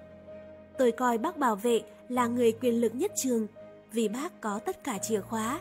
Tôi 0.78 0.92
coi 0.92 1.18
bác 1.18 1.36
bảo 1.36 1.56
vệ 1.56 1.80
là 2.08 2.26
người 2.26 2.52
quyền 2.52 2.80
lực 2.80 2.94
nhất 2.94 3.12
trường 3.16 3.46
vì 3.92 4.08
bác 4.08 4.40
có 4.40 4.58
tất 4.58 4.84
cả 4.84 4.98
chìa 4.98 5.20
khóa. 5.20 5.60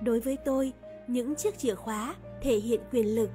Đối 0.00 0.20
với 0.20 0.36
tôi, 0.44 0.72
những 1.06 1.34
chiếc 1.34 1.58
chìa 1.58 1.74
khóa 1.74 2.14
thể 2.42 2.56
hiện 2.56 2.80
quyền 2.92 3.14
lực. 3.14 3.30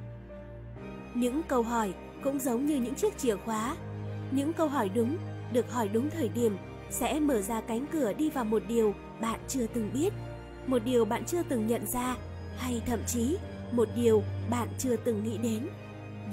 Những 1.15 1.41
câu 1.47 1.63
hỏi 1.63 1.93
cũng 2.23 2.39
giống 2.39 2.65
như 2.65 2.76
những 2.76 2.95
chiếc 2.95 3.17
chìa 3.17 3.36
khóa. 3.36 3.76
Những 4.32 4.54
câu 4.54 4.67
hỏi 4.67 4.89
đúng, 4.89 5.17
được 5.54 5.71
hỏi 5.71 5.89
đúng 5.89 6.10
thời 6.10 6.30
điểm 6.30 6.58
sẽ 6.89 7.19
mở 7.19 7.41
ra 7.41 7.62
cánh 7.62 7.86
cửa 7.91 8.13
đi 8.13 8.30
vào 8.30 8.45
một 8.45 8.63
điều 8.67 8.93
bạn 9.21 9.39
chưa 9.47 9.67
từng 9.73 9.91
biết, 9.93 10.13
một 10.67 10.80
điều 10.86 11.06
bạn 11.06 11.26
chưa 11.26 11.43
từng 11.50 11.67
nhận 11.67 11.88
ra 11.88 12.15
hay 12.58 12.82
thậm 12.86 13.00
chí 13.08 13.38
một 13.71 13.88
điều 13.95 14.23
bạn 14.49 14.67
chưa 14.77 14.95
từng 14.95 15.23
nghĩ 15.23 15.38
đến 15.38 15.67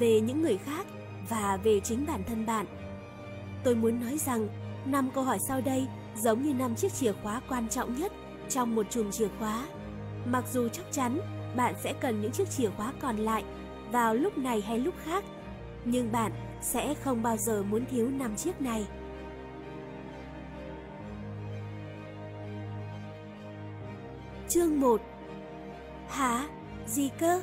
về 0.01 0.21
những 0.21 0.43
người 0.43 0.59
khác 0.59 0.87
và 1.29 1.59
về 1.65 1.81
chính 1.81 2.07
bản 2.07 2.23
thân 2.27 2.47
bạn. 2.47 2.67
Tôi 3.65 3.75
muốn 3.75 4.01
nói 4.01 4.19
rằng 4.19 4.49
năm 4.85 5.11
câu 5.15 5.25
hỏi 5.25 5.39
sau 5.49 5.61
đây 5.61 5.87
giống 6.17 6.43
như 6.43 6.55
năm 6.55 6.75
chiếc 6.75 6.93
chìa 6.93 7.13
khóa 7.23 7.41
quan 7.49 7.69
trọng 7.69 7.99
nhất 7.99 8.13
trong 8.49 8.75
một 8.75 8.87
chùm 8.91 9.11
chìa 9.11 9.29
khóa. 9.39 9.67
Mặc 10.25 10.45
dù 10.53 10.69
chắc 10.69 10.85
chắn 10.93 11.21
bạn 11.57 11.75
sẽ 11.83 11.93
cần 12.01 12.21
những 12.21 12.33
chiếc 12.33 12.51
chìa 12.51 12.71
khóa 12.71 12.93
còn 13.01 13.17
lại 13.17 13.45
vào 13.93 14.15
lúc 14.15 14.39
này 14.39 14.61
hay 14.61 14.79
lúc 14.79 14.95
khác, 15.05 15.25
nhưng 15.85 16.13
bạn 16.13 16.33
sẽ 16.63 16.95
không 16.95 17.23
bao 17.23 17.37
giờ 17.37 17.63
muốn 17.63 17.85
thiếu 17.91 18.09
năm 18.11 18.37
chiếc 18.37 18.61
này. 18.61 18.87
Chương 24.49 24.81
1 24.81 25.01
Hả? 26.09 26.49
Gì 26.87 27.11
cơ? 27.21 27.43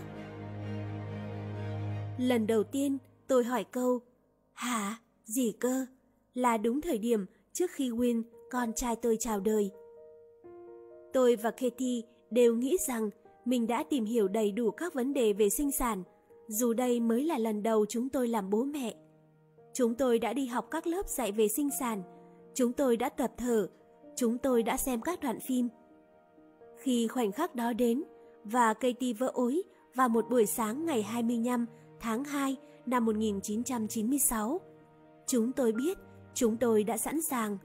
Lần 2.17 2.47
đầu 2.47 2.63
tiên 2.63 2.97
tôi 3.27 3.43
hỏi 3.43 3.63
câu 3.63 3.99
Hả? 4.54 4.97
Gì 5.25 5.54
cơ? 5.60 5.86
Là 6.34 6.58
đúng 6.58 6.82
thời 6.82 6.97
điểm 6.97 7.25
trước 7.54 7.71
khi 7.71 7.89
Win, 7.89 8.23
con 8.51 8.73
trai 8.73 8.95
tôi 8.95 9.17
chào 9.19 9.39
đời. 9.39 9.71
Tôi 11.13 11.36
và 11.36 11.51
Katie 11.51 12.01
đều 12.30 12.56
nghĩ 12.56 12.77
rằng 12.88 13.10
mình 13.45 13.67
đã 13.67 13.84
tìm 13.89 14.06
hiểu 14.06 14.27
đầy 14.27 14.51
đủ 14.51 14.71
các 14.71 14.93
vấn 14.93 15.13
đề 15.13 15.34
về 15.34 15.49
sinh 15.49 15.71
sản, 15.71 16.04
dù 16.47 16.73
đây 16.73 16.99
mới 16.99 17.23
là 17.23 17.38
lần 17.38 17.63
đầu 17.63 17.86
chúng 17.86 18.10
tôi 18.10 18.27
làm 18.27 18.49
bố 18.49 18.63
mẹ. 18.63 18.95
Chúng 19.73 19.95
tôi 19.95 20.19
đã 20.19 20.34
đi 20.34 20.45
học 20.45 20.67
các 20.71 20.88
lớp 20.88 21.08
dạy 21.08 21.32
về 21.32 21.47
sinh 21.47 21.69
sản, 21.80 22.04
chúng 22.54 22.73
tôi 22.73 22.97
đã 22.97 23.10
tập 23.10 23.32
thở, 23.38 23.69
chúng 24.15 24.38
tôi 24.38 24.63
đã 24.63 24.77
xem 24.77 25.01
các 25.01 25.19
đoạn 25.21 25.39
phim. 25.39 25.69
Khi 26.77 27.08
khoảnh 27.08 27.32
khắc 27.32 27.56
đó 27.56 27.73
đến, 27.73 28.04
và 28.43 28.73
Katie 28.73 29.13
vỡ 29.13 29.31
ối 29.33 29.63
vào 29.96 30.10
một 30.10 30.25
buổi 30.29 30.46
sáng 30.46 30.85
ngày 30.85 31.04
25 31.04 31.65
tháng 32.00 32.23
2 32.23 32.56
năm 32.85 33.06
1996. 33.06 34.62
Chúng 35.27 35.52
tôi 35.52 35.71
biết 35.71 35.98
chúng 36.33 36.58
tôi 36.58 36.83
đã 36.83 36.98
sẵn 36.98 37.21
sàng. 37.21 37.58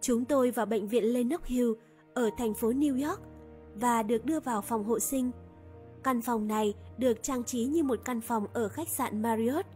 Chúng 0.00 0.24
tôi 0.24 0.50
vào 0.50 0.66
bệnh 0.66 0.88
viện 0.88 1.04
Lenox 1.04 1.40
Hill 1.44 1.72
ở 2.14 2.30
thành 2.38 2.54
phố 2.54 2.70
New 2.72 3.08
York 3.08 3.20
và 3.74 4.02
được 4.02 4.24
đưa 4.24 4.40
vào 4.40 4.62
phòng 4.62 4.84
hộ 4.84 4.98
sinh. 4.98 5.30
Căn 6.02 6.22
phòng 6.22 6.48
này 6.48 6.74
được 6.98 7.22
trang 7.22 7.44
trí 7.44 7.64
như 7.64 7.82
một 7.82 8.00
căn 8.04 8.20
phòng 8.20 8.46
ở 8.52 8.68
khách 8.68 8.88
sạn 8.88 9.22
Marriott. 9.22 9.66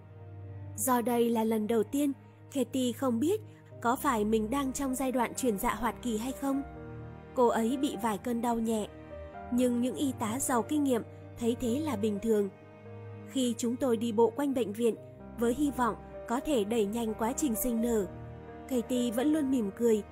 Do 0.76 1.00
đây 1.00 1.30
là 1.30 1.44
lần 1.44 1.66
đầu 1.66 1.82
tiên, 1.82 2.12
Katie 2.52 2.92
không 2.92 3.20
biết 3.20 3.40
có 3.82 3.96
phải 3.96 4.24
mình 4.24 4.50
đang 4.50 4.72
trong 4.72 4.94
giai 4.94 5.12
đoạn 5.12 5.32
chuyển 5.36 5.58
dạ 5.58 5.74
hoạt 5.74 5.94
kỳ 6.02 6.18
hay 6.18 6.32
không. 6.32 6.62
Cô 7.34 7.48
ấy 7.48 7.76
bị 7.76 7.96
vài 8.02 8.18
cơn 8.18 8.42
đau 8.42 8.58
nhẹ 8.58 8.88
nhưng 9.52 9.80
những 9.80 9.96
y 9.96 10.12
tá 10.18 10.38
giàu 10.40 10.62
kinh 10.62 10.84
nghiệm 10.84 11.02
thấy 11.38 11.56
thế 11.60 11.80
là 11.80 11.96
bình 11.96 12.18
thường. 12.22 12.48
Khi 13.30 13.54
chúng 13.58 13.76
tôi 13.76 13.96
đi 13.96 14.12
bộ 14.12 14.30
quanh 14.30 14.54
bệnh 14.54 14.72
viện 14.72 14.94
với 15.38 15.54
hy 15.54 15.70
vọng 15.70 15.96
có 16.28 16.40
thể 16.40 16.64
đẩy 16.64 16.86
nhanh 16.86 17.14
quá 17.14 17.32
trình 17.32 17.54
sinh 17.54 17.82
nở, 17.82 18.06
Katie 18.68 19.10
vẫn 19.10 19.32
luôn 19.32 19.50
mỉm 19.50 19.70
cười, 19.78 20.02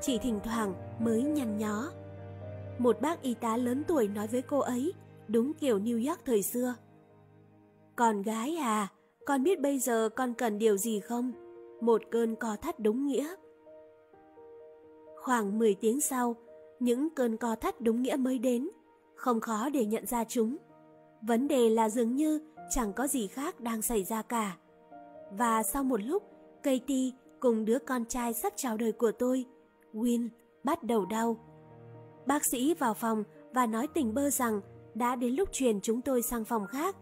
chỉ 0.00 0.18
thỉnh 0.18 0.40
thoảng 0.44 0.74
mới 1.00 1.22
nhăn 1.22 1.58
nhó. 1.58 1.90
Một 2.78 3.00
bác 3.00 3.22
y 3.22 3.34
tá 3.34 3.56
lớn 3.56 3.82
tuổi 3.88 4.08
nói 4.08 4.26
với 4.26 4.42
cô 4.42 4.58
ấy, 4.58 4.92
đúng 5.28 5.54
kiểu 5.54 5.78
New 5.78 6.08
York 6.08 6.20
thời 6.24 6.42
xưa. 6.42 6.74
Con 7.96 8.22
gái 8.22 8.56
à, 8.56 8.88
con 9.26 9.42
biết 9.42 9.60
bây 9.60 9.78
giờ 9.78 10.08
con 10.16 10.34
cần 10.34 10.58
điều 10.58 10.76
gì 10.76 11.00
không? 11.00 11.32
Một 11.80 12.02
cơn 12.10 12.36
co 12.36 12.56
thắt 12.56 12.80
đúng 12.80 13.06
nghĩa. 13.06 13.34
Khoảng 15.16 15.58
10 15.58 15.74
tiếng 15.74 16.00
sau, 16.00 16.36
Những 16.80 17.08
cơn 17.10 17.36
co 17.36 17.54
thắt 17.54 17.80
đúng 17.80 18.02
nghĩa 18.02 18.16
mới 18.16 18.38
đến, 18.38 18.68
không 19.18 19.40
khó 19.40 19.68
để 19.68 19.84
nhận 19.84 20.06
ra 20.06 20.24
chúng. 20.24 20.56
Vấn 21.22 21.48
đề 21.48 21.70
là 21.70 21.88
dường 21.88 22.16
như 22.16 22.40
chẳng 22.70 22.92
có 22.92 23.06
gì 23.06 23.26
khác 23.26 23.60
đang 23.60 23.82
xảy 23.82 24.04
ra 24.04 24.22
cả. 24.22 24.56
Và 25.30 25.62
sau 25.62 25.84
một 25.84 26.02
lúc, 26.02 26.22
Katie 26.62 27.10
cùng 27.40 27.64
đứa 27.64 27.78
con 27.78 28.04
trai 28.04 28.32
sắp 28.32 28.52
chào 28.56 28.76
đời 28.76 28.92
của 28.92 29.12
tôi, 29.12 29.44
Win, 29.94 30.28
bắt 30.64 30.84
đầu 30.84 31.06
đau. 31.06 31.36
Bác 32.26 32.42
sĩ 32.52 32.74
vào 32.74 32.94
phòng 32.94 33.24
và 33.54 33.66
nói 33.66 33.86
tình 33.94 34.14
bơ 34.14 34.30
rằng 34.30 34.60
đã 34.94 35.16
đến 35.16 35.34
lúc 35.34 35.48
truyền 35.52 35.80
chúng 35.80 36.00
tôi 36.00 36.22
sang 36.22 36.44
phòng 36.44 36.66
khác. 36.66 36.96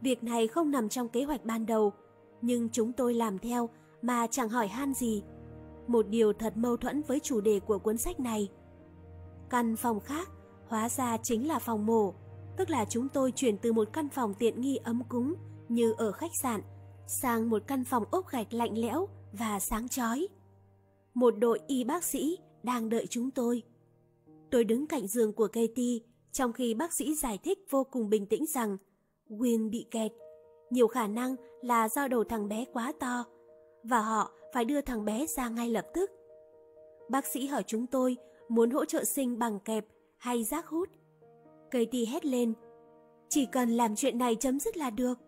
Việc 0.00 0.24
này 0.24 0.48
không 0.48 0.70
nằm 0.70 0.88
trong 0.88 1.08
kế 1.08 1.24
hoạch 1.24 1.44
ban 1.44 1.66
đầu, 1.66 1.92
nhưng 2.42 2.68
chúng 2.72 2.92
tôi 2.92 3.14
làm 3.14 3.38
theo 3.38 3.68
mà 4.02 4.26
chẳng 4.26 4.48
hỏi 4.48 4.68
han 4.68 4.94
gì. 4.94 5.22
Một 5.86 6.08
điều 6.08 6.32
thật 6.32 6.56
mâu 6.56 6.76
thuẫn 6.76 7.02
với 7.02 7.20
chủ 7.20 7.40
đề 7.40 7.60
của 7.60 7.78
cuốn 7.78 7.98
sách 7.98 8.20
này. 8.20 8.48
Căn 9.50 9.76
phòng 9.76 10.00
khác 10.00 10.28
hóa 10.70 10.88
ra 10.88 11.16
chính 11.22 11.48
là 11.48 11.58
phòng 11.58 11.86
mổ, 11.86 12.14
tức 12.56 12.70
là 12.70 12.84
chúng 12.84 13.08
tôi 13.08 13.32
chuyển 13.32 13.58
từ 13.58 13.72
một 13.72 13.88
căn 13.92 14.08
phòng 14.08 14.34
tiện 14.34 14.60
nghi 14.60 14.76
ấm 14.76 15.02
cúng 15.08 15.34
như 15.68 15.94
ở 15.98 16.12
khách 16.12 16.36
sạn 16.42 16.60
sang 17.06 17.50
một 17.50 17.62
căn 17.66 17.84
phòng 17.84 18.04
ốp 18.10 18.28
gạch 18.28 18.54
lạnh 18.54 18.78
lẽo 18.78 19.08
và 19.32 19.60
sáng 19.60 19.88
chói. 19.88 20.28
Một 21.14 21.30
đội 21.30 21.60
y 21.66 21.84
bác 21.84 22.04
sĩ 22.04 22.38
đang 22.62 22.88
đợi 22.88 23.06
chúng 23.06 23.30
tôi. 23.30 23.62
Tôi 24.50 24.64
đứng 24.64 24.86
cạnh 24.86 25.06
giường 25.06 25.32
của 25.32 25.46
Katie 25.48 25.98
trong 26.32 26.52
khi 26.52 26.74
bác 26.74 26.92
sĩ 26.92 27.14
giải 27.14 27.38
thích 27.38 27.58
vô 27.70 27.84
cùng 27.84 28.10
bình 28.10 28.26
tĩnh 28.26 28.46
rằng 28.46 28.76
Win 29.28 29.70
bị 29.70 29.86
kẹt, 29.90 30.12
nhiều 30.70 30.88
khả 30.88 31.06
năng 31.06 31.36
là 31.62 31.88
do 31.88 32.08
đầu 32.08 32.24
thằng 32.24 32.48
bé 32.48 32.64
quá 32.72 32.92
to 33.00 33.24
và 33.84 34.00
họ 34.00 34.30
phải 34.54 34.64
đưa 34.64 34.80
thằng 34.80 35.04
bé 35.04 35.26
ra 35.26 35.48
ngay 35.48 35.70
lập 35.70 35.86
tức. 35.94 36.10
Bác 37.08 37.26
sĩ 37.26 37.46
hỏi 37.46 37.62
chúng 37.66 37.86
tôi 37.86 38.16
muốn 38.48 38.70
hỗ 38.70 38.84
trợ 38.84 39.04
sinh 39.04 39.38
bằng 39.38 39.60
kẹp 39.60 39.86
hay 40.20 40.44
rác 40.44 40.66
hút. 40.66 40.88
Katie 41.70 42.06
hét 42.06 42.24
lên, 42.24 42.54
chỉ 43.28 43.46
cần 43.46 43.70
làm 43.70 43.96
chuyện 43.96 44.18
này 44.18 44.34
chấm 44.34 44.60
dứt 44.60 44.76
là 44.76 44.90
được. 44.90 45.18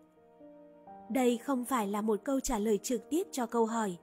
Đây 1.09 1.37
không 1.37 1.65
phải 1.65 1.87
là 1.87 2.01
một 2.01 2.19
câu 2.23 2.39
trả 2.39 2.59
lời 2.59 2.77
trực 2.77 3.09
tiếp 3.09 3.27
cho 3.31 3.45
câu 3.45 3.65
hỏi, 3.65 3.97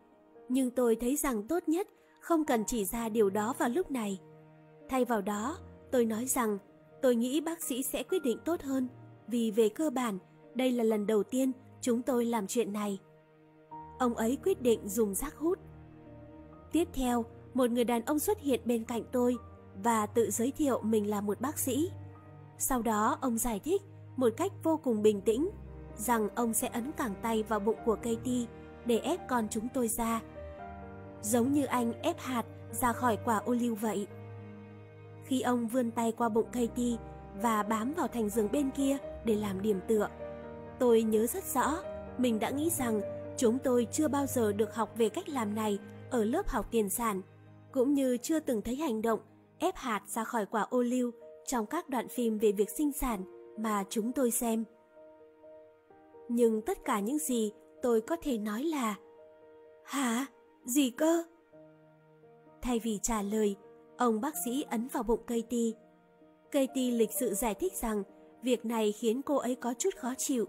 nhưng 0.49 0.70
tôi 0.70 0.97
thấy 0.97 1.16
rằng 1.16 1.47
tốt 1.49 1.62
nhất 1.66 1.88
không 2.20 2.45
cần 2.45 2.64
chỉ 2.64 2.84
ra 2.84 3.09
điều 3.09 3.30
đó 3.30 3.55
vào 3.59 3.68
lúc 3.68 3.91
này. 3.91 4.20
Thay 4.88 5.05
vào 5.05 5.20
đó, 5.20 5.59
tôi 5.93 6.05
nói 6.05 6.26
rằng 6.26 6.59
tôi 7.03 7.14
nghĩ 7.14 7.41
bác 7.41 7.62
sĩ 7.62 7.82
sẽ 7.82 8.03
quyết 8.03 8.22
định 8.22 8.38
tốt 8.45 8.62
hơn, 8.62 8.88
vì 9.26 9.51
về 9.51 9.68
cơ 9.68 9.91
bản, 9.91 10.18
đây 10.55 10.72
là 10.72 10.84
lần 10.84 11.07
đầu 11.07 11.22
tiên 11.22 11.53
chúng 11.80 12.03
tôi 12.03 12.24
làm 12.24 12.47
chuyện 12.47 12.72
này. 12.72 12.99
Ông 13.99 14.14
ấy 14.14 14.38
quyết 14.45 14.62
định 14.62 14.88
dùng 14.88 15.14
rác 15.14 15.36
hút. 15.36 15.59
Tiếp 16.72 16.88
theo, 16.93 17.24
một 17.55 17.70
người 17.70 17.84
đàn 17.84 18.05
ông 18.05 18.18
xuất 18.18 18.41
hiện 18.41 18.61
bên 18.64 18.84
cạnh 18.84 19.03
tôi 19.12 19.36
và 19.83 20.07
tự 20.07 20.31
giới 20.31 20.53
thiệu 20.57 20.81
mình 20.83 21.11
là 21.11 21.21
một 21.21 21.41
bác 21.41 21.59
sĩ. 21.59 21.91
Sau 22.59 22.83
đó 22.83 23.18
ông 23.21 23.39
giải 23.39 23.61
thích 23.64 23.83
một 24.16 24.29
cách 24.37 24.53
vô 24.62 24.81
cùng 24.85 25.03
bình 25.03 25.21
tĩnh 25.21 25.51
rằng 25.97 26.29
ông 26.35 26.55
sẽ 26.55 26.68
ấn 26.68 26.93
cẳng 26.93 27.14
tay 27.23 27.43
vào 27.43 27.61
bụng 27.61 27.79
của 27.85 27.97
Katie 27.97 28.47
để 28.87 28.99
ép 28.99 29.29
con 29.29 29.49
chúng 29.51 29.68
tôi 29.75 29.89
ra. 29.89 30.21
Giống 31.23 31.53
như 31.53 31.64
anh 31.64 31.93
ép 32.03 32.18
hạt 32.18 32.45
ra 32.73 32.93
khỏi 32.93 33.18
quả 33.25 33.37
ô 33.37 33.53
liu 33.53 33.75
vậy. 33.75 34.07
Khi 35.25 35.41
ông 35.41 35.68
vươn 35.68 35.91
tay 35.91 36.12
qua 36.12 36.29
bụng 36.29 36.47
Katie 36.53 36.97
và 37.43 37.62
bám 37.62 37.95
vào 37.95 38.09
thành 38.09 38.29
giường 38.29 38.53
bên 38.53 38.71
kia 38.71 38.97
để 39.25 39.35
làm 39.35 39.62
điểm 39.62 39.81
tựa, 39.89 40.09
tôi 40.79 41.03
nhớ 41.03 41.27
rất 41.27 41.45
rõ 41.45 41.77
mình 42.18 42.39
đã 42.39 42.51
nghĩ 42.51 42.71
rằng 42.71 43.01
chúng 43.37 43.59
tôi 43.59 43.87
chưa 43.93 44.09
bao 44.09 44.27
giờ 44.27 44.53
được 44.53 44.75
học 44.75 44.93
về 44.97 45.09
cách 45.09 45.29
làm 45.29 45.55
này 45.55 45.79
ở 46.11 46.25
lớp 46.25 46.49
học 46.49 46.66
tiền 46.71 46.91
sản, 46.91 47.23
cũng 47.73 47.95
như 47.95 48.16
chưa 48.16 48.41
từng 48.41 48.62
thấy 48.62 48.77
hành 48.77 49.03
động 49.03 49.21
ép 49.61 49.76
hạt 49.76 50.02
ra 50.06 50.24
khỏi 50.24 50.46
quả 50.46 50.62
ô 50.70 50.82
liu 50.82 51.11
trong 51.46 51.66
các 51.66 51.88
đoạn 51.88 52.08
phim 52.08 52.38
về 52.38 52.52
việc 52.52 52.70
sinh 52.70 52.92
sản 52.92 53.24
mà 53.58 53.84
chúng 53.88 54.12
tôi 54.12 54.30
xem. 54.30 54.64
Nhưng 56.28 56.62
tất 56.62 56.84
cả 56.84 57.00
những 57.00 57.18
gì 57.18 57.52
tôi 57.82 58.00
có 58.00 58.16
thể 58.22 58.38
nói 58.38 58.62
là 58.62 58.96
Hả? 59.84 60.26
Gì 60.64 60.90
cơ? 60.90 61.22
Thay 62.62 62.78
vì 62.78 62.98
trả 63.02 63.22
lời, 63.22 63.56
ông 63.98 64.20
bác 64.20 64.34
sĩ 64.44 64.64
ấn 64.70 64.88
vào 64.88 65.02
bụng 65.02 65.20
Katie. 65.26 65.72
Katie 66.50 66.90
lịch 66.90 67.12
sự 67.12 67.34
giải 67.34 67.54
thích 67.54 67.72
rằng 67.74 68.02
việc 68.42 68.64
này 68.64 68.92
khiến 68.92 69.22
cô 69.22 69.36
ấy 69.36 69.54
có 69.54 69.74
chút 69.78 69.90
khó 69.96 70.14
chịu. 70.18 70.48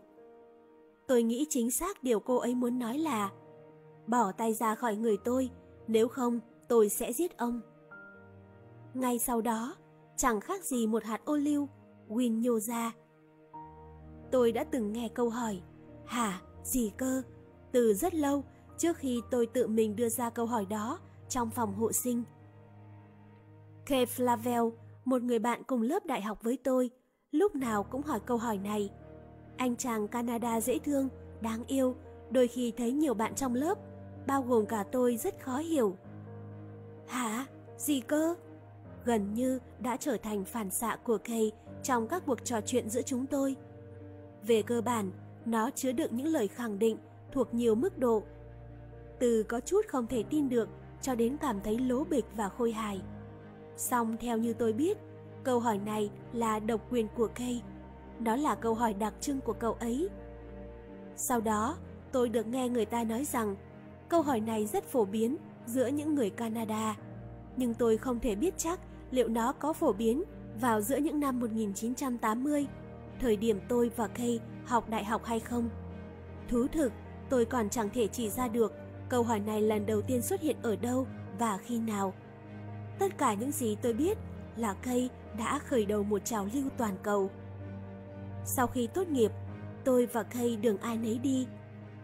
Tôi 1.07 1.23
nghĩ 1.23 1.45
chính 1.49 1.71
xác 1.71 2.03
điều 2.03 2.19
cô 2.19 2.37
ấy 2.37 2.55
muốn 2.55 2.79
nói 2.79 2.97
là 2.97 3.31
Bỏ 4.07 4.31
tay 4.31 4.53
ra 4.53 4.75
khỏi 4.75 4.95
người 4.95 5.17
tôi, 5.17 5.49
nếu 5.87 6.07
không 6.07 6.39
tôi 6.67 6.89
sẽ 6.89 7.13
giết 7.13 7.37
ông. 7.37 7.61
Ngay 8.93 9.19
sau 9.19 9.41
đó, 9.41 9.75
chẳng 10.17 10.41
khác 10.41 10.63
gì 10.63 10.87
một 10.87 11.03
hạt 11.03 11.21
ô 11.25 11.35
liu, 11.35 11.69
Win 12.09 12.41
nhô 12.41 12.59
ra. 12.59 12.91
Tôi 14.31 14.51
đã 14.51 14.63
từng 14.63 14.93
nghe 14.93 15.09
câu 15.13 15.29
hỏi, 15.29 15.61
hả, 16.05 16.41
gì 16.63 16.91
cơ, 16.97 17.21
từ 17.71 17.93
rất 17.93 18.15
lâu 18.15 18.43
trước 18.77 18.97
khi 18.97 19.21
tôi 19.31 19.45
tự 19.45 19.67
mình 19.67 19.95
đưa 19.95 20.09
ra 20.09 20.29
câu 20.29 20.45
hỏi 20.45 20.65
đó 20.65 20.99
trong 21.29 21.49
phòng 21.49 21.73
hộ 21.73 21.91
sinh. 21.91 22.23
Kay 23.85 24.05
Flavel, 24.05 24.71
một 25.05 25.21
người 25.21 25.39
bạn 25.39 25.63
cùng 25.63 25.81
lớp 25.81 26.05
đại 26.05 26.21
học 26.21 26.43
với 26.43 26.57
tôi, 26.63 26.89
lúc 27.31 27.55
nào 27.55 27.83
cũng 27.83 28.01
hỏi 28.01 28.19
câu 28.25 28.37
hỏi 28.37 28.57
này. 28.57 28.89
Anh 29.57 29.75
chàng 29.75 30.07
Canada 30.07 30.61
dễ 30.61 30.79
thương, 30.79 31.09
đáng 31.41 31.63
yêu, 31.67 31.95
đôi 32.29 32.47
khi 32.47 32.73
thấy 32.77 32.91
nhiều 32.91 33.13
bạn 33.13 33.35
trong 33.35 33.55
lớp, 33.55 33.77
bao 34.27 34.41
gồm 34.41 34.65
cả 34.65 34.85
tôi 34.91 35.17
rất 35.17 35.43
khó 35.43 35.57
hiểu. 35.57 35.95
Hả? 37.07 37.45
Gì 37.77 38.01
cơ? 38.01 38.35
Gần 39.05 39.33
như 39.33 39.59
đã 39.79 39.97
trở 39.97 40.17
thành 40.17 40.45
phản 40.45 40.69
xạ 40.69 40.97
của 41.03 41.17
Kay 41.17 41.51
trong 41.83 42.07
các 42.07 42.23
cuộc 42.25 42.45
trò 42.45 42.61
chuyện 42.61 42.89
giữa 42.89 43.01
chúng 43.01 43.25
tôi. 43.25 43.55
Về 44.43 44.61
cơ 44.61 44.81
bản, 44.81 45.11
nó 45.45 45.69
chứa 45.75 45.91
đựng 45.91 46.15
những 46.15 46.27
lời 46.27 46.47
khẳng 46.47 46.79
định 46.79 46.97
thuộc 47.31 47.53
nhiều 47.53 47.75
mức 47.75 47.97
độ. 47.97 48.23
Từ 49.19 49.43
có 49.43 49.59
chút 49.59 49.81
không 49.87 50.07
thể 50.07 50.23
tin 50.29 50.49
được 50.49 50.69
cho 51.01 51.15
đến 51.15 51.37
cảm 51.41 51.61
thấy 51.61 51.79
lố 51.79 52.03
bịch 52.03 52.25
và 52.35 52.49
khôi 52.49 52.71
hài. 52.71 53.01
Song 53.77 54.17
theo 54.19 54.37
như 54.37 54.53
tôi 54.53 54.73
biết, 54.73 54.97
câu 55.43 55.59
hỏi 55.59 55.77
này 55.77 56.11
là 56.33 56.59
độc 56.59 56.81
quyền 56.91 57.07
của 57.17 57.27
Kay. 57.27 57.63
Nó 58.19 58.35
là 58.35 58.55
câu 58.55 58.73
hỏi 58.73 58.93
đặc 58.93 59.13
trưng 59.19 59.41
của 59.41 59.53
cậu 59.53 59.73
ấy. 59.73 60.09
Sau 61.15 61.41
đó, 61.41 61.77
tôi 62.11 62.29
được 62.29 62.47
nghe 62.47 62.69
người 62.69 62.85
ta 62.85 63.03
nói 63.03 63.25
rằng 63.25 63.55
câu 64.09 64.21
hỏi 64.21 64.39
này 64.39 64.65
rất 64.65 64.83
phổ 64.83 65.05
biến 65.05 65.37
giữa 65.65 65.87
những 65.87 66.15
người 66.15 66.29
Canada. 66.29 66.97
Nhưng 67.57 67.73
tôi 67.73 67.97
không 67.97 68.19
thể 68.19 68.35
biết 68.35 68.53
chắc 68.57 68.79
liệu 69.11 69.27
nó 69.27 69.51
có 69.51 69.73
phổ 69.73 69.93
biến 69.93 70.23
vào 70.61 70.81
giữa 70.81 70.97
những 70.97 71.19
năm 71.19 71.39
1980, 71.39 72.67
thời 73.19 73.35
điểm 73.35 73.59
tôi 73.67 73.91
và 73.95 74.07
Kay 74.07 74.39
học 74.65 74.89
đại 74.89 75.05
học 75.05 75.25
hay 75.25 75.39
không. 75.39 75.69
Thú 76.47 76.67
thực, 76.67 76.91
tôi 77.29 77.45
còn 77.45 77.69
chẳng 77.69 77.89
thể 77.93 78.07
chỉ 78.07 78.29
ra 78.29 78.47
được 78.47 78.73
câu 79.09 79.23
hỏi 79.23 79.39
này 79.39 79.61
lần 79.61 79.85
đầu 79.85 80.01
tiên 80.01 80.21
xuất 80.21 80.41
hiện 80.41 80.55
ở 80.61 80.75
đâu 80.75 81.07
và 81.39 81.57
khi 81.57 81.79
nào. 81.79 82.13
Tất 82.99 83.17
cả 83.17 83.33
những 83.33 83.51
gì 83.51 83.77
tôi 83.81 83.93
biết 83.93 84.17
là 84.57 84.73
Kay 84.73 85.09
đã 85.37 85.59
khởi 85.59 85.85
đầu 85.85 86.03
một 86.03 86.25
trào 86.25 86.47
lưu 86.53 86.63
toàn 86.77 86.95
cầu. 87.03 87.29
Sau 88.45 88.67
khi 88.67 88.87
tốt 88.87 89.07
nghiệp, 89.07 89.31
tôi 89.83 90.05
và 90.05 90.23
Kay 90.23 90.55
đường 90.55 90.77
ai 90.77 90.97
nấy 90.97 91.17
đi. 91.17 91.47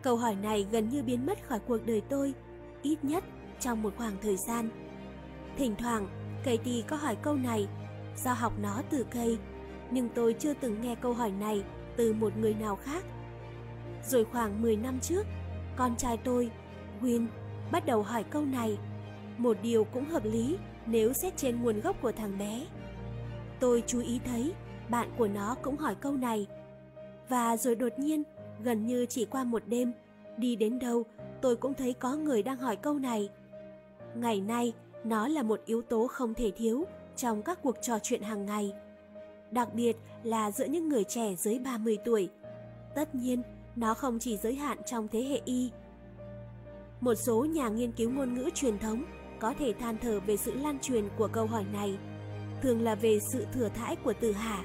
Câu 0.01 0.17
hỏi 0.17 0.35
này 0.35 0.67
gần 0.71 0.89
như 0.89 1.03
biến 1.03 1.25
mất 1.25 1.47
khỏi 1.47 1.59
cuộc 1.67 1.85
đời 1.85 2.01
tôi, 2.09 2.33
ít 2.81 3.03
nhất 3.03 3.23
trong 3.59 3.83
một 3.83 3.93
khoảng 3.97 4.17
thời 4.21 4.37
gian. 4.37 4.69
Thỉnh 5.57 5.75
thoảng, 5.77 6.07
Katie 6.47 6.81
có 6.87 6.95
hỏi 6.95 7.15
câu 7.21 7.35
này 7.35 7.67
do 8.23 8.33
học 8.33 8.53
nó 8.61 8.81
từ 8.89 9.05
Kay, 9.11 9.37
nhưng 9.91 10.09
tôi 10.09 10.35
chưa 10.39 10.53
từng 10.53 10.81
nghe 10.81 10.95
câu 10.95 11.13
hỏi 11.13 11.31
này 11.31 11.63
từ 11.95 12.13
một 12.13 12.37
người 12.37 12.53
nào 12.53 12.75
khác. 12.75 13.03
Rồi 14.03 14.25
khoảng 14.25 14.61
10 14.61 14.75
năm 14.75 14.99
trước, 14.99 15.25
con 15.75 15.95
trai 15.97 16.17
tôi, 16.17 16.51
Win, 17.01 17.27
bắt 17.71 17.85
đầu 17.85 18.03
hỏi 18.03 18.23
câu 18.23 18.45
này. 18.45 18.77
Một 19.37 19.57
điều 19.61 19.83
cũng 19.83 20.05
hợp 20.05 20.25
lý 20.25 20.57
nếu 20.85 21.13
xét 21.13 21.37
trên 21.37 21.61
nguồn 21.61 21.79
gốc 21.79 21.95
của 22.01 22.11
thằng 22.11 22.37
bé. 22.37 22.65
Tôi 23.59 23.83
chú 23.87 24.01
ý 24.01 24.19
thấy 24.25 24.53
bạn 24.89 25.09
của 25.17 25.27
nó 25.27 25.55
cũng 25.61 25.77
hỏi 25.77 25.95
câu 25.95 26.13
này. 26.13 26.47
Và 27.29 27.57
rồi 27.57 27.75
đột 27.75 27.99
nhiên, 27.99 28.23
gần 28.63 28.85
như 28.85 29.05
chỉ 29.05 29.25
qua 29.25 29.43
một 29.43 29.63
đêm, 29.65 29.91
đi 30.37 30.55
đến 30.55 30.79
đâu 30.79 31.03
tôi 31.41 31.55
cũng 31.55 31.73
thấy 31.73 31.93
có 31.93 32.15
người 32.15 32.43
đang 32.43 32.57
hỏi 32.57 32.75
câu 32.75 32.93
này. 32.93 33.29
Ngày 34.15 34.41
nay, 34.41 34.73
nó 35.03 35.27
là 35.27 35.43
một 35.43 35.61
yếu 35.65 35.81
tố 35.81 36.07
không 36.07 36.33
thể 36.33 36.51
thiếu 36.51 36.85
trong 37.15 37.43
các 37.43 37.59
cuộc 37.61 37.75
trò 37.81 37.99
chuyện 38.03 38.21
hàng 38.21 38.45
ngày 38.45 38.73
đặc 39.51 39.73
biệt 39.73 39.97
là 40.23 40.51
giữa 40.51 40.65
những 40.65 40.89
người 40.89 41.03
trẻ 41.03 41.35
dưới 41.35 41.59
30 41.59 41.97
tuổi. 42.05 42.29
Tất 42.95 43.15
nhiên, 43.15 43.41
nó 43.75 43.93
không 43.93 44.19
chỉ 44.19 44.37
giới 44.37 44.55
hạn 44.55 44.77
trong 44.85 45.07
thế 45.07 45.23
hệ 45.23 45.41
y. 45.45 45.71
Một 47.01 47.15
số 47.15 47.45
nhà 47.45 47.69
nghiên 47.69 47.91
cứu 47.91 48.11
ngôn 48.11 48.33
ngữ 48.33 48.49
truyền 48.55 48.79
thống 48.79 49.03
có 49.39 49.53
thể 49.59 49.73
than 49.73 49.97
thở 49.97 50.19
về 50.19 50.37
sự 50.37 50.53
lan 50.53 50.79
truyền 50.79 51.09
của 51.17 51.27
câu 51.27 51.47
hỏi 51.47 51.65
này, 51.73 51.97
thường 52.61 52.81
là 52.81 52.95
về 52.95 53.19
sự 53.19 53.45
thừa 53.53 53.69
thãi 53.69 53.95
của 53.95 54.13
từ 54.19 54.31
hạ. 54.31 54.63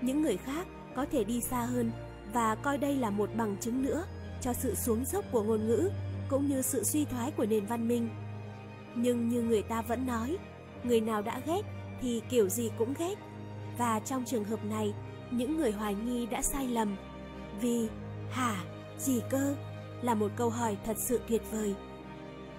Những 0.00 0.22
người 0.22 0.36
khác 0.36 0.66
có 0.96 1.06
thể 1.12 1.24
đi 1.24 1.40
xa 1.40 1.60
hơn 1.60 1.90
và 2.32 2.54
coi 2.54 2.78
đây 2.78 2.94
là 2.94 3.10
một 3.10 3.30
bằng 3.36 3.56
chứng 3.60 3.82
nữa 3.82 4.04
cho 4.40 4.52
sự 4.52 4.74
xuống 4.74 5.04
dốc 5.04 5.24
của 5.32 5.42
ngôn 5.42 5.66
ngữ 5.66 5.90
cũng 6.28 6.48
như 6.48 6.62
sự 6.62 6.84
suy 6.84 7.04
thoái 7.04 7.30
của 7.30 7.46
nền 7.46 7.66
văn 7.66 7.88
minh. 7.88 8.08
Nhưng 8.94 9.28
như 9.28 9.42
người 9.42 9.62
ta 9.62 9.82
vẫn 9.82 10.06
nói, 10.06 10.36
người 10.84 11.00
nào 11.00 11.22
đã 11.22 11.40
ghét 11.46 11.62
thì 12.00 12.22
kiểu 12.28 12.48
gì 12.48 12.70
cũng 12.78 12.94
ghét. 12.98 13.14
Và 13.78 14.00
trong 14.00 14.24
trường 14.24 14.44
hợp 14.44 14.64
này, 14.64 14.94
những 15.30 15.56
người 15.56 15.72
hoài 15.72 15.94
nghi 15.94 16.26
đã 16.26 16.42
sai 16.42 16.68
lầm. 16.68 16.96
Vì, 17.60 17.88
hả, 18.30 18.64
gì 18.98 19.20
cơ, 19.30 19.54
là 20.02 20.14
một 20.14 20.30
câu 20.36 20.50
hỏi 20.50 20.76
thật 20.84 20.96
sự 20.98 21.20
tuyệt 21.28 21.42
vời. 21.50 21.74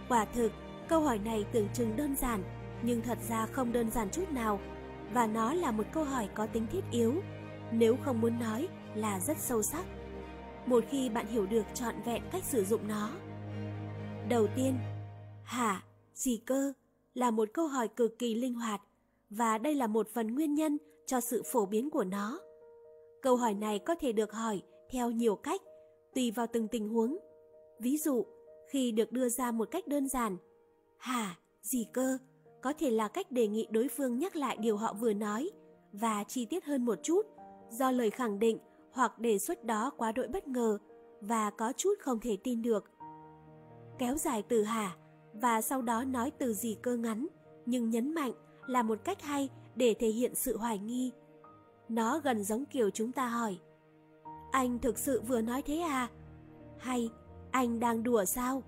Quả 0.10 0.26
thực, 0.26 0.52
câu 0.88 1.02
hỏi 1.02 1.20
này 1.20 1.46
tưởng 1.52 1.68
chừng 1.74 1.96
đơn 1.96 2.16
giản, 2.16 2.44
nhưng 2.82 3.02
thật 3.02 3.18
ra 3.30 3.46
không 3.46 3.72
đơn 3.72 3.92
giản 3.92 4.10
chút 4.10 4.32
nào. 4.32 4.60
Và 5.14 5.28
nó 5.28 5.54
là 5.54 5.72
một 5.72 5.86
câu 5.92 6.04
hỏi 6.04 6.30
có 6.36 6.46
tính 6.46 6.68
thiết 6.72 6.84
yếu, 6.92 7.14
nếu 7.72 7.98
không 8.06 8.22
muốn 8.22 8.40
nói 8.40 8.68
là 8.96 9.20
rất 9.20 9.38
sâu 9.38 9.64
sắc. 9.64 9.86
Một 10.66 10.84
khi 10.90 11.10
bạn 11.10 11.28
hiểu 11.28 11.46
được 11.46 11.66
trọn 11.74 11.96
vẹn 12.06 12.24
cách 12.32 12.44
sử 12.44 12.66
dụng 12.66 12.88
nó. 12.88 13.10
Đầu 14.30 14.48
tiên, 14.56 14.78
hả, 15.44 15.82
gì 16.20 16.42
cơ, 16.46 16.74
là 17.14 17.32
một 17.32 17.50
câu 17.54 17.68
hỏi 17.68 17.88
cực 17.88 18.20
kỳ 18.20 18.36
linh 18.36 18.54
hoạt 18.54 18.82
và 19.30 19.58
đây 19.58 19.76
là 19.76 19.88
một 19.88 20.08
phần 20.14 20.36
nguyên 20.36 20.54
nhân 20.54 20.78
cho 21.06 21.22
sự 21.22 21.44
phổ 21.46 21.66
biến 21.66 21.90
của 21.90 22.04
nó. 22.04 22.40
Câu 23.22 23.36
hỏi 23.36 23.54
này 23.54 23.80
có 23.80 23.96
thể 23.96 24.12
được 24.12 24.32
hỏi 24.32 24.62
theo 24.92 25.12
nhiều 25.12 25.36
cách, 25.36 25.62
tùy 26.16 26.32
vào 26.32 26.48
từng 26.54 26.68
tình 26.68 26.90
huống. 26.90 27.18
Ví 27.80 27.98
dụ, 27.98 28.26
khi 28.72 28.92
được 28.92 29.12
đưa 29.12 29.30
ra 29.30 29.52
một 29.52 29.72
cách 29.72 29.88
đơn 29.88 30.08
giản, 30.10 30.38
hả, 30.98 31.38
gì 31.62 31.88
cơ, 31.94 32.18
có 32.62 32.74
thể 32.74 32.92
là 32.92 33.08
cách 33.08 33.32
đề 33.32 33.48
nghị 33.48 33.68
đối 33.72 33.88
phương 33.88 34.20
nhắc 34.20 34.36
lại 34.36 34.58
điều 34.58 34.78
họ 34.78 34.94
vừa 34.94 35.14
nói 35.14 35.50
và 35.94 36.24
chi 36.24 36.46
tiết 36.46 36.66
hơn 36.66 36.86
một 36.86 37.00
chút 37.04 37.26
do 37.70 37.92
lời 37.92 38.10
khẳng 38.10 38.40
định 38.40 38.58
hoặc 38.92 39.20
đề 39.20 39.40
xuất 39.40 39.64
đó 39.64 39.92
quá 39.98 40.12
đỗi 40.12 40.28
bất 40.28 40.48
ngờ 40.48 40.78
và 41.22 41.50
có 41.50 41.74
chút 41.78 41.94
không 42.00 42.20
thể 42.20 42.38
tin 42.44 42.62
được. 42.62 42.92
Kéo 44.00 44.18
dài 44.18 44.44
từ 44.50 44.64
hả 44.64 44.98
và 45.42 45.62
sau 45.62 45.82
đó 45.82 46.04
nói 46.04 46.32
từ 46.32 46.54
gì 46.54 46.78
cơ 46.82 46.98
ngắn 46.98 47.28
nhưng 47.66 47.90
nhấn 47.90 48.14
mạnh 48.14 48.32
là 48.68 48.84
một 48.84 49.00
cách 49.04 49.22
hay 49.22 49.50
để 49.76 49.96
thể 50.00 50.08
hiện 50.08 50.36
sự 50.36 50.58
hoài 50.58 50.78
nghi. 50.78 51.12
Nó 51.90 52.20
gần 52.20 52.44
giống 52.44 52.66
kiểu 52.66 52.90
chúng 52.90 53.12
ta 53.12 53.28
hỏi 53.28 53.60
Anh 54.52 54.80
thực 54.80 54.98
sự 54.98 55.22
vừa 55.22 55.42
nói 55.42 55.62
thế 55.62 55.80
à? 55.80 56.08
Hay 56.78 57.10
anh 57.52 57.80
đang 57.80 58.04
đùa 58.04 58.26
sao? 58.26 58.64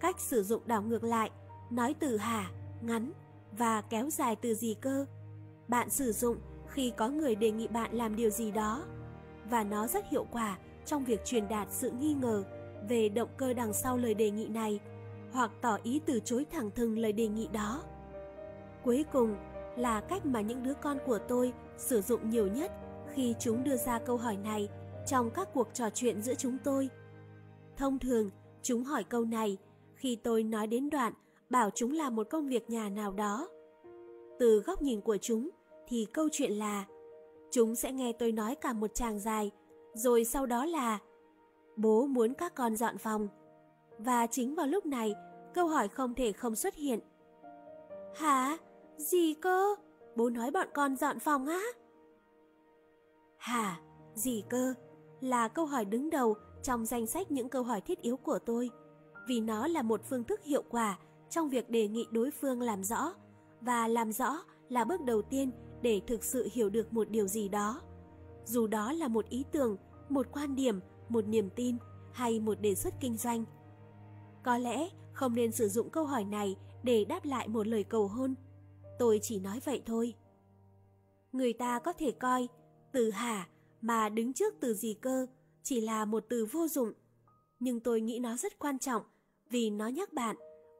Cách 0.00 0.20
sử 0.20 0.42
dụng 0.42 0.62
đảo 0.66 0.82
ngược 0.82 1.04
lại, 1.04 1.30
nói 1.70 1.94
từ 2.00 2.16
hả, 2.16 2.50
ngắn 2.82 3.12
và 3.58 3.82
kéo 3.82 4.10
dài 4.10 4.36
từ 4.36 4.54
gì 4.54 4.76
cơ. 4.80 5.06
Bạn 5.68 5.90
sử 5.90 6.12
dụng 6.12 6.36
khi 6.66 6.92
có 6.96 7.08
người 7.08 7.34
đề 7.34 7.50
nghị 7.50 7.68
bạn 7.68 7.94
làm 7.94 8.16
điều 8.16 8.30
gì 8.30 8.50
đó 8.50 8.84
và 9.50 9.64
nó 9.64 9.86
rất 9.86 10.04
hiệu 10.10 10.26
quả 10.32 10.58
trong 10.86 11.04
việc 11.04 11.24
truyền 11.24 11.48
đạt 11.48 11.68
sự 11.70 11.90
nghi 11.90 12.14
ngờ 12.14 12.44
về 12.88 13.08
động 13.08 13.28
cơ 13.36 13.52
đằng 13.52 13.72
sau 13.72 13.96
lời 13.96 14.14
đề 14.14 14.30
nghị 14.30 14.48
này 14.48 14.80
hoặc 15.32 15.50
tỏ 15.60 15.78
ý 15.82 16.00
từ 16.06 16.20
chối 16.24 16.46
thẳng 16.52 16.70
thừng 16.70 16.98
lời 16.98 17.12
đề 17.12 17.28
nghị 17.28 17.48
đó. 17.52 17.82
Cuối 18.84 19.04
cùng 19.12 19.36
là 19.76 20.00
cách 20.00 20.26
mà 20.26 20.40
những 20.40 20.62
đứa 20.62 20.74
con 20.74 20.98
của 21.06 21.18
tôi 21.28 21.52
sử 21.76 22.00
dụng 22.00 22.30
nhiều 22.30 22.46
nhất 22.46 22.72
khi 23.14 23.34
chúng 23.40 23.64
đưa 23.64 23.76
ra 23.76 23.98
câu 23.98 24.16
hỏi 24.16 24.36
này 24.36 24.68
trong 25.06 25.30
các 25.30 25.48
cuộc 25.54 25.68
trò 25.74 25.90
chuyện 25.90 26.22
giữa 26.22 26.34
chúng 26.34 26.56
tôi. 26.64 26.88
Thông 27.76 27.98
thường, 27.98 28.30
chúng 28.62 28.84
hỏi 28.84 29.04
câu 29.04 29.24
này 29.24 29.58
khi 29.94 30.16
tôi 30.16 30.42
nói 30.42 30.66
đến 30.66 30.90
đoạn 30.90 31.12
bảo 31.50 31.70
chúng 31.74 31.92
làm 31.92 32.16
một 32.16 32.26
công 32.30 32.48
việc 32.48 32.70
nhà 32.70 32.88
nào 32.88 33.12
đó. 33.12 33.48
Từ 34.38 34.62
góc 34.66 34.82
nhìn 34.82 35.00
của 35.00 35.16
chúng 35.16 35.50
thì 35.88 36.06
câu 36.12 36.28
chuyện 36.32 36.52
là 36.52 36.84
chúng 37.50 37.74
sẽ 37.74 37.92
nghe 37.92 38.12
tôi 38.12 38.32
nói 38.32 38.54
cả 38.54 38.72
một 38.72 38.94
tràng 38.94 39.18
dài, 39.18 39.50
rồi 39.94 40.24
sau 40.24 40.46
đó 40.46 40.64
là 40.64 40.98
bố 41.76 42.06
muốn 42.06 42.34
các 42.34 42.54
con 42.54 42.76
dọn 42.76 42.98
phòng. 42.98 43.28
Và 44.04 44.26
chính 44.26 44.54
vào 44.54 44.66
lúc 44.66 44.86
này, 44.86 45.14
câu 45.54 45.68
hỏi 45.68 45.88
không 45.88 46.14
thể 46.14 46.32
không 46.32 46.56
xuất 46.56 46.74
hiện. 46.74 47.00
Hả? 48.14 48.58
Gì 48.96 49.34
cơ? 49.34 49.74
Bố 50.16 50.30
nói 50.30 50.50
bọn 50.50 50.68
con 50.74 50.96
dọn 50.96 51.18
phòng 51.18 51.46
á? 51.46 51.62
Hả? 53.38 53.80
Gì 54.14 54.44
cơ? 54.48 54.74
Là 55.20 55.48
câu 55.48 55.66
hỏi 55.66 55.84
đứng 55.84 56.10
đầu 56.10 56.36
trong 56.62 56.86
danh 56.86 57.06
sách 57.06 57.30
những 57.30 57.48
câu 57.48 57.62
hỏi 57.62 57.80
thiết 57.80 58.02
yếu 58.02 58.16
của 58.16 58.38
tôi, 58.38 58.70
vì 59.28 59.40
nó 59.40 59.66
là 59.66 59.82
một 59.82 60.00
phương 60.08 60.24
thức 60.24 60.42
hiệu 60.42 60.62
quả 60.70 60.98
trong 61.30 61.50
việc 61.50 61.70
đề 61.70 61.88
nghị 61.88 62.06
đối 62.10 62.30
phương 62.30 62.60
làm 62.60 62.84
rõ, 62.84 63.12
và 63.60 63.88
làm 63.88 64.12
rõ 64.12 64.38
là 64.68 64.84
bước 64.84 65.00
đầu 65.00 65.22
tiên 65.22 65.50
để 65.82 66.00
thực 66.06 66.24
sự 66.24 66.48
hiểu 66.52 66.70
được 66.70 66.92
một 66.92 67.10
điều 67.10 67.26
gì 67.26 67.48
đó. 67.48 67.80
Dù 68.44 68.66
đó 68.66 68.92
là 68.92 69.08
một 69.08 69.28
ý 69.28 69.44
tưởng, 69.52 69.76
một 70.08 70.26
quan 70.32 70.54
điểm, 70.54 70.80
một 71.08 71.26
niềm 71.28 71.50
tin 71.56 71.76
hay 72.12 72.40
một 72.40 72.60
đề 72.60 72.74
xuất 72.74 72.94
kinh 73.00 73.16
doanh. 73.16 73.44
Có 74.42 74.58
lẽ 74.58 74.88
không 75.12 75.34
nên 75.34 75.52
sử 75.52 75.68
dụng 75.68 75.90
câu 75.90 76.04
hỏi 76.04 76.24
này 76.24 76.56
để 76.82 77.04
đáp 77.04 77.24
lại 77.24 77.48
một 77.48 77.66
lời 77.66 77.84
cầu 77.84 78.08
hôn. 78.08 78.34
Tôi 78.98 79.18
chỉ 79.22 79.40
nói 79.40 79.60
vậy 79.64 79.82
thôi. 79.86 80.14
Người 81.32 81.52
ta 81.52 81.78
có 81.78 81.92
thể 81.92 82.10
coi 82.10 82.48
từ 82.92 83.10
hả 83.10 83.48
mà 83.80 84.08
đứng 84.08 84.32
trước 84.32 84.54
từ 84.60 84.74
gì 84.74 84.94
cơ 84.94 85.26
chỉ 85.62 85.80
là 85.80 86.04
một 86.04 86.24
từ 86.28 86.46
vô 86.52 86.68
dụng. 86.68 86.92
Nhưng 87.60 87.80
tôi 87.80 88.00
nghĩ 88.00 88.18
nó 88.18 88.36
rất 88.36 88.58
quan 88.58 88.78
trọng 88.78 89.02
vì 89.50 89.70
nó 89.70 89.88
nhắc 89.88 90.12
bạn, 90.12 90.36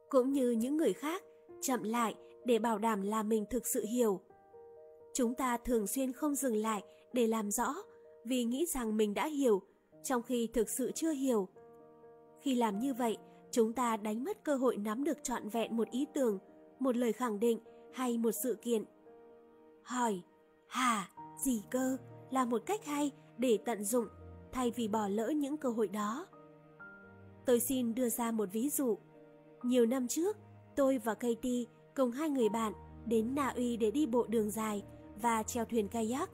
cũng 0.09 0.33
như 0.33 0.51
những 0.51 0.77
người 0.77 0.93
khác, 0.93 1.23
chậm 1.61 1.83
lại 1.83 2.15
để 2.45 2.59
bảo 2.59 2.77
đảm 2.77 3.01
là 3.01 3.23
mình 3.23 3.45
thực 3.49 3.67
sự 3.67 3.85
hiểu. 3.85 4.19
Chúng 5.13 5.35
ta 5.35 5.57
thường 5.57 5.87
xuyên 5.87 6.13
không 6.13 6.35
dừng 6.35 6.55
lại 6.55 6.83
để 7.13 7.27
làm 7.27 7.51
rõ 7.51 7.75
vì 8.25 8.43
nghĩ 8.43 8.65
rằng 8.65 8.97
mình 8.97 9.13
đã 9.13 9.27
hiểu, 9.27 9.61
trong 10.03 10.21
khi 10.23 10.47
thực 10.53 10.69
sự 10.69 10.91
chưa 10.95 11.11
hiểu. 11.11 11.47
Khi 12.41 12.55
làm 12.55 12.79
như 12.79 12.93
vậy, 12.93 13.17
chúng 13.51 13.73
ta 13.73 13.97
đánh 13.97 14.23
mất 14.23 14.43
cơ 14.43 14.55
hội 14.55 14.77
nắm 14.77 15.03
được 15.03 15.23
trọn 15.23 15.49
vẹn 15.49 15.77
một 15.77 15.89
ý 15.89 16.07
tưởng, 16.13 16.39
một 16.79 16.97
lời 16.97 17.13
khẳng 17.13 17.39
định 17.39 17.59
hay 17.93 18.17
một 18.17 18.31
sự 18.31 18.57
kiện. 18.61 18.83
Hỏi, 19.83 20.21
hà, 20.67 21.09
gì 21.43 21.63
cơ, 21.69 21.97
là 22.29 22.45
một 22.45 22.61
cách 22.65 22.85
hay 22.85 23.11
để 23.37 23.57
tận 23.65 23.83
dụng 23.83 24.05
thay 24.51 24.71
vì 24.71 24.87
bỏ 24.87 25.07
lỡ 25.07 25.29
những 25.29 25.57
cơ 25.57 25.69
hội 25.69 25.87
đó. 25.87 26.27
Tôi 27.45 27.59
xin 27.59 27.95
đưa 27.95 28.09
ra 28.09 28.31
một 28.31 28.49
ví 28.51 28.69
dụ. 28.69 28.97
Nhiều 29.63 29.85
năm 29.85 30.07
trước, 30.07 30.37
tôi 30.75 30.97
và 30.97 31.13
Katie 31.13 31.65
cùng 31.95 32.11
hai 32.11 32.29
người 32.29 32.49
bạn 32.49 32.73
đến 33.05 33.35
Na 33.35 33.53
Uy 33.55 33.77
để 33.77 33.91
đi 33.91 34.05
bộ 34.05 34.25
đường 34.27 34.51
dài 34.51 34.83
và 35.21 35.43
treo 35.43 35.65
thuyền 35.65 35.87
kayak. 35.87 36.29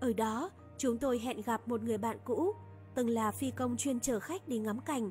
Ở 0.00 0.12
đó, 0.12 0.50
chúng 0.78 0.98
tôi 0.98 1.18
hẹn 1.18 1.40
gặp 1.40 1.68
một 1.68 1.82
người 1.82 1.98
bạn 1.98 2.18
cũ, 2.24 2.52
từng 2.94 3.08
là 3.08 3.30
phi 3.30 3.50
công 3.50 3.76
chuyên 3.76 4.00
chở 4.00 4.20
khách 4.20 4.48
đi 4.48 4.58
ngắm 4.58 4.80
cảnh 4.80 5.10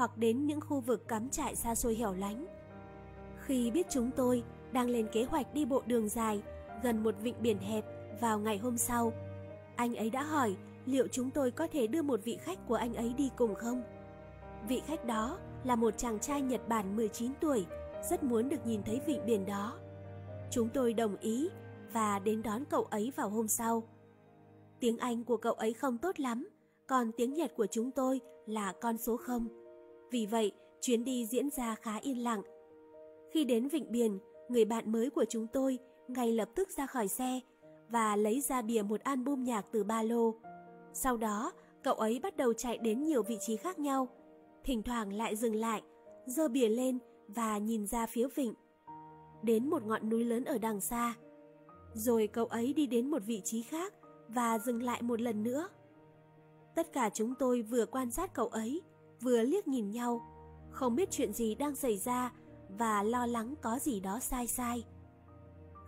hoặc 0.00 0.18
đến 0.18 0.46
những 0.46 0.60
khu 0.60 0.80
vực 0.80 1.08
cắm 1.08 1.30
trại 1.30 1.56
xa 1.56 1.74
xôi 1.74 1.94
hẻo 1.94 2.14
lánh. 2.14 2.46
Khi 3.44 3.70
biết 3.70 3.86
chúng 3.90 4.10
tôi 4.16 4.42
đang 4.72 4.88
lên 4.88 5.06
kế 5.12 5.24
hoạch 5.24 5.54
đi 5.54 5.64
bộ 5.64 5.82
đường 5.86 6.08
dài 6.08 6.42
gần 6.82 7.02
một 7.02 7.14
vịnh 7.22 7.34
biển 7.40 7.58
hẹp 7.58 7.84
vào 8.20 8.38
ngày 8.38 8.58
hôm 8.58 8.78
sau, 8.78 9.12
anh 9.76 9.94
ấy 9.94 10.10
đã 10.10 10.22
hỏi 10.22 10.56
liệu 10.86 11.08
chúng 11.08 11.30
tôi 11.30 11.50
có 11.50 11.66
thể 11.72 11.86
đưa 11.86 12.02
một 12.02 12.20
vị 12.24 12.38
khách 12.42 12.58
của 12.68 12.74
anh 12.74 12.94
ấy 12.94 13.14
đi 13.16 13.30
cùng 13.36 13.54
không. 13.54 13.82
Vị 14.68 14.82
khách 14.86 15.04
đó 15.04 15.38
là 15.64 15.76
một 15.76 15.94
chàng 15.96 16.18
trai 16.18 16.42
Nhật 16.42 16.68
Bản 16.68 16.96
19 16.96 17.32
tuổi, 17.40 17.66
rất 18.10 18.22
muốn 18.22 18.48
được 18.48 18.66
nhìn 18.66 18.82
thấy 18.82 19.00
vịnh 19.06 19.26
biển 19.26 19.46
đó. 19.46 19.78
Chúng 20.50 20.68
tôi 20.68 20.94
đồng 20.94 21.16
ý 21.16 21.48
và 21.92 22.18
đến 22.18 22.42
đón 22.42 22.64
cậu 22.70 22.84
ấy 22.84 23.12
vào 23.16 23.28
hôm 23.28 23.48
sau. 23.48 23.82
Tiếng 24.80 24.98
Anh 24.98 25.24
của 25.24 25.36
cậu 25.36 25.52
ấy 25.52 25.72
không 25.72 25.98
tốt 25.98 26.20
lắm, 26.20 26.48
còn 26.86 27.12
tiếng 27.16 27.34
Nhật 27.34 27.52
của 27.56 27.66
chúng 27.66 27.90
tôi 27.90 28.20
là 28.46 28.72
con 28.80 28.98
số 28.98 29.16
0. 29.16 29.59
Vì 30.10 30.26
vậy, 30.26 30.52
chuyến 30.80 31.04
đi 31.04 31.26
diễn 31.26 31.50
ra 31.50 31.74
khá 31.74 31.96
yên 31.96 32.22
lặng. 32.22 32.42
Khi 33.30 33.44
đến 33.44 33.68
Vịnh 33.68 33.92
Biển, 33.92 34.18
người 34.48 34.64
bạn 34.64 34.92
mới 34.92 35.10
của 35.10 35.24
chúng 35.28 35.46
tôi 35.46 35.78
ngay 36.08 36.32
lập 36.32 36.48
tức 36.54 36.68
ra 36.76 36.86
khỏi 36.86 37.08
xe 37.08 37.40
và 37.88 38.16
lấy 38.16 38.40
ra 38.40 38.62
bìa 38.62 38.82
một 38.82 39.00
album 39.00 39.44
nhạc 39.44 39.66
từ 39.72 39.84
ba 39.84 40.02
lô. 40.02 40.34
Sau 40.92 41.16
đó, 41.16 41.52
cậu 41.82 41.94
ấy 41.94 42.20
bắt 42.22 42.36
đầu 42.36 42.52
chạy 42.52 42.78
đến 42.78 43.02
nhiều 43.02 43.22
vị 43.22 43.38
trí 43.40 43.56
khác 43.56 43.78
nhau, 43.78 44.08
thỉnh 44.64 44.82
thoảng 44.82 45.12
lại 45.12 45.36
dừng 45.36 45.54
lại, 45.54 45.82
giơ 46.26 46.48
bìa 46.48 46.68
lên 46.68 46.98
và 47.28 47.58
nhìn 47.58 47.86
ra 47.86 48.06
phía 48.06 48.28
vịnh. 48.34 48.54
Đến 49.42 49.70
một 49.70 49.86
ngọn 49.86 50.08
núi 50.10 50.24
lớn 50.24 50.44
ở 50.44 50.58
đằng 50.58 50.80
xa. 50.80 51.14
Rồi 51.94 52.26
cậu 52.26 52.46
ấy 52.46 52.72
đi 52.72 52.86
đến 52.86 53.10
một 53.10 53.22
vị 53.26 53.40
trí 53.44 53.62
khác 53.62 53.94
và 54.28 54.58
dừng 54.58 54.82
lại 54.82 55.02
một 55.02 55.20
lần 55.20 55.42
nữa. 55.42 55.68
Tất 56.74 56.92
cả 56.92 57.10
chúng 57.14 57.34
tôi 57.38 57.62
vừa 57.62 57.86
quan 57.86 58.10
sát 58.10 58.34
cậu 58.34 58.48
ấy, 58.48 58.82
vừa 59.20 59.42
liếc 59.42 59.68
nhìn 59.68 59.90
nhau, 59.90 60.22
không 60.70 60.96
biết 60.96 61.10
chuyện 61.10 61.32
gì 61.32 61.54
đang 61.54 61.76
xảy 61.76 61.98
ra 61.98 62.32
và 62.78 63.02
lo 63.02 63.26
lắng 63.26 63.54
có 63.62 63.78
gì 63.78 64.00
đó 64.00 64.20
sai 64.20 64.46
sai. 64.46 64.84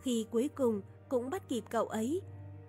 Khi 0.02 0.26
cuối 0.30 0.50
cùng 0.54 0.82
cũng 1.08 1.30
bắt 1.30 1.48
kịp 1.48 1.64
cậu 1.70 1.86
ấy, 1.86 2.22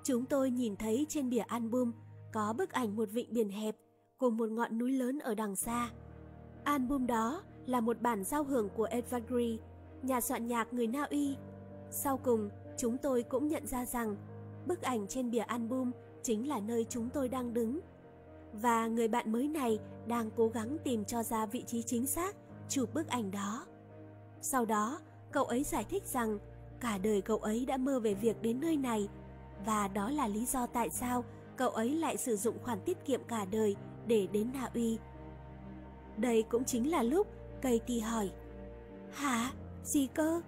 chúng 0.03 0.25
tôi 0.25 0.51
nhìn 0.51 0.75
thấy 0.75 1.05
trên 1.09 1.29
bìa 1.29 1.43
album 1.47 1.91
có 2.33 2.53
bức 2.57 2.71
ảnh 2.71 2.95
một 2.95 3.09
vịnh 3.11 3.33
biển 3.33 3.49
hẹp 3.49 3.75
cùng 4.17 4.37
một 4.37 4.49
ngọn 4.49 4.77
núi 4.77 4.91
lớn 4.91 5.19
ở 5.19 5.35
đằng 5.35 5.55
xa. 5.55 5.89
Album 6.63 7.07
đó 7.07 7.41
là 7.65 7.81
một 7.81 8.01
bản 8.01 8.23
giao 8.23 8.43
hưởng 8.43 8.69
của 8.69 8.83
Edvard 8.83 9.25
Grieg, 9.27 9.57
nhà 10.01 10.21
soạn 10.21 10.47
nhạc 10.47 10.73
người 10.73 10.87
Na 10.87 11.03
Uy. 11.03 11.35
Sau 11.91 12.17
cùng, 12.17 12.49
chúng 12.77 12.97
tôi 12.97 13.23
cũng 13.23 13.47
nhận 13.47 13.67
ra 13.67 13.85
rằng 13.85 14.15
bức 14.67 14.81
ảnh 14.81 15.07
trên 15.07 15.31
bìa 15.31 15.39
album 15.39 15.91
chính 16.23 16.47
là 16.47 16.59
nơi 16.59 16.85
chúng 16.89 17.09
tôi 17.09 17.29
đang 17.29 17.53
đứng. 17.53 17.79
Và 18.53 18.87
người 18.87 19.07
bạn 19.07 19.31
mới 19.31 19.47
này 19.47 19.79
đang 20.07 20.29
cố 20.37 20.47
gắng 20.47 20.77
tìm 20.83 21.05
cho 21.05 21.23
ra 21.23 21.45
vị 21.45 21.63
trí 21.67 21.83
chính 21.83 22.05
xác 22.05 22.35
chụp 22.69 22.93
bức 22.93 23.07
ảnh 23.07 23.31
đó. 23.31 23.65
Sau 24.41 24.65
đó, 24.65 24.99
Cậu 25.33 25.43
ấy 25.43 25.63
giải 25.63 25.85
thích 25.89 26.03
rằng 26.05 26.39
cả 26.79 26.97
đời 26.97 27.21
cậu 27.21 27.37
ấy 27.37 27.65
đã 27.65 27.77
mơ 27.77 27.99
về 27.99 28.13
việc 28.13 28.41
đến 28.41 28.59
nơi 28.61 28.77
này 28.77 29.09
và 29.65 29.87
đó 29.87 30.09
là 30.09 30.27
lý 30.27 30.45
do 30.45 30.65
tại 30.65 30.89
sao 30.89 31.23
cậu 31.57 31.69
ấy 31.69 31.89
lại 31.89 32.17
sử 32.17 32.35
dụng 32.35 32.57
khoản 32.63 32.79
tiết 32.85 33.05
kiệm 33.05 33.23
cả 33.27 33.45
đời 33.51 33.75
để 34.07 34.27
đến 34.31 34.49
Na 34.53 34.69
Uy. 34.73 34.97
Đây 36.17 36.43
cũng 36.43 36.65
chính 36.65 36.91
là 36.91 37.03
lúc 37.03 37.27
Katie 37.61 37.99
hỏi 37.99 38.31
Hả? 39.11 39.51
Gì 39.83 40.07
cơ? 40.13 40.41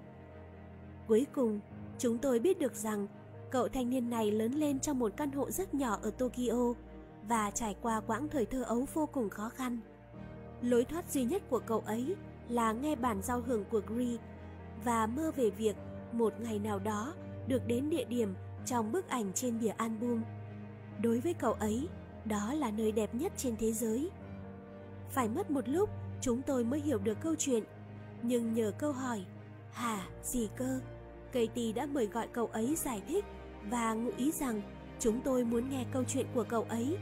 Cuối 1.07 1.27
cùng, 1.33 1.59
chúng 1.99 2.17
tôi 2.17 2.39
biết 2.39 2.59
được 2.59 2.75
rằng 2.75 3.07
cậu 3.51 3.67
thanh 3.67 3.89
niên 3.89 4.09
này 4.09 4.31
lớn 4.31 4.51
lên 4.51 4.79
trong 4.79 4.99
một 4.99 5.13
căn 5.17 5.31
hộ 5.31 5.51
rất 5.51 5.73
nhỏ 5.73 5.99
ở 6.01 6.11
Tokyo 6.11 6.73
và 7.27 7.51
trải 7.51 7.75
qua 7.81 8.01
quãng 8.07 8.27
thời 8.29 8.45
thơ 8.45 8.63
ấu 8.63 8.85
vô 8.93 9.05
cùng 9.05 9.29
khó 9.29 9.49
khăn. 9.49 9.79
Lối 10.61 10.85
thoát 10.85 11.11
duy 11.11 11.23
nhất 11.23 11.41
của 11.49 11.59
cậu 11.59 11.79
ấy 11.79 12.15
là 12.49 12.71
nghe 12.71 12.95
bản 12.95 13.21
giao 13.21 13.41
hưởng 13.41 13.63
của 13.71 13.81
Gree 13.87 14.17
và 14.83 15.07
mơ 15.07 15.31
về 15.35 15.49
việc 15.49 15.75
một 16.11 16.33
ngày 16.39 16.59
nào 16.59 16.79
đó 16.79 17.13
được 17.47 17.67
đến 17.67 17.89
địa 17.89 18.05
điểm 18.05 18.33
trong 18.65 18.91
bức 18.91 19.09
ảnh 19.09 19.31
trên 19.33 19.59
bìa 19.59 19.73
album. 19.77 20.21
Đối 21.01 21.19
với 21.19 21.33
cậu 21.33 21.53
ấy, 21.53 21.87
đó 22.25 22.53
là 22.53 22.71
nơi 22.71 22.91
đẹp 22.91 23.15
nhất 23.15 23.33
trên 23.37 23.55
thế 23.57 23.71
giới. 23.71 24.09
Phải 25.09 25.29
mất 25.29 25.51
một 25.51 25.69
lúc 25.69 25.89
chúng 26.21 26.41
tôi 26.41 26.63
mới 26.63 26.79
hiểu 26.79 26.97
được 26.97 27.17
câu 27.21 27.35
chuyện, 27.35 27.63
nhưng 28.21 28.53
nhờ 28.53 28.71
câu 28.77 28.91
hỏi 28.91 29.25
Hả, 29.71 30.07
gì 30.23 30.49
cơ? 30.55 30.79
Katie 31.31 31.71
đã 31.71 31.85
mời 31.85 32.07
gọi 32.07 32.27
cậu 32.27 32.47
ấy 32.47 32.75
giải 32.75 33.01
thích 33.07 33.25
và 33.69 33.93
ngụ 33.93 34.11
ý 34.17 34.31
rằng 34.31 34.61
chúng 34.99 35.21
tôi 35.21 35.43
muốn 35.43 35.69
nghe 35.69 35.85
câu 35.93 36.03
chuyện 36.03 36.25
của 36.33 36.43
cậu 36.43 36.65
ấy, 36.69 36.97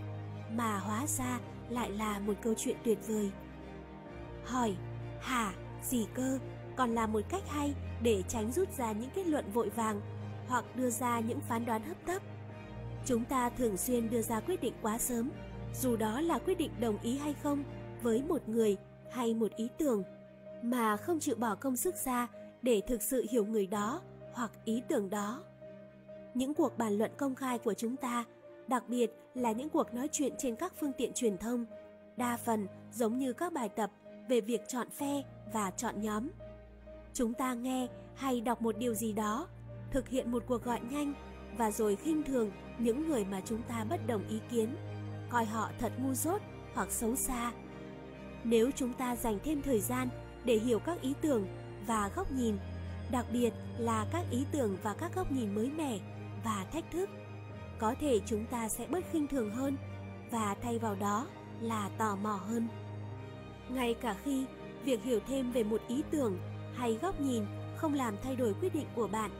mà 0.56 0.80
hóa 0.80 1.08
ra 1.08 1.40
lại 1.70 1.92
là 1.92 2.20
một 2.20 2.34
câu 2.42 2.54
chuyện 2.58 2.78
tuyệt 2.84 2.98
vời. 3.08 3.32
Hỏi, 4.44 4.76
hả, 5.20 5.54
gì 5.84 6.08
cơ, 6.14 6.40
còn 6.76 6.90
là 6.90 7.08
một 7.08 7.22
cách 7.30 7.44
hay 7.50 7.74
để 8.02 8.24
tránh 8.28 8.52
rút 8.52 8.78
ra 8.78 8.92
những 8.92 9.10
kết 9.16 9.28
luận 9.28 9.52
vội 9.54 9.70
vàng 9.70 10.02
hoặc 10.48 10.76
đưa 10.76 10.90
ra 10.90 11.20
những 11.20 11.40
phán 11.40 11.66
đoán 11.66 11.84
hấp 11.84 11.98
tấp. 12.06 12.22
Chúng 13.06 13.26
ta 13.26 13.50
thường 13.50 13.78
xuyên 13.78 14.10
đưa 14.10 14.22
ra 14.22 14.40
quyết 14.40 14.62
định 14.62 14.74
quá 14.82 14.98
sớm, 14.98 15.30
dù 15.82 15.96
đó 15.96 16.22
là 16.22 16.40
quyết 16.40 16.58
định 16.58 16.72
đồng 16.80 16.98
ý 17.02 17.18
hay 17.18 17.34
không 17.44 17.64
với 18.02 18.24
một 18.24 18.50
người 18.50 18.78
hay 19.12 19.34
một 19.34 19.56
ý 19.56 19.70
tưởng, 19.78 20.04
mà 20.62 20.98
không 20.98 21.20
chịu 21.20 21.36
bỏ 21.36 21.56
công 21.56 21.78
sức 21.78 21.96
ra 21.96 22.28
để 22.62 22.82
thực 22.88 23.02
sự 23.02 23.26
hiểu 23.30 23.46
người 23.46 23.68
đó 23.68 24.02
hoặc 24.34 24.52
ý 24.66 24.82
tưởng 24.88 25.10
đó. 25.10 25.44
Những 26.34 26.54
cuộc 26.54 26.78
bàn 26.78 26.98
luận 26.98 27.12
công 27.18 27.36
khai 27.36 27.60
của 27.60 27.74
chúng 27.74 27.96
ta, 27.96 28.26
đặc 28.68 28.84
biệt 28.90 29.12
là 29.34 29.52
những 29.52 29.70
cuộc 29.70 29.94
nói 29.94 30.10
chuyện 30.12 30.34
trên 30.38 30.56
các 30.56 30.74
phương 30.80 30.94
tiện 30.98 31.14
truyền 31.14 31.38
thông, 31.38 31.66
đa 32.18 32.38
phần 32.38 32.68
giống 32.92 33.18
như 33.18 33.34
các 33.34 33.54
bài 33.54 33.70
tập 33.70 33.92
về 34.30 34.42
việc 34.42 34.68
chọn 34.68 34.90
phe 34.90 35.22
và 35.54 35.72
chọn 35.72 36.02
nhóm. 36.02 36.30
Chúng 37.14 37.34
ta 37.34 37.54
nghe 37.54 37.88
hay 38.16 38.42
đọc 38.42 38.62
một 38.62 38.78
điều 38.78 38.94
gì 38.94 39.14
đó, 39.14 39.48
thực 39.92 40.10
hiện 40.10 40.32
một 40.32 40.44
cuộc 40.48 40.64
gọi 40.64 40.80
nhanh 40.90 41.14
và 41.58 41.72
rồi 41.72 41.96
khinh 41.96 42.24
thường 42.24 42.52
những 42.80 43.08
người 43.08 43.26
mà 43.26 43.42
chúng 43.46 43.62
ta 43.62 43.86
bất 43.90 44.08
đồng 44.08 44.28
ý 44.28 44.40
kiến, 44.52 44.76
coi 45.30 45.46
họ 45.46 45.70
thật 45.80 45.92
ngu 46.00 46.14
dốt 46.14 46.42
hoặc 46.74 46.92
xấu 46.92 47.16
xa. 47.16 47.52
Nếu 48.44 48.72
chúng 48.76 48.94
ta 48.94 49.16
dành 49.16 49.40
thêm 49.44 49.62
thời 49.62 49.80
gian 49.80 50.10
để 50.46 50.56
hiểu 50.56 50.80
các 50.80 51.02
ý 51.02 51.14
tưởng 51.22 51.48
và 51.88 52.12
góc 52.16 52.32
nhìn, 52.32 52.58
đặc 53.12 53.26
biệt 53.34 53.54
là 53.78 54.08
các 54.12 54.26
ý 54.32 54.46
tưởng 54.52 54.78
và 54.84 54.94
các 54.94 55.16
góc 55.16 55.32
nhìn 55.32 55.56
mới 55.56 55.72
mẻ 55.72 56.00
và 56.44 56.66
thách 56.72 56.92
thức, 56.92 57.10
có 57.84 57.96
thể 58.00 58.20
chúng 58.26 58.46
ta 58.46 58.70
sẽ 58.70 58.88
bớt 58.88 59.04
khinh 59.12 59.28
thường 59.28 59.52
hơn 59.52 59.78
và 60.32 60.56
thay 60.62 60.80
vào 60.80 60.96
đó 60.96 61.28
là 61.62 61.90
tò 61.98 62.16
mò 62.16 62.34
hơn. 62.34 62.68
Ngay 63.70 63.94
cả 63.94 64.16
khi 64.24 64.46
việc 64.84 65.04
hiểu 65.04 65.20
thêm 65.28 65.52
về 65.52 65.64
một 65.64 65.82
ý 65.88 66.04
tưởng 66.12 66.38
hay 66.76 66.98
góc 67.02 67.22
nhìn 67.22 67.44
không 67.76 67.94
làm 67.94 68.16
thay 68.24 68.36
đổi 68.36 68.54
quyết 68.54 68.74
định 68.74 68.88
của 68.96 69.08
bạn, 69.08 69.32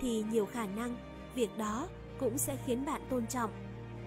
thì 0.00 0.24
nhiều 0.30 0.46
khả 0.46 0.66
năng 0.66 0.96
việc 1.34 1.58
đó 1.58 1.88
cũng 2.20 2.38
sẽ 2.38 2.56
khiến 2.66 2.84
bạn 2.86 3.00
tôn 3.10 3.26
trọng 3.26 3.50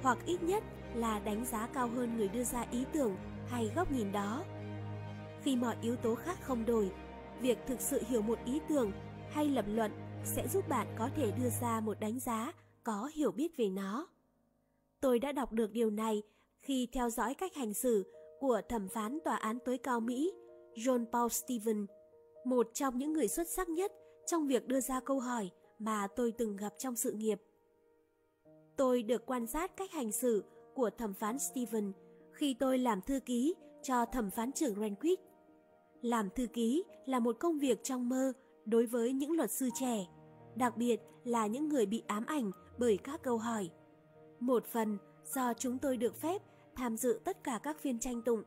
hoặc 0.03 0.17
ít 0.25 0.43
nhất 0.43 0.63
là 0.93 1.19
đánh 1.19 1.45
giá 1.45 1.67
cao 1.73 1.87
hơn 1.87 2.17
người 2.17 2.27
đưa 2.27 2.43
ra 2.43 2.65
ý 2.71 2.85
tưởng 2.93 3.15
hay 3.49 3.71
góc 3.75 3.91
nhìn 3.91 4.11
đó. 4.11 4.43
Khi 5.43 5.55
mọi 5.55 5.75
yếu 5.81 5.95
tố 5.95 6.15
khác 6.15 6.37
không 6.41 6.65
đổi, 6.65 6.91
việc 7.41 7.57
thực 7.67 7.81
sự 7.81 8.01
hiểu 8.07 8.21
một 8.21 8.39
ý 8.45 8.59
tưởng 8.69 8.91
hay 9.31 9.47
lập 9.47 9.65
luận 9.67 9.91
sẽ 10.23 10.47
giúp 10.47 10.69
bạn 10.69 10.87
có 10.97 11.09
thể 11.15 11.31
đưa 11.31 11.49
ra 11.49 11.79
một 11.79 11.99
đánh 11.99 12.19
giá 12.19 12.51
có 12.89 13.09
hiểu 13.13 13.31
biết 13.31 13.57
về 13.57 13.69
nó. 13.69 14.07
Tôi 15.01 15.19
đã 15.19 15.31
đọc 15.31 15.53
được 15.53 15.71
điều 15.71 15.89
này 15.89 16.23
khi 16.59 16.87
theo 16.91 17.09
dõi 17.09 17.33
cách 17.33 17.55
hành 17.55 17.73
xử 17.73 18.13
của 18.39 18.61
thẩm 18.69 18.87
phán 18.87 19.19
tòa 19.25 19.35
án 19.35 19.57
tối 19.65 19.77
cao 19.77 19.99
Mỹ 19.99 20.33
John 20.75 21.05
Paul 21.11 21.29
Stevens, 21.29 21.89
một 22.45 22.69
trong 22.73 22.97
những 22.97 23.13
người 23.13 23.27
xuất 23.27 23.49
sắc 23.49 23.69
nhất 23.69 23.91
trong 24.27 24.47
việc 24.47 24.67
đưa 24.67 24.79
ra 24.79 24.99
câu 24.99 25.19
hỏi 25.19 25.49
mà 25.79 26.07
tôi 26.15 26.31
từng 26.37 26.55
gặp 26.55 26.73
trong 26.77 26.95
sự 26.95 27.11
nghiệp. 27.11 27.41
Tôi 28.77 29.03
được 29.03 29.25
quan 29.25 29.47
sát 29.47 29.77
cách 29.77 29.91
hành 29.91 30.11
xử 30.11 30.43
của 30.75 30.89
thẩm 30.89 31.13
phán 31.13 31.39
Stevens 31.39 31.95
khi 32.31 32.53
tôi 32.53 32.77
làm 32.77 33.01
thư 33.01 33.19
ký 33.19 33.55
cho 33.83 34.05
thẩm 34.05 34.31
phán 34.31 34.51
trưởng 34.51 34.75
Rehnquist. 34.79 35.19
Làm 36.01 36.29
thư 36.35 36.47
ký 36.47 36.83
là 37.05 37.19
một 37.19 37.35
công 37.39 37.59
việc 37.59 37.83
trong 37.83 38.09
mơ 38.09 38.33
đối 38.65 38.85
với 38.85 39.13
những 39.13 39.31
luật 39.31 39.51
sư 39.51 39.69
trẻ, 39.79 40.05
đặc 40.55 40.77
biệt 40.77 41.01
là 41.23 41.47
những 41.47 41.69
người 41.69 41.85
bị 41.85 42.03
ám 42.07 42.25
ảnh 42.25 42.51
bởi 42.79 42.97
các 42.97 43.23
câu 43.23 43.37
hỏi. 43.37 43.69
Một 44.39 44.65
phần 44.65 44.97
do 45.25 45.53
chúng 45.53 45.77
tôi 45.77 45.97
được 45.97 46.15
phép 46.15 46.41
tham 46.75 46.97
dự 46.97 47.19
tất 47.23 47.43
cả 47.43 47.59
các 47.63 47.79
phiên 47.79 47.99
tranh 47.99 48.21
tụng. 48.21 48.43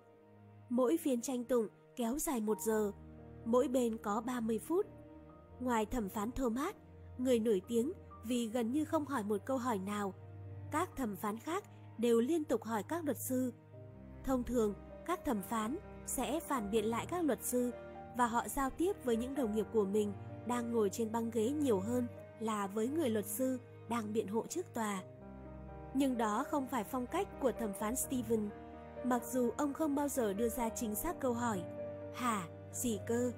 Mỗi 0.68 0.96
phiên 0.96 1.20
tranh 1.20 1.44
tụng 1.44 1.68
kéo 1.96 2.18
dài 2.18 2.40
một 2.40 2.60
giờ, 2.60 2.92
mỗi 3.44 3.68
bên 3.68 3.96
có 4.02 4.20
30 4.20 4.58
phút. 4.58 4.86
Ngoài 5.60 5.86
thẩm 5.86 6.08
phán 6.08 6.30
Thomas, 6.32 6.74
người 7.18 7.38
nổi 7.38 7.62
tiếng 7.68 7.92
vì 8.24 8.46
gần 8.46 8.72
như 8.72 8.84
không 8.84 9.04
hỏi 9.04 9.22
một 9.22 9.40
câu 9.44 9.58
hỏi 9.58 9.78
nào, 9.78 10.14
các 10.70 10.96
thẩm 10.96 11.16
phán 11.16 11.38
khác 11.38 11.64
đều 11.98 12.20
liên 12.20 12.44
tục 12.44 12.62
hỏi 12.62 12.82
các 12.88 13.04
luật 13.04 13.18
sư. 13.18 13.52
Thông 14.24 14.44
thường, 14.44 14.74
các 15.06 15.24
thẩm 15.24 15.42
phán 15.42 15.76
sẽ 16.06 16.40
phản 16.40 16.70
biện 16.70 16.84
lại 16.84 17.06
các 17.10 17.24
luật 17.24 17.42
sư 17.42 17.70
và 18.16 18.26
họ 18.26 18.48
giao 18.48 18.70
tiếp 18.70 18.92
với 19.04 19.16
những 19.16 19.34
đồng 19.34 19.54
nghiệp 19.54 19.66
của 19.72 19.84
mình 19.84 20.12
đang 20.46 20.72
ngồi 20.72 20.90
trên 20.90 21.12
băng 21.12 21.30
ghế 21.30 21.50
nhiều 21.50 21.80
hơn 21.80 22.06
là 22.40 22.66
với 22.66 22.88
người 22.88 23.10
luật 23.10 23.26
sư 23.26 23.58
đang 23.88 24.12
biện 24.12 24.28
hộ 24.28 24.46
trước 24.46 24.74
tòa. 24.74 25.02
Nhưng 25.94 26.18
đó 26.18 26.44
không 26.48 26.66
phải 26.66 26.84
phong 26.84 27.06
cách 27.06 27.28
của 27.40 27.52
thẩm 27.52 27.72
phán 27.72 27.96
Steven. 27.96 28.48
Mặc 29.04 29.22
dù 29.24 29.50
ông 29.56 29.72
không 29.72 29.94
bao 29.94 30.08
giờ 30.08 30.32
đưa 30.32 30.48
ra 30.48 30.68
chính 30.68 30.94
xác 30.94 31.20
câu 31.20 31.32
hỏi 31.32 31.62
Hả? 32.14 32.48
Gì 32.72 33.00
cơ? 33.06 33.32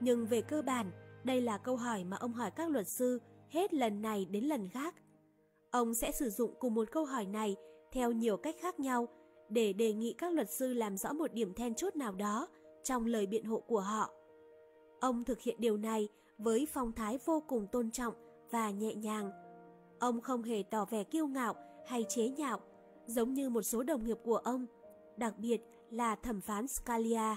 Nhưng 0.00 0.26
về 0.26 0.42
cơ 0.42 0.62
bản, 0.62 0.90
đây 1.24 1.40
là 1.40 1.58
câu 1.58 1.76
hỏi 1.76 2.04
mà 2.04 2.16
ông 2.16 2.32
hỏi 2.32 2.50
các 2.50 2.70
luật 2.70 2.88
sư 2.88 3.20
hết 3.48 3.74
lần 3.74 4.02
này 4.02 4.24
đến 4.24 4.44
lần 4.44 4.68
khác. 4.68 4.94
Ông 5.70 5.94
sẽ 5.94 6.12
sử 6.12 6.30
dụng 6.30 6.54
cùng 6.58 6.74
một 6.74 6.88
câu 6.92 7.04
hỏi 7.04 7.26
này 7.26 7.56
theo 7.92 8.12
nhiều 8.12 8.36
cách 8.36 8.56
khác 8.60 8.80
nhau 8.80 9.08
để 9.48 9.72
đề 9.72 9.92
nghị 9.92 10.14
các 10.18 10.32
luật 10.32 10.50
sư 10.50 10.72
làm 10.72 10.96
rõ 10.96 11.12
một 11.12 11.32
điểm 11.32 11.54
then 11.54 11.74
chốt 11.74 11.96
nào 11.96 12.14
đó 12.14 12.48
trong 12.82 13.06
lời 13.06 13.26
biện 13.26 13.44
hộ 13.44 13.60
của 13.60 13.80
họ. 13.80 14.10
Ông 15.00 15.24
thực 15.24 15.40
hiện 15.40 15.56
điều 15.60 15.76
này 15.76 16.08
với 16.38 16.66
phong 16.72 16.92
thái 16.92 17.18
vô 17.24 17.42
cùng 17.46 17.66
tôn 17.72 17.90
trọng 17.90 18.14
và 18.50 18.70
nhẹ 18.70 18.94
nhàng. 18.94 19.30
Ông 20.02 20.20
không 20.20 20.42
hề 20.42 20.62
tỏ 20.70 20.84
vẻ 20.84 21.04
kiêu 21.04 21.26
ngạo 21.26 21.54
hay 21.86 22.04
chế 22.08 22.28
nhạo, 22.28 22.60
giống 23.06 23.34
như 23.34 23.50
một 23.50 23.62
số 23.62 23.82
đồng 23.82 24.04
nghiệp 24.04 24.16
của 24.24 24.36
ông, 24.36 24.66
đặc 25.16 25.34
biệt 25.38 25.60
là 25.90 26.16
thẩm 26.16 26.40
phán 26.40 26.68
Scalia. 26.68 27.36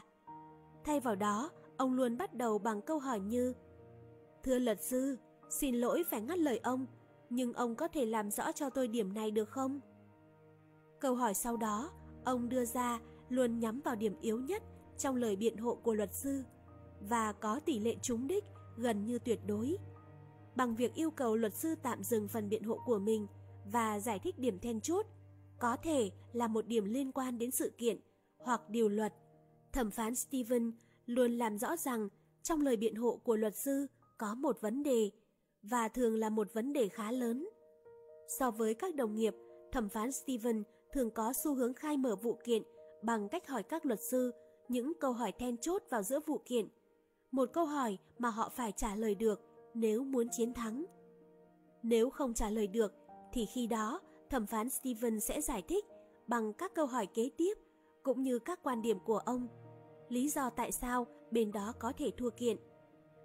Thay 0.84 1.00
vào 1.00 1.16
đó, 1.16 1.52
ông 1.78 1.94
luôn 1.94 2.18
bắt 2.18 2.34
đầu 2.34 2.58
bằng 2.58 2.82
câu 2.82 3.00
hỏi 3.00 3.20
như 3.20 3.54
Thưa 4.44 4.60
luật 4.60 4.84
sư, 4.84 5.18
xin 5.50 5.76
lỗi 5.76 6.04
phải 6.10 6.22
ngắt 6.22 6.38
lời 6.38 6.60
ông, 6.64 6.86
nhưng 7.30 7.54
ông 7.54 7.76
có 7.76 7.88
thể 7.88 8.06
làm 8.06 8.32
rõ 8.32 8.52
cho 8.52 8.70
tôi 8.70 8.88
điểm 8.88 9.14
này 9.14 9.32
được 9.32 9.50
không? 9.50 9.80
Câu 11.00 11.16
hỏi 11.16 11.34
sau 11.34 11.58
đó, 11.58 11.92
ông 12.26 12.50
đưa 12.50 12.66
ra 12.66 13.00
luôn 13.30 13.60
nhắm 13.60 13.82
vào 13.82 13.96
điểm 13.96 14.16
yếu 14.22 14.40
nhất 14.40 14.64
trong 14.98 15.16
lời 15.16 15.36
biện 15.36 15.58
hộ 15.58 15.76
của 15.76 15.94
luật 15.94 16.14
sư 16.14 16.44
và 17.10 17.34
có 17.34 17.60
tỷ 17.66 17.80
lệ 17.80 17.96
trúng 18.02 18.28
đích 18.28 18.44
gần 18.78 19.06
như 19.06 19.20
tuyệt 19.20 19.40
đối. 19.48 19.78
Bằng 20.56 20.76
việc 20.76 20.94
yêu 20.96 21.12
cầu 21.12 21.36
luật 21.36 21.54
sư 21.54 21.76
tạm 21.84 22.04
dừng 22.04 22.28
phần 22.28 22.50
biện 22.50 22.64
hộ 22.64 22.80
của 22.86 23.00
mình 23.00 23.28
và 23.72 24.00
giải 24.00 24.20
thích 24.20 24.40
điểm 24.40 24.60
then 24.60 24.82
chốt, 24.82 25.06
có 25.60 25.78
thể 25.84 26.12
là 26.34 26.48
một 26.48 26.68
điểm 26.68 26.86
liên 26.86 27.12
quan 27.12 27.38
đến 27.38 27.52
sự 27.52 27.72
kiện 27.78 28.00
hoặc 28.38 28.70
điều 28.70 28.90
luật. 28.90 29.14
Thẩm 29.74 29.92
phán 29.92 30.16
Steven 30.16 30.72
luôn 31.06 31.38
làm 31.38 31.58
rõ 31.58 31.78
rằng 31.78 32.10
trong 32.44 32.62
lời 32.62 32.78
biện 32.78 32.96
hộ 32.96 33.20
của 33.24 33.36
luật 33.36 33.56
sư 33.56 33.88
có 34.18 34.36
một 34.36 34.62
vấn 34.62 34.84
đề 34.84 35.12
và 35.64 35.88
thường 35.88 36.16
là 36.16 36.30
một 36.30 36.54
vấn 36.54 36.74
đề 36.74 36.88
khá 36.88 37.12
lớn. 37.12 37.50
So 38.40 38.52
với 38.52 38.74
các 38.74 38.96
đồng 38.96 39.16
nghiệp, 39.16 39.36
thẩm 39.72 39.90
phán 39.90 40.12
Steven 40.12 40.64
thường 40.94 41.12
có 41.12 41.34
xu 41.44 41.56
hướng 41.56 41.74
khai 41.74 41.98
mở 41.98 42.16
vụ 42.16 42.40
kiện 42.44 42.64
bằng 43.04 43.30
cách 43.30 43.48
hỏi 43.48 43.64
các 43.64 43.86
luật 43.86 44.00
sư 44.12 44.32
những 44.70 44.94
câu 45.00 45.14
hỏi 45.14 45.32
then 45.32 45.58
chốt 45.58 45.84
vào 45.90 46.04
giữa 46.04 46.20
vụ 46.26 46.42
kiện. 46.46 46.68
Một 47.32 47.50
câu 47.54 47.66
hỏi 47.66 47.98
mà 48.20 48.30
họ 48.30 48.50
phải 48.50 48.72
trả 48.72 48.96
lời 48.96 49.16
được 49.16 49.42
nếu 49.76 50.04
muốn 50.04 50.28
chiến 50.30 50.54
thắng. 50.54 50.86
Nếu 51.84 52.10
không 52.10 52.34
trả 52.34 52.50
lời 52.50 52.68
được, 52.68 52.94
thì 53.34 53.46
khi 53.46 53.68
đó, 53.68 54.02
thẩm 54.30 54.46
phán 54.46 54.70
Steven 54.70 55.20
sẽ 55.20 55.42
giải 55.42 55.62
thích 55.62 55.86
bằng 56.28 56.54
các 56.54 56.76
câu 56.76 56.86
hỏi 56.86 57.06
kế 57.06 57.30
tiếp 57.38 57.54
cũng 58.04 58.24
như 58.24 58.40
các 58.40 58.60
quan 58.64 58.82
điểm 58.82 59.00
của 59.00 59.18
ông. 59.18 59.48
Lý 60.10 60.30
do 60.30 60.50
tại 60.50 60.72
sao 60.72 61.08
bên 61.32 61.52
đó 61.52 61.74
có 61.80 61.94
thể 61.98 62.12
thua 62.18 62.30
kiện. 62.30 62.58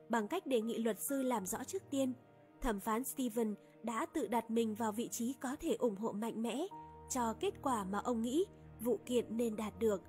bằng 0.08 0.28
cách 0.28 0.46
đề 0.46 0.60
nghị 0.60 0.78
luật 0.78 1.00
sư 1.00 1.22
làm 1.22 1.46
rõ 1.46 1.64
trước 1.64 1.82
tiên. 1.90 2.12
Thẩm 2.60 2.80
phán 2.80 3.04
Steven 3.04 3.54
đã 3.82 4.06
tự 4.06 4.26
đặt 4.26 4.50
mình 4.50 4.74
vào 4.74 4.92
vị 4.92 5.08
trí 5.08 5.32
có 5.32 5.56
thể 5.60 5.74
ủng 5.78 5.96
hộ 5.96 6.12
mạnh 6.12 6.42
mẽ 6.42 6.66
cho 7.10 7.34
kết 7.40 7.54
quả 7.62 7.84
mà 7.84 7.98
ông 7.98 8.22
nghĩ 8.22 8.44
vụ 8.80 8.98
kiện 9.06 9.36
nên 9.36 9.56
đạt 9.56 9.78
được. 9.78 10.02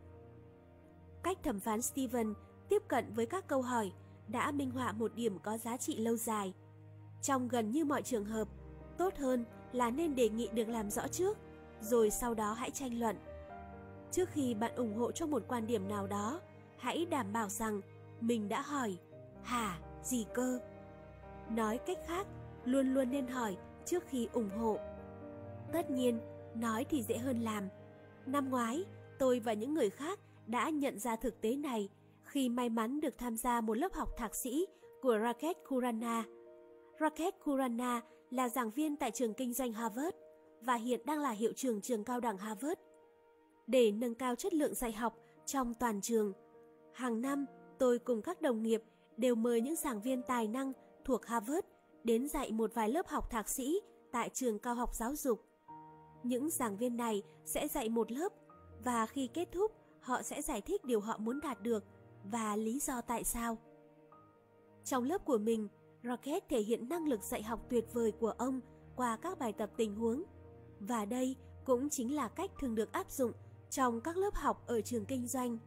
Cách 1.24 1.44
thẩm 1.44 1.60
phán 1.60 1.82
Steven 1.82 2.34
tiếp 2.70 2.84
cận 2.88 3.14
với 3.16 3.26
các 3.26 3.48
câu 3.48 3.62
hỏi 3.62 3.92
đã 4.28 4.52
minh 4.52 4.72
họa 4.72 4.92
một 4.92 5.16
điểm 5.16 5.40
có 5.40 5.58
giá 5.58 5.78
trị 5.78 5.98
lâu 5.98 6.16
dài. 6.18 6.54
Trong 7.22 7.48
gần 7.48 7.72
như 7.72 7.86
mọi 7.86 8.02
trường 8.02 8.26
hợp, 8.26 8.48
tốt 8.98 9.18
hơn 9.18 9.46
là 9.72 9.90
nên 9.90 10.16
đề 10.16 10.30
nghị 10.30 10.50
được 10.54 10.70
làm 10.70 10.90
rõ 10.90 11.08
trước, 11.08 11.38
rồi 11.82 12.10
sau 12.10 12.34
đó 12.34 12.54
hãy 12.54 12.72
tranh 12.72 13.00
luận. 13.00 13.16
Trước 14.12 14.30
khi 14.30 14.54
bạn 14.54 14.76
ủng 14.76 14.98
hộ 14.98 15.12
cho 15.12 15.26
một 15.26 15.44
quan 15.48 15.68
điểm 15.68 15.88
nào 15.88 16.08
đó, 16.08 16.42
hãy 16.78 17.06
đảm 17.06 17.34
bảo 17.34 17.50
rằng 17.50 17.82
mình 18.22 18.50
đã 18.50 18.62
hỏi, 18.62 18.98
hả, 19.44 19.80
gì 20.04 20.26
cơ? 20.34 20.60
Nói 21.50 21.78
cách 21.78 21.98
khác, 22.08 22.28
luôn 22.66 22.94
luôn 22.94 23.12
nên 23.12 23.28
hỏi 23.28 23.58
trước 23.86 24.04
khi 24.08 24.28
ủng 24.34 24.50
hộ. 24.58 24.78
Tất 25.74 25.90
nhiên, 25.90 26.20
nói 26.56 26.86
thì 26.90 27.04
dễ 27.04 27.18
hơn 27.18 27.42
làm. 27.42 27.70
Năm 28.26 28.50
ngoái, 28.50 28.86
tôi 29.20 29.40
và 29.40 29.54
những 29.54 29.74
người 29.74 29.90
khác 29.90 30.20
đã 30.48 30.70
nhận 30.70 31.00
ra 31.00 31.16
thực 31.16 31.42
tế 31.42 31.56
này 31.56 31.90
khi 32.32 32.50
may 32.50 32.70
mắn 32.70 33.02
được 33.02 33.18
tham 33.18 33.38
gia 33.38 33.62
một 33.62 33.74
lớp 33.74 33.94
học 33.94 34.18
thạc 34.18 34.36
sĩ 34.36 34.66
của 35.02 35.18
Rakesh 35.24 35.60
Khurana. 35.66 36.24
Rakesh 37.00 37.40
Khurana 37.40 38.02
là 38.30 38.50
giảng 38.50 38.72
viên 38.72 38.96
tại 38.96 39.12
trường 39.12 39.34
kinh 39.34 39.54
doanh 39.54 39.74
Harvard 39.74 40.18
và 40.62 40.76
hiện 40.76 41.02
đang 41.06 41.20
là 41.20 41.32
hiệu 41.32 41.54
trưởng 41.56 41.82
trường 41.82 42.04
cao 42.04 42.20
đẳng 42.20 42.38
Harvard. 42.38 42.80
Để 43.68 43.92
nâng 43.92 44.16
cao 44.16 44.36
chất 44.36 44.54
lượng 44.54 44.76
dạy 44.76 44.92
học 44.92 45.18
trong 45.46 45.74
toàn 45.74 46.02
trường, 46.02 46.34
hàng 46.94 47.22
năm 47.22 47.46
tôi 47.80 48.00
cùng 48.00 48.22
các 48.22 48.42
đồng 48.42 48.64
nghiệp 48.64 48.84
đều 49.18 49.36
mời 49.36 49.62
những 49.62 49.76
giảng 49.76 50.02
viên 50.02 50.22
tài 50.22 50.48
năng 50.48 50.74
thuộc 51.06 51.26
Harvard 51.26 51.68
đến 52.04 52.28
dạy 52.28 52.52
một 52.52 52.74
vài 52.74 52.90
lớp 52.90 53.08
học 53.08 53.30
thạc 53.32 53.50
sĩ 53.50 53.82
tại 54.12 54.30
trường 54.30 54.60
cao 54.60 54.76
học 54.76 54.96
giáo 54.96 55.16
dục. 55.16 55.46
Những 56.24 56.50
giảng 56.50 56.78
viên 56.78 56.98
này 56.98 57.24
sẽ 57.46 57.68
dạy 57.68 57.90
một 57.90 58.12
lớp 58.12 58.30
và 58.84 59.06
khi 59.06 59.30
kết 59.34 59.52
thúc 59.52 59.72
họ 60.00 60.22
sẽ 60.22 60.42
giải 60.42 60.62
thích 60.62 60.86
điều 60.86 61.00
họ 61.00 61.18
muốn 61.18 61.40
đạt 61.44 61.62
được 61.62 61.84
và 62.24 62.56
lý 62.56 62.80
do 62.80 63.02
tại 63.02 63.24
sao. 63.24 63.58
Trong 64.84 65.04
lớp 65.04 65.26
của 65.26 65.38
mình, 65.38 65.68
Rocket 66.04 66.50
thể 66.50 66.62
hiện 66.62 66.90
năng 66.90 67.08
lực 67.08 67.24
dạy 67.24 67.44
học 67.44 67.66
tuyệt 67.70 67.94
vời 67.94 68.12
của 68.12 68.32
ông 68.32 68.60
qua 68.96 69.18
các 69.18 69.40
bài 69.40 69.54
tập 69.54 69.72
tình 69.78 69.96
huống. 69.96 70.24
Và 70.80 71.06
đây 71.06 71.36
cũng 71.66 71.90
chính 71.90 72.16
là 72.16 72.28
cách 72.28 72.52
thường 72.60 72.76
được 72.76 72.92
áp 72.92 73.12
dụng 73.12 73.32
trong 73.70 74.02
các 74.02 74.18
lớp 74.18 74.36
học 74.36 74.64
ở 74.68 74.82
trường 74.82 75.06
kinh 75.06 75.28
doanh. 75.28 75.58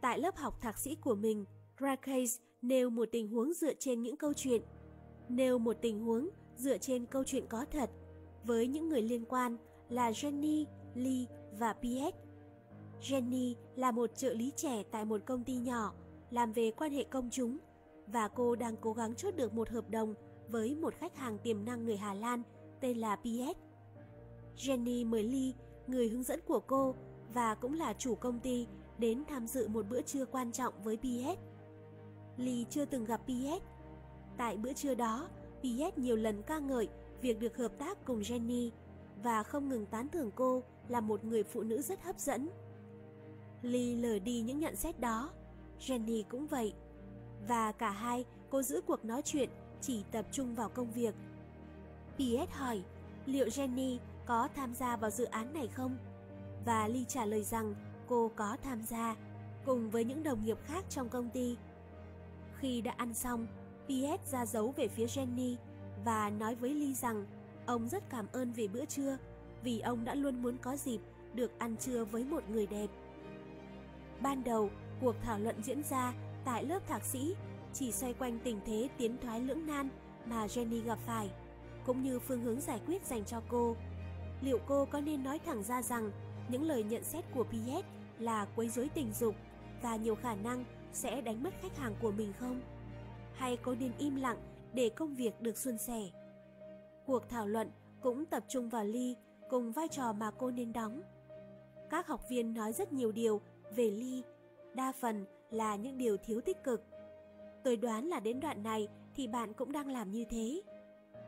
Tại 0.00 0.18
lớp 0.18 0.36
học 0.36 0.60
thạc 0.60 0.78
sĩ 0.78 0.94
của 0.94 1.14
mình, 1.14 1.44
Rakesh 1.80 2.42
nêu 2.62 2.90
một 2.90 3.08
tình 3.12 3.28
huống 3.28 3.52
dựa 3.52 3.74
trên 3.74 4.02
những 4.02 4.16
câu 4.16 4.32
chuyện. 4.34 4.62
Nêu 5.28 5.58
một 5.58 5.76
tình 5.82 6.00
huống 6.00 6.28
dựa 6.56 6.78
trên 6.78 7.06
câu 7.06 7.24
chuyện 7.24 7.46
có 7.48 7.64
thật 7.70 7.90
với 8.44 8.66
những 8.66 8.88
người 8.88 9.02
liên 9.02 9.24
quan 9.24 9.56
là 9.88 10.10
Jenny, 10.10 10.64
Lee 10.94 11.24
và 11.58 11.72
Piet. 11.72 12.14
Jenny 13.02 13.54
là 13.76 13.90
một 13.90 14.10
trợ 14.16 14.32
lý 14.32 14.52
trẻ 14.56 14.82
tại 14.90 15.04
một 15.04 15.20
công 15.26 15.44
ty 15.44 15.56
nhỏ, 15.56 15.94
làm 16.30 16.52
về 16.52 16.70
quan 16.70 16.92
hệ 16.92 17.04
công 17.04 17.30
chúng 17.30 17.58
và 18.06 18.28
cô 18.28 18.56
đang 18.56 18.76
cố 18.76 18.92
gắng 18.92 19.14
chốt 19.14 19.36
được 19.36 19.54
một 19.54 19.68
hợp 19.68 19.90
đồng 19.90 20.14
với 20.48 20.74
một 20.74 20.94
khách 20.94 21.16
hàng 21.16 21.38
tiềm 21.38 21.64
năng 21.64 21.84
người 21.84 21.96
Hà 21.96 22.14
Lan 22.14 22.42
tên 22.80 22.98
là 22.98 23.16
Piet. 23.16 23.56
Jenny 24.56 25.06
mời 25.06 25.22
Lee, 25.22 25.52
người 25.86 26.08
hướng 26.08 26.22
dẫn 26.22 26.40
của 26.46 26.60
cô 26.60 26.94
và 27.34 27.54
cũng 27.54 27.74
là 27.74 27.92
chủ 27.92 28.14
công 28.14 28.40
ty, 28.40 28.66
đến 28.98 29.24
tham 29.28 29.46
dự 29.46 29.68
một 29.68 29.86
bữa 29.90 30.02
trưa 30.02 30.24
quan 30.24 30.52
trọng 30.52 30.74
với 30.82 30.96
Piet. 30.96 31.38
Lee 32.36 32.64
chưa 32.70 32.84
từng 32.84 33.04
gặp 33.04 33.20
Piet. 33.26 33.62
Tại 34.36 34.56
bữa 34.56 34.72
trưa 34.72 34.94
đó, 34.94 35.28
Piet 35.62 35.98
nhiều 35.98 36.16
lần 36.16 36.42
ca 36.42 36.58
ngợi 36.58 36.88
việc 37.20 37.40
được 37.40 37.56
hợp 37.56 37.78
tác 37.78 38.04
cùng 38.04 38.20
Jenny 38.20 38.70
và 39.22 39.42
không 39.42 39.68
ngừng 39.68 39.86
tán 39.86 40.08
thưởng 40.08 40.30
cô 40.34 40.62
là 40.88 41.00
một 41.00 41.24
người 41.24 41.42
phụ 41.42 41.62
nữ 41.62 41.82
rất 41.82 42.02
hấp 42.02 42.18
dẫn. 42.18 42.48
Lee 43.62 43.94
lờ 43.94 44.18
đi 44.18 44.40
những 44.40 44.60
nhận 44.60 44.76
xét 44.76 45.00
đó, 45.00 45.30
Jenny 45.80 46.22
cũng 46.28 46.46
vậy. 46.46 46.74
Và 47.48 47.72
cả 47.72 47.90
hai 47.90 48.24
cô 48.50 48.62
giữ 48.62 48.80
cuộc 48.86 49.04
nói 49.04 49.22
chuyện 49.22 49.48
chỉ 49.80 50.02
tập 50.12 50.26
trung 50.32 50.54
vào 50.54 50.68
công 50.68 50.92
việc. 50.92 51.14
PS 52.16 52.50
hỏi 52.52 52.82
liệu 53.26 53.46
Jenny 53.46 53.98
có 54.26 54.48
tham 54.56 54.74
gia 54.74 54.96
vào 54.96 55.10
dự 55.10 55.24
án 55.24 55.52
này 55.54 55.66
không? 55.68 55.96
Và 56.64 56.88
Lee 56.88 57.04
trả 57.08 57.24
lời 57.24 57.42
rằng 57.42 57.74
cô 58.08 58.30
có 58.36 58.56
tham 58.62 58.82
gia 58.82 59.16
cùng 59.64 59.90
với 59.90 60.04
những 60.04 60.22
đồng 60.22 60.44
nghiệp 60.44 60.58
khác 60.64 60.84
trong 60.90 61.08
công 61.08 61.30
ty. 61.30 61.56
Khi 62.58 62.80
đã 62.80 62.94
ăn 62.96 63.14
xong, 63.14 63.46
PS 63.86 64.32
ra 64.32 64.46
dấu 64.46 64.74
về 64.76 64.88
phía 64.88 65.06
Jenny 65.06 65.56
và 66.04 66.30
nói 66.30 66.54
với 66.54 66.74
Lee 66.74 66.92
rằng 66.92 67.26
ông 67.66 67.88
rất 67.88 68.10
cảm 68.10 68.26
ơn 68.32 68.52
về 68.52 68.68
bữa 68.68 68.84
trưa 68.84 69.16
vì 69.62 69.80
ông 69.80 70.04
đã 70.04 70.14
luôn 70.14 70.42
muốn 70.42 70.56
có 70.62 70.76
dịp 70.76 70.98
được 71.34 71.58
ăn 71.58 71.76
trưa 71.76 72.04
với 72.04 72.24
một 72.24 72.42
người 72.48 72.66
đẹp. 72.66 72.86
Ban 74.22 74.44
đầu, 74.44 74.70
cuộc 75.00 75.14
thảo 75.22 75.38
luận 75.38 75.62
diễn 75.62 75.82
ra 75.82 76.14
tại 76.44 76.64
lớp 76.64 76.80
thạc 76.86 77.04
sĩ 77.04 77.34
chỉ 77.72 77.92
xoay 77.92 78.14
quanh 78.14 78.38
tình 78.44 78.60
thế 78.66 78.88
tiến 78.98 79.16
thoái 79.22 79.40
lưỡng 79.40 79.66
nan 79.66 79.88
mà 80.26 80.46
Jenny 80.46 80.84
gặp 80.84 80.98
phải, 81.06 81.30
cũng 81.86 82.02
như 82.02 82.18
phương 82.18 82.42
hướng 82.42 82.60
giải 82.60 82.80
quyết 82.86 83.06
dành 83.06 83.24
cho 83.24 83.42
cô. 83.48 83.76
Liệu 84.40 84.58
cô 84.66 84.84
có 84.84 85.00
nên 85.00 85.24
nói 85.24 85.38
thẳng 85.38 85.62
ra 85.62 85.82
rằng 85.82 86.10
những 86.48 86.62
lời 86.62 86.82
nhận 86.82 87.04
xét 87.04 87.24
của 87.34 87.44
Piet 87.44 87.84
là 88.18 88.46
quấy 88.56 88.68
rối 88.68 88.88
tình 88.94 89.12
dục 89.12 89.34
và 89.82 89.96
nhiều 89.96 90.14
khả 90.14 90.34
năng 90.34 90.64
sẽ 90.92 91.20
đánh 91.20 91.42
mất 91.42 91.54
khách 91.62 91.76
hàng 91.76 91.94
của 92.02 92.10
mình 92.10 92.32
không? 92.38 92.60
Hay 93.34 93.56
cô 93.56 93.74
nên 93.74 93.92
im 93.98 94.16
lặng 94.16 94.38
để 94.72 94.88
công 94.88 95.14
việc 95.14 95.40
được 95.40 95.56
suôn 95.58 95.78
sẻ? 95.78 96.02
Cuộc 97.06 97.28
thảo 97.28 97.46
luận 97.46 97.70
cũng 98.02 98.26
tập 98.26 98.44
trung 98.48 98.68
vào 98.68 98.84
Ly 98.84 99.16
cùng 99.50 99.72
vai 99.72 99.88
trò 99.88 100.12
mà 100.12 100.30
cô 100.38 100.50
nên 100.50 100.72
đóng. 100.72 101.02
Các 101.90 102.06
học 102.06 102.20
viên 102.30 102.54
nói 102.54 102.72
rất 102.72 102.92
nhiều 102.92 103.12
điều 103.12 103.40
về 103.76 103.90
Ly, 103.90 104.22
đa 104.74 104.92
phần 104.92 105.24
là 105.50 105.76
những 105.76 105.98
điều 105.98 106.16
thiếu 106.16 106.40
tích 106.40 106.64
cực. 106.64 106.82
Tôi 107.64 107.76
đoán 107.76 108.04
là 108.04 108.20
đến 108.20 108.40
đoạn 108.40 108.62
này 108.62 108.88
thì 109.14 109.26
bạn 109.26 109.52
cũng 109.52 109.72
đang 109.72 109.88
làm 109.88 110.10
như 110.10 110.24
thế. 110.30 110.62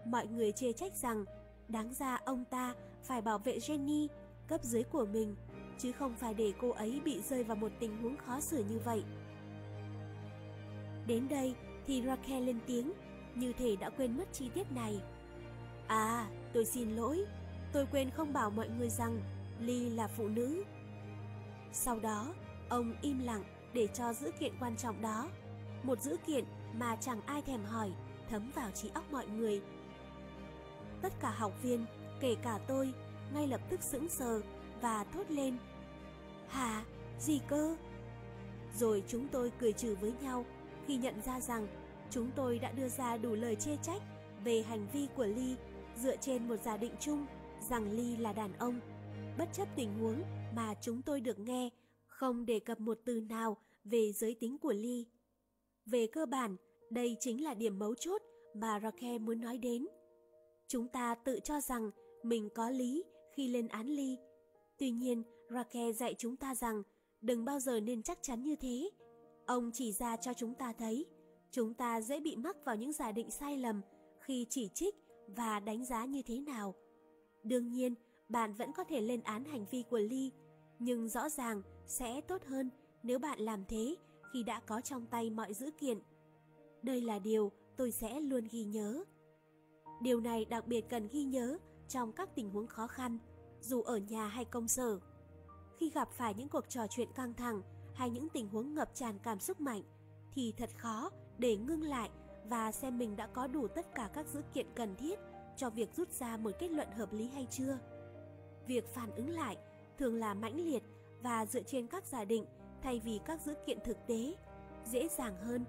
Mọi 0.05 0.27
người 0.27 0.53
chê 0.53 0.73
trách 0.73 0.97
rằng 0.97 1.25
đáng 1.69 1.95
ra 1.95 2.19
ông 2.25 2.45
ta 2.51 2.75
phải 3.03 3.23
bảo 3.23 3.39
vệ 3.39 3.59
Jenny, 3.59 4.09
cấp 4.49 4.65
dưới 4.65 4.83
của 4.83 5.07
mình, 5.07 5.37
chứ 5.79 5.93
không 5.93 6.15
phải 6.15 6.35
để 6.35 6.53
cô 6.61 6.71
ấy 6.71 7.01
bị 7.05 7.23
rơi 7.23 7.45
vào 7.45 7.57
một 7.57 7.73
tình 7.81 8.03
huống 8.03 8.17
khó 8.17 8.41
xử 8.41 8.65
như 8.71 8.79
vậy. 8.85 9.05
Đến 11.07 11.29
đây 11.29 11.55
thì 11.87 12.03
Raquel 12.03 12.45
lên 12.45 12.59
tiếng, 12.67 12.93
như 13.35 13.53
thể 13.53 13.77
đã 13.77 13.91
quên 13.91 14.17
mất 14.17 14.33
chi 14.33 14.51
tiết 14.55 14.73
này. 14.73 15.01
À, 15.87 16.31
tôi 16.53 16.65
xin 16.65 16.91
lỗi, 16.91 17.25
tôi 17.73 17.87
quên 17.93 18.11
không 18.11 18.33
bảo 18.33 18.51
mọi 18.51 18.69
người 18.79 18.89
rằng 18.89 19.21
Ly 19.61 19.91
là 19.91 20.09
phụ 20.09 20.29
nữ. 20.29 20.65
Sau 21.73 22.01
đó, 22.01 22.35
ông 22.69 22.93
im 23.03 23.25
lặng 23.25 23.45
để 23.73 23.87
cho 23.87 24.13
dữ 24.13 24.31
kiện 24.41 24.53
quan 24.61 24.77
trọng 24.77 25.03
đó. 25.03 25.29
Một 25.83 26.01
dữ 26.01 26.17
kiện 26.27 26.45
mà 26.75 26.97
chẳng 26.97 27.21
ai 27.27 27.43
thèm 27.43 27.65
hỏi, 27.65 27.91
thấm 28.31 28.51
vào 28.55 28.71
trí 28.71 28.91
óc 28.95 29.05
mọi 29.13 29.27
người. 29.27 29.63
Tất 31.03 31.13
cả 31.21 31.31
học 31.31 31.53
viên, 31.63 31.87
kể 32.21 32.37
cả 32.43 32.59
tôi, 32.67 32.93
ngay 33.35 33.47
lập 33.47 33.61
tức 33.71 33.83
sững 33.83 34.09
sờ 34.09 34.41
và 34.81 35.05
thốt 35.05 35.25
lên. 35.29 35.57
Hả? 36.49 36.85
Gì 37.19 37.41
cơ? 37.49 37.77
Rồi 38.77 39.03
chúng 39.09 39.29
tôi 39.29 39.53
cười 39.59 39.73
trừ 39.73 39.97
với 40.01 40.13
nhau 40.23 40.45
khi 40.87 40.97
nhận 40.97 41.23
ra 41.23 41.41
rằng 41.41 41.67
chúng 42.11 42.31
tôi 42.37 42.59
đã 42.59 42.73
đưa 42.73 42.89
ra 42.89 43.17
đủ 43.17 43.35
lời 43.35 43.57
chê 43.57 43.77
trách 43.83 44.03
về 44.45 44.63
hành 44.63 44.87
vi 44.93 45.09
của 45.17 45.25
Ly 45.25 45.57
dựa 45.97 46.17
trên 46.17 46.49
một 46.49 46.57
giả 46.65 46.77
định 46.77 46.95
chung 47.01 47.27
rằng 47.69 47.93
Ly 47.93 48.17
là 48.17 48.33
đàn 48.33 48.53
ông. 48.59 48.81
Bất 49.39 49.49
chấp 49.53 49.69
tình 49.77 49.99
huống 50.01 50.23
mà 50.57 50.75
chúng 50.81 51.03
tôi 51.03 51.21
được 51.21 51.39
nghe 51.39 51.71
không 52.07 52.47
đề 52.47 52.61
cập 52.61 52.81
một 52.81 52.99
từ 53.05 53.21
nào 53.21 53.57
về 53.85 54.13
giới 54.13 54.35
tính 54.35 54.59
của 54.59 54.73
Ly. 54.73 55.07
Về 55.87 56.07
cơ 56.07 56.27
bản, 56.27 56.57
đây 56.91 57.17
chính 57.21 57.45
là 57.45 57.55
điểm 57.55 57.79
mấu 57.79 57.95
chốt 57.95 58.23
mà 58.55 58.81
Raquel 58.83 59.19
muốn 59.19 59.41
nói 59.41 59.59
đến. 59.59 59.87
Chúng 60.67 60.89
ta 60.89 61.15
tự 61.15 61.41
cho 61.45 61.61
rằng 61.61 61.91
mình 62.23 62.49
có 62.55 62.71
lý 62.71 63.05
khi 63.35 63.49
lên 63.49 63.69
án 63.69 63.87
Ly. 63.87 64.17
Tuy 64.79 64.91
nhiên, 64.91 65.23
Raquel 65.51 65.93
dạy 65.93 66.15
chúng 66.19 66.37
ta 66.37 66.55
rằng 66.55 66.83
đừng 67.21 67.45
bao 67.45 67.61
giờ 67.61 67.81
nên 67.81 68.03
chắc 68.03 68.19
chắn 68.23 68.43
như 68.43 68.57
thế. 68.57 68.91
Ông 69.47 69.71
chỉ 69.75 69.93
ra 69.93 70.17
cho 70.17 70.35
chúng 70.35 70.55
ta 70.55 70.73
thấy, 70.73 71.07
chúng 71.51 71.75
ta 71.75 72.01
dễ 72.01 72.21
bị 72.21 72.37
mắc 72.37 72.57
vào 72.65 72.77
những 72.77 72.93
giả 72.93 73.13
định 73.13 73.31
sai 73.31 73.57
lầm 73.57 73.81
khi 74.21 74.47
chỉ 74.51 74.69
trích 74.75 74.95
và 75.27 75.61
đánh 75.61 75.85
giá 75.85 76.05
như 76.05 76.23
thế 76.23 76.39
nào. 76.39 76.75
Đương 77.43 77.73
nhiên, 77.73 77.95
bạn 78.29 78.55
vẫn 78.55 78.73
có 78.73 78.85
thể 78.85 79.01
lên 79.01 79.21
án 79.23 79.45
hành 79.45 79.67
vi 79.71 79.85
của 79.91 79.99
Ly, 79.99 80.31
nhưng 80.81 81.09
rõ 81.09 81.29
ràng 81.29 81.63
sẽ 81.87 82.21
tốt 82.21 82.43
hơn 82.45 82.71
nếu 83.03 83.19
bạn 83.19 83.41
làm 83.41 83.65
thế 83.65 83.97
khi 84.33 84.43
đã 84.43 84.61
có 84.61 84.81
trong 84.81 85.07
tay 85.07 85.31
mọi 85.31 85.55
dữ 85.55 85.71
kiện. 85.71 85.99
Đây 86.83 87.01
là 87.01 87.19
điều 87.19 87.53
tôi 87.77 87.91
sẽ 87.91 88.21
luôn 88.21 88.49
ghi 88.51 88.65
nhớ. 88.65 89.05
Điều 90.03 90.21
này 90.21 90.45
đặc 90.45 90.67
biệt 90.67 90.85
cần 90.89 91.09
ghi 91.09 91.25
nhớ 91.25 91.59
trong 91.89 92.13
các 92.13 92.35
tình 92.35 92.51
huống 92.51 92.67
khó 92.67 92.87
khăn, 92.87 93.19
dù 93.61 93.83
ở 93.83 93.97
nhà 93.97 94.27
hay 94.27 94.45
công 94.45 94.69
sở. 94.69 95.01
Khi 95.77 95.91
gặp 95.91 96.09
phải 96.13 96.35
những 96.35 96.49
cuộc 96.49 96.69
trò 96.69 96.87
chuyện 96.91 97.09
căng 97.15 97.35
thẳng 97.35 97.63
hay 97.95 98.11
những 98.11 98.29
tình 98.29 98.49
huống 98.49 98.75
ngập 98.75 98.95
tràn 98.95 99.19
cảm 99.23 99.41
xúc 99.41 99.61
mạnh, 99.61 99.83
thì 100.35 100.55
thật 100.57 100.71
khó 100.77 101.11
để 101.39 101.57
ngưng 101.57 101.83
lại 101.83 102.11
và 102.45 102.73
xem 102.73 102.99
mình 102.99 103.17
đã 103.17 103.27
có 103.27 103.47
đủ 103.47 103.69
tất 103.69 103.95
cả 103.95 104.11
các 104.15 104.27
dữ 104.27 104.43
kiện 104.55 104.67
cần 104.75 104.97
thiết 104.97 105.19
cho 105.57 105.71
việc 105.71 105.95
rút 105.95 106.11
ra 106.11 106.37
một 106.37 106.51
kết 106.59 106.71
luận 106.71 106.89
hợp 106.91 107.13
lý 107.13 107.29
hay 107.29 107.47
chưa. 107.51 107.79
Việc 108.67 108.95
phản 108.95 109.11
ứng 109.11 109.31
lại 109.31 109.57
thường 110.01 110.15
là 110.15 110.35
mãnh 110.35 110.61
liệt 110.61 110.83
và 111.23 111.47
dựa 111.47 111.63
trên 111.63 111.87
các 111.87 112.07
giả 112.07 112.25
định 112.25 112.47
thay 112.83 113.01
vì 113.05 113.21
các 113.25 113.41
dữ 113.41 113.55
kiện 113.67 113.79
thực 113.85 113.97
tế, 114.07 114.35
dễ 114.85 115.09
dàng 115.09 115.37
hơn, 115.37 115.65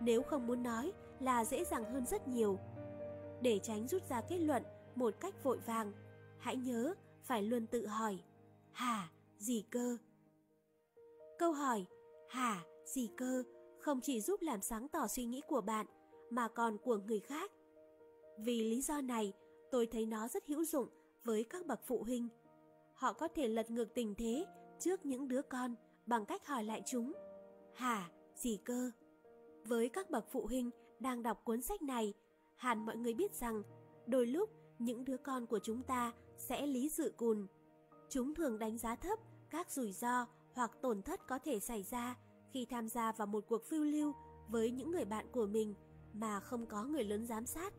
nếu 0.00 0.22
không 0.22 0.46
muốn 0.46 0.62
nói 0.62 0.92
là 1.20 1.44
dễ 1.44 1.64
dàng 1.64 1.84
hơn 1.84 2.06
rất 2.06 2.28
nhiều. 2.28 2.58
Để 3.42 3.58
tránh 3.58 3.88
rút 3.88 4.08
ra 4.08 4.20
kết 4.20 4.38
luận 4.38 4.62
một 4.94 5.14
cách 5.20 5.44
vội 5.44 5.58
vàng, 5.66 5.92
hãy 6.38 6.56
nhớ 6.56 6.94
phải 7.22 7.42
luôn 7.42 7.66
tự 7.66 7.86
hỏi, 7.86 8.18
hả, 8.72 9.10
gì 9.38 9.64
cơ? 9.70 9.96
Câu 11.38 11.52
hỏi, 11.52 11.86
hả, 12.28 12.64
gì 12.94 13.10
cơ 13.16 13.42
không 13.80 14.00
chỉ 14.00 14.20
giúp 14.20 14.42
làm 14.42 14.62
sáng 14.62 14.88
tỏ 14.88 15.06
suy 15.06 15.24
nghĩ 15.24 15.40
của 15.48 15.60
bạn 15.60 15.86
mà 16.30 16.48
còn 16.48 16.78
của 16.78 16.96
người 16.96 17.20
khác. 17.20 17.50
Vì 18.38 18.62
lý 18.62 18.80
do 18.82 19.00
này, 19.00 19.32
tôi 19.70 19.86
thấy 19.86 20.06
nó 20.06 20.28
rất 20.28 20.46
hữu 20.46 20.64
dụng 20.64 20.88
với 21.24 21.44
các 21.44 21.66
bậc 21.66 21.80
phụ 21.86 22.02
huynh. 22.02 22.28
Họ 22.94 23.12
có 23.12 23.28
thể 23.28 23.48
lật 23.48 23.70
ngược 23.70 23.94
tình 23.94 24.14
thế 24.14 24.46
trước 24.78 25.06
những 25.06 25.28
đứa 25.28 25.42
con 25.42 25.74
bằng 26.06 26.26
cách 26.26 26.46
hỏi 26.46 26.64
lại 26.64 26.82
chúng. 26.86 27.12
Hả, 27.74 28.10
gì 28.34 28.58
cơ? 28.64 28.90
Với 29.64 29.88
các 29.88 30.10
bậc 30.10 30.24
phụ 30.32 30.46
huynh 30.46 30.70
đang 31.00 31.22
đọc 31.22 31.44
cuốn 31.44 31.62
sách 31.62 31.82
này, 31.82 32.14
hẳn 32.56 32.86
mọi 32.86 32.96
người 32.96 33.14
biết 33.14 33.34
rằng 33.34 33.62
đôi 34.06 34.26
lúc 34.26 34.50
những 34.78 35.04
đứa 35.04 35.16
con 35.16 35.46
của 35.46 35.58
chúng 35.58 35.82
ta 35.82 36.12
sẽ 36.36 36.66
lý 36.66 36.88
dự 36.88 37.12
cùn. 37.16 37.46
Chúng 38.08 38.34
thường 38.34 38.58
đánh 38.58 38.78
giá 38.78 38.96
thấp 38.96 39.18
các 39.50 39.70
rủi 39.70 39.92
ro 39.92 40.26
hoặc 40.54 40.70
tổn 40.82 41.02
thất 41.02 41.26
có 41.28 41.38
thể 41.38 41.60
xảy 41.60 41.82
ra 41.82 42.16
khi 42.52 42.66
tham 42.66 42.88
gia 42.88 43.12
vào 43.12 43.26
một 43.26 43.44
cuộc 43.48 43.64
phiêu 43.64 43.84
lưu 43.84 44.12
với 44.48 44.70
những 44.70 44.90
người 44.90 45.04
bạn 45.04 45.26
của 45.32 45.46
mình 45.46 45.74
mà 46.12 46.40
không 46.40 46.66
có 46.66 46.84
người 46.84 47.04
lớn 47.04 47.26
giám 47.26 47.46
sát. 47.46 47.74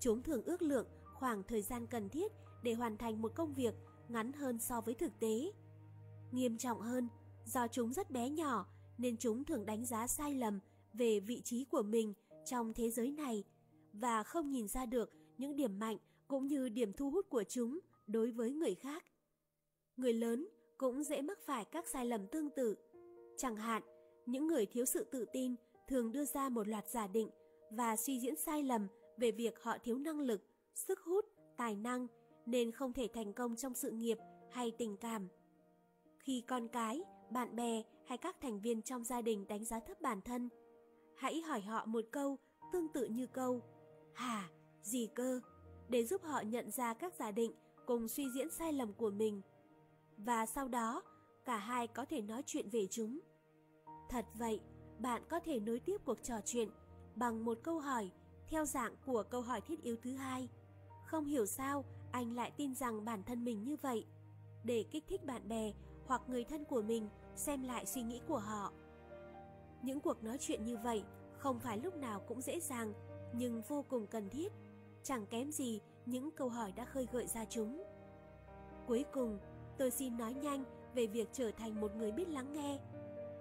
Chúng 0.00 0.22
thường 0.22 0.42
ước 0.44 0.62
lượng 0.62 0.86
khoảng 1.14 1.42
thời 1.42 1.62
gian 1.62 1.86
cần 1.86 2.08
thiết 2.08 2.32
để 2.62 2.74
hoàn 2.74 2.96
thành 2.96 3.22
một 3.22 3.32
công 3.34 3.54
việc 3.54 3.74
ngắn 4.08 4.32
hơn 4.32 4.58
so 4.58 4.80
với 4.80 4.94
thực 4.94 5.20
tế. 5.20 5.52
Nghiêm 6.32 6.58
trọng 6.58 6.80
hơn, 6.80 7.08
do 7.44 7.68
chúng 7.68 7.92
rất 7.92 8.10
bé 8.10 8.30
nhỏ 8.30 8.66
nên 8.98 9.16
chúng 9.16 9.44
thường 9.44 9.66
đánh 9.66 9.84
giá 9.84 10.06
sai 10.06 10.34
lầm 10.34 10.60
về 10.92 11.20
vị 11.20 11.40
trí 11.44 11.64
của 11.64 11.82
mình 11.82 12.14
trong 12.44 12.72
thế 12.72 12.90
giới 12.90 13.10
này 13.10 13.44
và 13.92 14.22
không 14.22 14.50
nhìn 14.50 14.68
ra 14.68 14.86
được 14.86 15.10
những 15.38 15.56
điểm 15.56 15.78
mạnh 15.78 15.96
cũng 16.28 16.46
như 16.46 16.68
điểm 16.68 16.92
thu 16.92 17.10
hút 17.10 17.26
của 17.30 17.44
chúng 17.48 17.78
đối 18.06 18.30
với 18.30 18.52
người 18.52 18.74
khác. 18.74 19.04
Người 19.96 20.12
lớn 20.12 20.48
cũng 20.78 21.04
dễ 21.04 21.22
mắc 21.22 21.38
phải 21.46 21.64
các 21.64 21.88
sai 21.88 22.06
lầm 22.06 22.26
tương 22.26 22.50
tự. 22.50 22.76
Chẳng 23.38 23.56
hạn, 23.56 23.82
những 24.26 24.46
người 24.46 24.66
thiếu 24.66 24.84
sự 24.84 25.04
tự 25.04 25.24
tin 25.32 25.54
thường 25.88 26.12
đưa 26.12 26.24
ra 26.24 26.48
một 26.48 26.68
loạt 26.68 26.88
giả 26.88 27.06
định 27.06 27.30
và 27.70 27.96
suy 27.96 28.20
diễn 28.20 28.36
sai 28.36 28.62
lầm 28.62 28.86
về 29.16 29.30
việc 29.30 29.62
họ 29.62 29.78
thiếu 29.84 29.98
năng 29.98 30.20
lực, 30.20 30.40
sức 30.74 31.00
hút, 31.00 31.24
tài 31.56 31.76
năng 31.76 32.06
nên 32.46 32.72
không 32.72 32.92
thể 32.92 33.08
thành 33.14 33.32
công 33.32 33.56
trong 33.56 33.74
sự 33.74 33.90
nghiệp 33.90 34.18
hay 34.50 34.70
tình 34.70 34.96
cảm. 34.96 35.28
Khi 36.18 36.44
con 36.48 36.68
cái, 36.68 37.02
bạn 37.30 37.56
bè 37.56 37.82
hay 38.06 38.18
các 38.18 38.36
thành 38.40 38.60
viên 38.60 38.82
trong 38.82 39.04
gia 39.04 39.22
đình 39.22 39.46
đánh 39.48 39.64
giá 39.64 39.80
thấp 39.80 40.00
bản 40.00 40.20
thân, 40.20 40.48
hãy 41.16 41.40
hỏi 41.40 41.60
họ 41.60 41.84
một 41.86 42.04
câu 42.10 42.38
tương 42.72 42.88
tự 42.88 43.06
như 43.06 43.26
câu 43.26 43.60
Hả, 44.14 44.50
gì 44.82 45.08
cơ? 45.14 45.40
để 45.88 46.04
giúp 46.04 46.22
họ 46.22 46.40
nhận 46.40 46.70
ra 46.70 46.94
các 46.94 47.14
giả 47.18 47.30
định 47.30 47.52
cùng 47.86 48.08
suy 48.08 48.30
diễn 48.30 48.50
sai 48.50 48.72
lầm 48.72 48.92
của 48.92 49.10
mình. 49.10 49.42
Và 50.16 50.46
sau 50.46 50.68
đó, 50.68 51.02
cả 51.44 51.56
hai 51.56 51.86
có 51.86 52.04
thể 52.04 52.20
nói 52.20 52.42
chuyện 52.46 52.68
về 52.68 52.86
chúng. 52.90 53.20
Thật 54.08 54.24
vậy, 54.34 54.60
bạn 54.98 55.22
có 55.28 55.40
thể 55.40 55.60
nối 55.60 55.80
tiếp 55.80 55.96
cuộc 56.04 56.22
trò 56.22 56.34
chuyện 56.44 56.68
bằng 57.14 57.44
một 57.44 57.58
câu 57.62 57.78
hỏi 57.78 58.10
theo 58.48 58.64
dạng 58.64 58.96
của 59.06 59.22
câu 59.30 59.40
hỏi 59.40 59.60
thiết 59.60 59.82
yếu 59.82 59.96
thứ 60.02 60.12
hai. 60.14 60.48
Không 61.06 61.24
hiểu 61.24 61.46
sao 61.46 61.84
anh 62.16 62.36
lại 62.36 62.50
tin 62.56 62.74
rằng 62.74 63.04
bản 63.04 63.22
thân 63.22 63.44
mình 63.44 63.64
như 63.64 63.76
vậy, 63.82 64.06
để 64.64 64.84
kích 64.90 65.04
thích 65.08 65.24
bạn 65.24 65.48
bè 65.48 65.72
hoặc 66.06 66.22
người 66.28 66.44
thân 66.44 66.64
của 66.64 66.82
mình 66.82 67.08
xem 67.34 67.62
lại 67.62 67.86
suy 67.86 68.02
nghĩ 68.02 68.20
của 68.28 68.38
họ. 68.38 68.72
Những 69.82 70.00
cuộc 70.00 70.24
nói 70.24 70.38
chuyện 70.40 70.64
như 70.64 70.76
vậy 70.76 71.04
không 71.38 71.60
phải 71.60 71.78
lúc 71.78 71.96
nào 71.96 72.20
cũng 72.20 72.40
dễ 72.40 72.60
dàng, 72.60 72.92
nhưng 73.32 73.62
vô 73.68 73.84
cùng 73.88 74.06
cần 74.06 74.28
thiết. 74.30 74.52
Chẳng 75.02 75.26
kém 75.26 75.52
gì 75.52 75.80
những 76.06 76.30
câu 76.30 76.48
hỏi 76.48 76.72
đã 76.72 76.84
khơi 76.84 77.06
gợi 77.12 77.26
ra 77.26 77.44
chúng. 77.44 77.82
Cuối 78.86 79.04
cùng, 79.12 79.38
tôi 79.78 79.90
xin 79.90 80.16
nói 80.16 80.34
nhanh 80.34 80.64
về 80.94 81.06
việc 81.06 81.28
trở 81.32 81.50
thành 81.50 81.80
một 81.80 81.96
người 81.96 82.12
biết 82.12 82.28
lắng 82.28 82.52
nghe. 82.52 82.78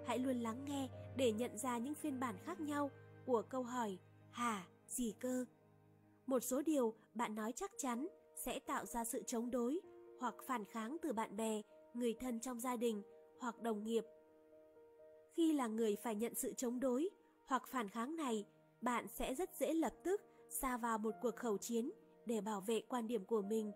Hãy 0.05 0.19
luôn 0.19 0.39
lắng 0.39 0.65
nghe 0.65 0.89
để 1.15 1.31
nhận 1.31 1.57
ra 1.57 1.77
những 1.77 1.95
phiên 1.95 2.19
bản 2.19 2.35
khác 2.45 2.59
nhau 2.59 2.91
của 3.25 3.41
câu 3.41 3.63
hỏi 3.63 3.97
hả, 4.31 4.67
gì 4.87 5.11
cơ. 5.19 5.45
Một 6.25 6.39
số 6.39 6.61
điều 6.61 6.93
bạn 7.13 7.35
nói 7.35 7.51
chắc 7.51 7.71
chắn 7.77 8.07
sẽ 8.45 8.59
tạo 8.59 8.85
ra 8.85 9.03
sự 9.03 9.23
chống 9.27 9.51
đối 9.51 9.79
hoặc 10.19 10.35
phản 10.47 10.65
kháng 10.65 10.97
từ 11.01 11.13
bạn 11.13 11.35
bè, 11.37 11.61
người 11.93 12.13
thân 12.13 12.39
trong 12.39 12.59
gia 12.59 12.75
đình 12.75 13.03
hoặc 13.39 13.61
đồng 13.61 13.83
nghiệp. 13.83 14.03
Khi 15.33 15.53
là 15.53 15.67
người 15.67 15.95
phải 16.03 16.15
nhận 16.15 16.35
sự 16.35 16.53
chống 16.53 16.79
đối 16.79 17.09
hoặc 17.45 17.67
phản 17.67 17.89
kháng 17.89 18.15
này, 18.15 18.45
bạn 18.81 19.07
sẽ 19.07 19.35
rất 19.35 19.49
dễ 19.59 19.73
lập 19.73 19.93
tức 20.03 20.21
xa 20.49 20.77
vào 20.77 20.97
một 20.97 21.11
cuộc 21.21 21.35
khẩu 21.35 21.57
chiến 21.57 21.91
để 22.25 22.41
bảo 22.41 22.61
vệ 22.61 22.81
quan 22.81 23.07
điểm 23.07 23.25
của 23.25 23.41
mình. 23.41 23.71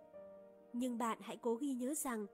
Nhưng 0.74 0.98
bạn 0.98 1.18
hãy 1.22 1.38
cố 1.42 1.56
ghi 1.56 1.74
nhớ 1.74 1.94
rằng, 1.94 2.26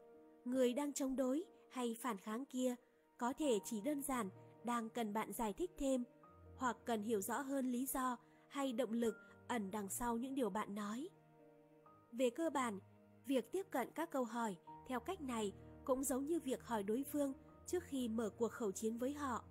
người 0.45 0.73
đang 0.73 0.93
chống 0.93 1.15
đối 1.15 1.43
hay 1.69 1.97
phản 2.01 2.17
kháng 2.17 2.45
kia 2.45 2.75
có 3.17 3.33
thể 3.33 3.59
chỉ 3.65 3.81
đơn 3.81 4.01
giản 4.01 4.29
đang 4.63 4.89
cần 4.89 5.13
bạn 5.13 5.33
giải 5.33 5.53
thích 5.53 5.71
thêm 5.77 6.03
hoặc 6.57 6.77
cần 6.85 7.03
hiểu 7.03 7.21
rõ 7.21 7.41
hơn 7.41 7.71
lý 7.71 7.85
do 7.85 8.17
hay 8.47 8.73
động 8.73 8.91
lực 8.91 9.15
ẩn 9.47 9.71
đằng 9.71 9.89
sau 9.89 10.17
những 10.17 10.35
điều 10.35 10.49
bạn 10.49 10.75
nói. 10.75 11.09
Về 12.17 12.29
cơ 12.29 12.49
bản, 12.49 12.79
việc 13.25 13.51
tiếp 13.51 13.65
cận 13.71 13.87
các 13.95 14.11
câu 14.11 14.23
hỏi 14.23 14.57
theo 14.87 14.99
cách 14.99 15.21
này 15.21 15.53
cũng 15.85 16.03
giống 16.03 16.27
như 16.27 16.39
việc 16.39 16.63
hỏi 16.63 16.83
đối 16.83 17.03
phương 17.11 17.33
trước 17.67 17.83
khi 17.83 18.07
mở 18.07 18.29
cuộc 18.29 18.51
khẩu 18.51 18.71
chiến 18.71 18.97
với 18.97 19.13
họ. 19.13 19.43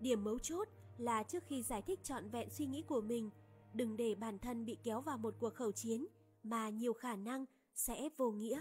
Điểm 0.00 0.24
mấu 0.24 0.38
chốt 0.38 0.68
là 0.98 1.22
trước 1.22 1.44
khi 1.46 1.62
giải 1.62 1.82
thích 1.82 2.00
trọn 2.02 2.28
vẹn 2.28 2.50
suy 2.50 2.66
nghĩ 2.66 2.82
của 2.82 3.00
mình, 3.00 3.30
đừng 3.72 3.96
để 3.96 4.14
bản 4.14 4.38
thân 4.38 4.64
bị 4.64 4.78
kéo 4.82 5.00
vào 5.00 5.18
một 5.18 5.34
cuộc 5.40 5.54
khẩu 5.54 5.72
chiến 5.72 6.06
mà 6.42 6.68
nhiều 6.68 6.92
khả 6.92 7.16
năng 7.16 7.44
sẽ 7.74 8.08
vô 8.16 8.30
nghĩa. 8.30 8.60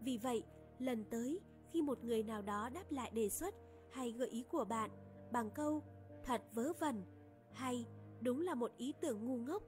Vì 0.00 0.18
vậy, 0.18 0.42
lần 0.78 1.04
tới 1.10 1.40
khi 1.72 1.82
một 1.82 2.04
người 2.04 2.22
nào 2.22 2.42
đó 2.42 2.68
đáp 2.68 2.84
lại 2.90 3.10
đề 3.14 3.28
xuất 3.28 3.54
hay 3.90 4.12
gợi 4.12 4.28
ý 4.28 4.42
của 4.42 4.64
bạn 4.64 4.90
bằng 5.32 5.50
câu 5.50 5.82
thật 6.24 6.42
vớ 6.54 6.72
vẩn 6.80 7.04
hay 7.52 7.86
đúng 8.20 8.40
là 8.40 8.54
một 8.54 8.70
ý 8.76 8.94
tưởng 9.00 9.26
ngu 9.26 9.36
ngốc, 9.36 9.62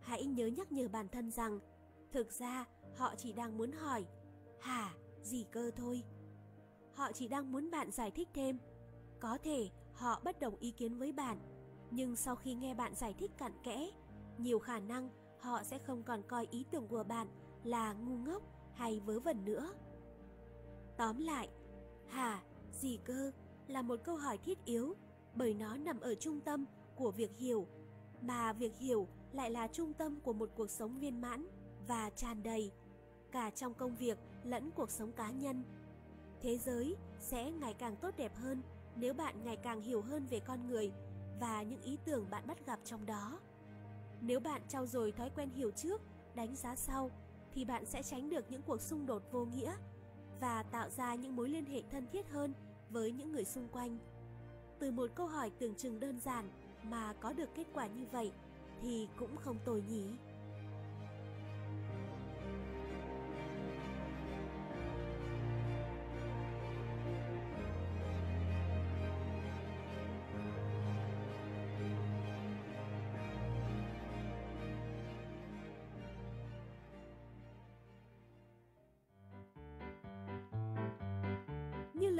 hãy 0.00 0.26
nhớ 0.26 0.46
nhắc 0.46 0.72
nhở 0.72 0.88
bản 0.88 1.08
thân 1.08 1.30
rằng 1.30 1.60
thực 2.12 2.32
ra 2.32 2.64
họ 2.96 3.14
chỉ 3.16 3.32
đang 3.32 3.58
muốn 3.58 3.72
hỏi 3.72 4.06
hả 4.60 4.94
gì 5.22 5.46
cơ 5.50 5.70
thôi. 5.76 6.02
Họ 6.94 7.12
chỉ 7.12 7.28
đang 7.28 7.52
muốn 7.52 7.70
bạn 7.70 7.90
giải 7.90 8.10
thích 8.10 8.28
thêm. 8.34 8.58
Có 9.20 9.38
thể 9.42 9.70
họ 9.92 10.20
bất 10.24 10.40
đồng 10.40 10.56
ý 10.56 10.70
kiến 10.70 10.98
với 10.98 11.12
bạn, 11.12 11.38
nhưng 11.90 12.16
sau 12.16 12.36
khi 12.36 12.54
nghe 12.54 12.74
bạn 12.74 12.94
giải 12.94 13.14
thích 13.18 13.30
cặn 13.38 13.52
kẽ, 13.62 13.90
nhiều 14.38 14.58
khả 14.58 14.78
năng 14.78 15.10
họ 15.38 15.62
sẽ 15.62 15.78
không 15.78 16.02
còn 16.02 16.22
coi 16.28 16.46
ý 16.50 16.64
tưởng 16.70 16.88
của 16.88 17.04
bạn 17.04 17.28
là 17.64 17.92
ngu 17.92 18.16
ngốc 18.16 18.42
hay 18.72 19.00
vớ 19.00 19.20
vẩn 19.20 19.44
nữa. 19.44 19.72
Tóm 20.96 21.18
lại, 21.18 21.48
hả, 22.06 22.42
gì 22.72 22.98
cơ 23.04 23.32
là 23.66 23.82
một 23.82 24.00
câu 24.04 24.16
hỏi 24.16 24.38
thiết 24.38 24.64
yếu 24.64 24.94
bởi 25.34 25.54
nó 25.54 25.76
nằm 25.76 26.00
ở 26.00 26.14
trung 26.14 26.40
tâm 26.40 26.64
của 26.96 27.10
việc 27.10 27.36
hiểu, 27.36 27.66
mà 28.22 28.52
việc 28.52 28.76
hiểu 28.76 29.08
lại 29.32 29.50
là 29.50 29.68
trung 29.68 29.92
tâm 29.92 30.20
của 30.20 30.32
một 30.32 30.50
cuộc 30.56 30.70
sống 30.70 30.98
viên 30.98 31.20
mãn 31.20 31.46
và 31.88 32.10
tràn 32.16 32.42
đầy, 32.42 32.72
cả 33.32 33.50
trong 33.50 33.74
công 33.74 33.96
việc 33.96 34.18
lẫn 34.44 34.70
cuộc 34.70 34.90
sống 34.90 35.12
cá 35.12 35.30
nhân. 35.30 35.62
Thế 36.42 36.58
giới 36.58 36.96
sẽ 37.20 37.50
ngày 37.50 37.74
càng 37.74 37.96
tốt 37.96 38.14
đẹp 38.16 38.36
hơn 38.36 38.62
nếu 38.96 39.14
bạn 39.14 39.44
ngày 39.44 39.56
càng 39.56 39.80
hiểu 39.80 40.02
hơn 40.02 40.26
về 40.30 40.40
con 40.40 40.66
người 40.66 40.92
và 41.40 41.62
những 41.62 41.82
ý 41.82 41.98
tưởng 42.04 42.30
bạn 42.30 42.46
bắt 42.46 42.66
gặp 42.66 42.80
trong 42.84 43.06
đó. 43.06 43.40
Nếu 44.20 44.40
bạn 44.40 44.62
trau 44.68 44.86
dồi 44.86 45.12
thói 45.12 45.30
quen 45.30 45.50
hiểu 45.50 45.70
trước, 45.70 46.00
đánh 46.34 46.56
giá 46.56 46.76
sau, 46.76 47.10
thì 47.54 47.64
bạn 47.64 47.86
sẽ 47.86 48.02
tránh 48.02 48.30
được 48.30 48.50
những 48.50 48.62
cuộc 48.62 48.80
xung 48.80 49.06
đột 49.06 49.22
vô 49.32 49.44
nghĩa 49.44 49.72
và 50.40 50.62
tạo 50.62 50.90
ra 50.90 51.14
những 51.14 51.36
mối 51.36 51.48
liên 51.48 51.66
hệ 51.66 51.82
thân 51.90 52.06
thiết 52.12 52.30
hơn 52.30 52.52
với 52.90 53.12
những 53.12 53.32
người 53.32 53.44
xung 53.44 53.68
quanh. 53.68 53.98
Từ 54.78 54.90
một 54.90 55.10
câu 55.14 55.26
hỏi 55.26 55.50
tưởng 55.58 55.74
chừng 55.74 56.00
đơn 56.00 56.20
giản 56.20 56.50
mà 56.82 57.12
có 57.20 57.32
được 57.32 57.54
kết 57.54 57.66
quả 57.74 57.86
như 57.86 58.06
vậy 58.12 58.32
thì 58.82 59.08
cũng 59.18 59.36
không 59.36 59.56
tồi 59.64 59.82
nhỉ. 59.88 60.10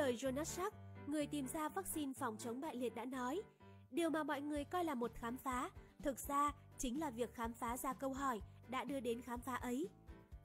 Lời 0.08 0.16
Jonas 0.16 0.44
Salk, 0.44 0.74
người 1.06 1.26
tìm 1.26 1.46
ra 1.52 1.68
vaccine 1.68 2.12
phòng 2.12 2.36
chống 2.36 2.60
bại 2.60 2.76
liệt 2.76 2.94
đã 2.94 3.04
nói, 3.04 3.42
Điều 3.90 4.10
mà 4.10 4.22
mọi 4.22 4.40
người 4.40 4.64
coi 4.64 4.84
là 4.84 4.94
một 4.94 5.10
khám 5.14 5.36
phá, 5.36 5.70
thực 6.02 6.18
ra 6.18 6.52
chính 6.78 7.00
là 7.00 7.10
việc 7.10 7.34
khám 7.34 7.52
phá 7.52 7.76
ra 7.76 7.92
câu 7.92 8.12
hỏi 8.12 8.40
đã 8.68 8.84
đưa 8.84 9.00
đến 9.00 9.22
khám 9.22 9.40
phá 9.40 9.54
ấy. 9.54 9.88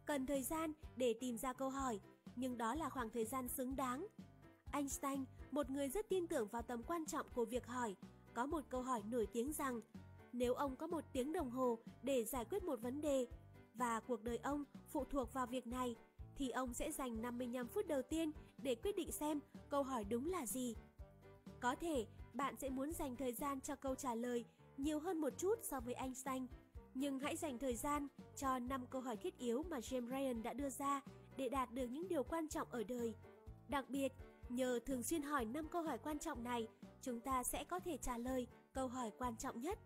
Cần 0.05 0.25
thời 0.25 0.43
gian 0.43 0.73
để 0.95 1.13
tìm 1.19 1.37
ra 1.37 1.53
câu 1.53 1.69
hỏi, 1.69 1.99
nhưng 2.35 2.57
đó 2.57 2.75
là 2.75 2.89
khoảng 2.89 3.09
thời 3.09 3.25
gian 3.25 3.47
xứng 3.47 3.75
đáng. 3.75 4.07
Einstein, 4.71 5.25
một 5.51 5.69
người 5.69 5.89
rất 5.89 6.09
tin 6.09 6.27
tưởng 6.27 6.47
vào 6.47 6.61
tầm 6.61 6.83
quan 6.83 7.05
trọng 7.05 7.25
của 7.33 7.45
việc 7.45 7.67
hỏi, 7.67 7.95
có 8.33 8.45
một 8.45 8.63
câu 8.69 8.81
hỏi 8.81 9.01
nổi 9.11 9.27
tiếng 9.33 9.53
rằng 9.53 9.81
nếu 10.33 10.53
ông 10.53 10.75
có 10.75 10.87
một 10.87 11.03
tiếng 11.13 11.33
đồng 11.33 11.49
hồ 11.49 11.77
để 12.03 12.25
giải 12.25 12.45
quyết 12.45 12.63
một 12.63 12.81
vấn 12.81 13.01
đề 13.01 13.27
và 13.73 13.99
cuộc 13.99 14.23
đời 14.23 14.37
ông 14.43 14.63
phụ 14.89 15.05
thuộc 15.05 15.33
vào 15.33 15.47
việc 15.47 15.67
này, 15.67 15.95
thì 16.37 16.49
ông 16.49 16.73
sẽ 16.73 16.91
dành 16.91 17.21
55 17.21 17.67
phút 17.67 17.87
đầu 17.87 18.01
tiên 18.01 18.31
để 18.57 18.75
quyết 18.75 18.95
định 18.95 19.11
xem 19.11 19.39
câu 19.69 19.83
hỏi 19.83 20.03
đúng 20.03 20.31
là 20.31 20.45
gì. 20.45 20.75
Có 21.59 21.75
thể 21.75 22.05
bạn 22.33 22.55
sẽ 22.61 22.69
muốn 22.69 22.93
dành 22.93 23.15
thời 23.15 23.33
gian 23.33 23.61
cho 23.61 23.75
câu 23.75 23.95
trả 23.95 24.15
lời 24.15 24.45
nhiều 24.77 24.99
hơn 24.99 25.17
một 25.17 25.33
chút 25.37 25.59
so 25.63 25.79
với 25.79 25.93
Einstein, 25.93 26.47
nhưng 26.93 27.19
hãy 27.19 27.35
dành 27.35 27.59
thời 27.59 27.75
gian 27.75 28.07
cho 28.35 28.59
5 28.59 28.85
câu 28.89 29.01
hỏi 29.01 29.17
thiết 29.17 29.37
yếu 29.37 29.63
mà 29.63 29.79
James 29.79 30.09
Ryan 30.09 30.43
đã 30.43 30.53
đưa 30.53 30.69
ra 30.69 31.01
để 31.37 31.49
đạt 31.49 31.71
được 31.71 31.87
những 31.87 32.07
điều 32.07 32.23
quan 32.23 32.47
trọng 32.47 32.67
ở 32.71 32.83
đời. 32.83 33.13
Đặc 33.69 33.89
biệt, 33.89 34.11
nhờ 34.49 34.79
thường 34.85 35.03
xuyên 35.03 35.21
hỏi 35.21 35.45
5 35.45 35.67
câu 35.67 35.81
hỏi 35.81 35.97
quan 35.97 36.19
trọng 36.19 36.43
này, 36.43 36.67
chúng 37.01 37.19
ta 37.19 37.43
sẽ 37.43 37.63
có 37.63 37.79
thể 37.79 37.97
trả 37.97 38.17
lời 38.17 38.47
câu 38.73 38.87
hỏi 38.87 39.11
quan 39.17 39.37
trọng 39.37 39.61
nhất. 39.61 39.79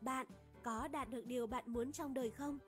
Bạn 0.00 0.26
có 0.62 0.88
đạt 0.88 1.10
được 1.10 1.26
điều 1.26 1.46
bạn 1.46 1.64
muốn 1.66 1.92
trong 1.92 2.14
đời 2.14 2.30
không? 2.30 2.58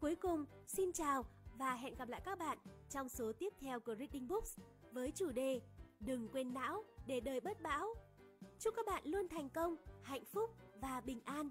Cuối 0.00 0.14
cùng, 0.14 0.44
xin 0.66 0.92
chào 0.92 1.24
và 1.58 1.74
hẹn 1.74 1.94
gặp 1.94 2.08
lại 2.08 2.20
các 2.24 2.38
bạn 2.38 2.58
trong 2.90 3.08
số 3.08 3.32
tiếp 3.32 3.52
theo 3.60 3.80
của 3.80 3.94
Reading 3.94 4.28
Books 4.28 4.58
với 4.92 5.10
chủ 5.10 5.32
đề 5.32 5.60
Đừng 6.00 6.28
quên 6.32 6.54
não 6.54 6.84
để 7.06 7.20
đời 7.20 7.40
bất 7.40 7.60
bão. 7.60 7.94
Chúc 8.58 8.74
các 8.76 8.86
bạn 8.86 9.02
luôn 9.06 9.28
thành 9.28 9.48
công, 9.48 9.76
hạnh 10.02 10.24
phúc 10.24 10.50
và 10.80 11.00
bình 11.00 11.20
an. 11.24 11.50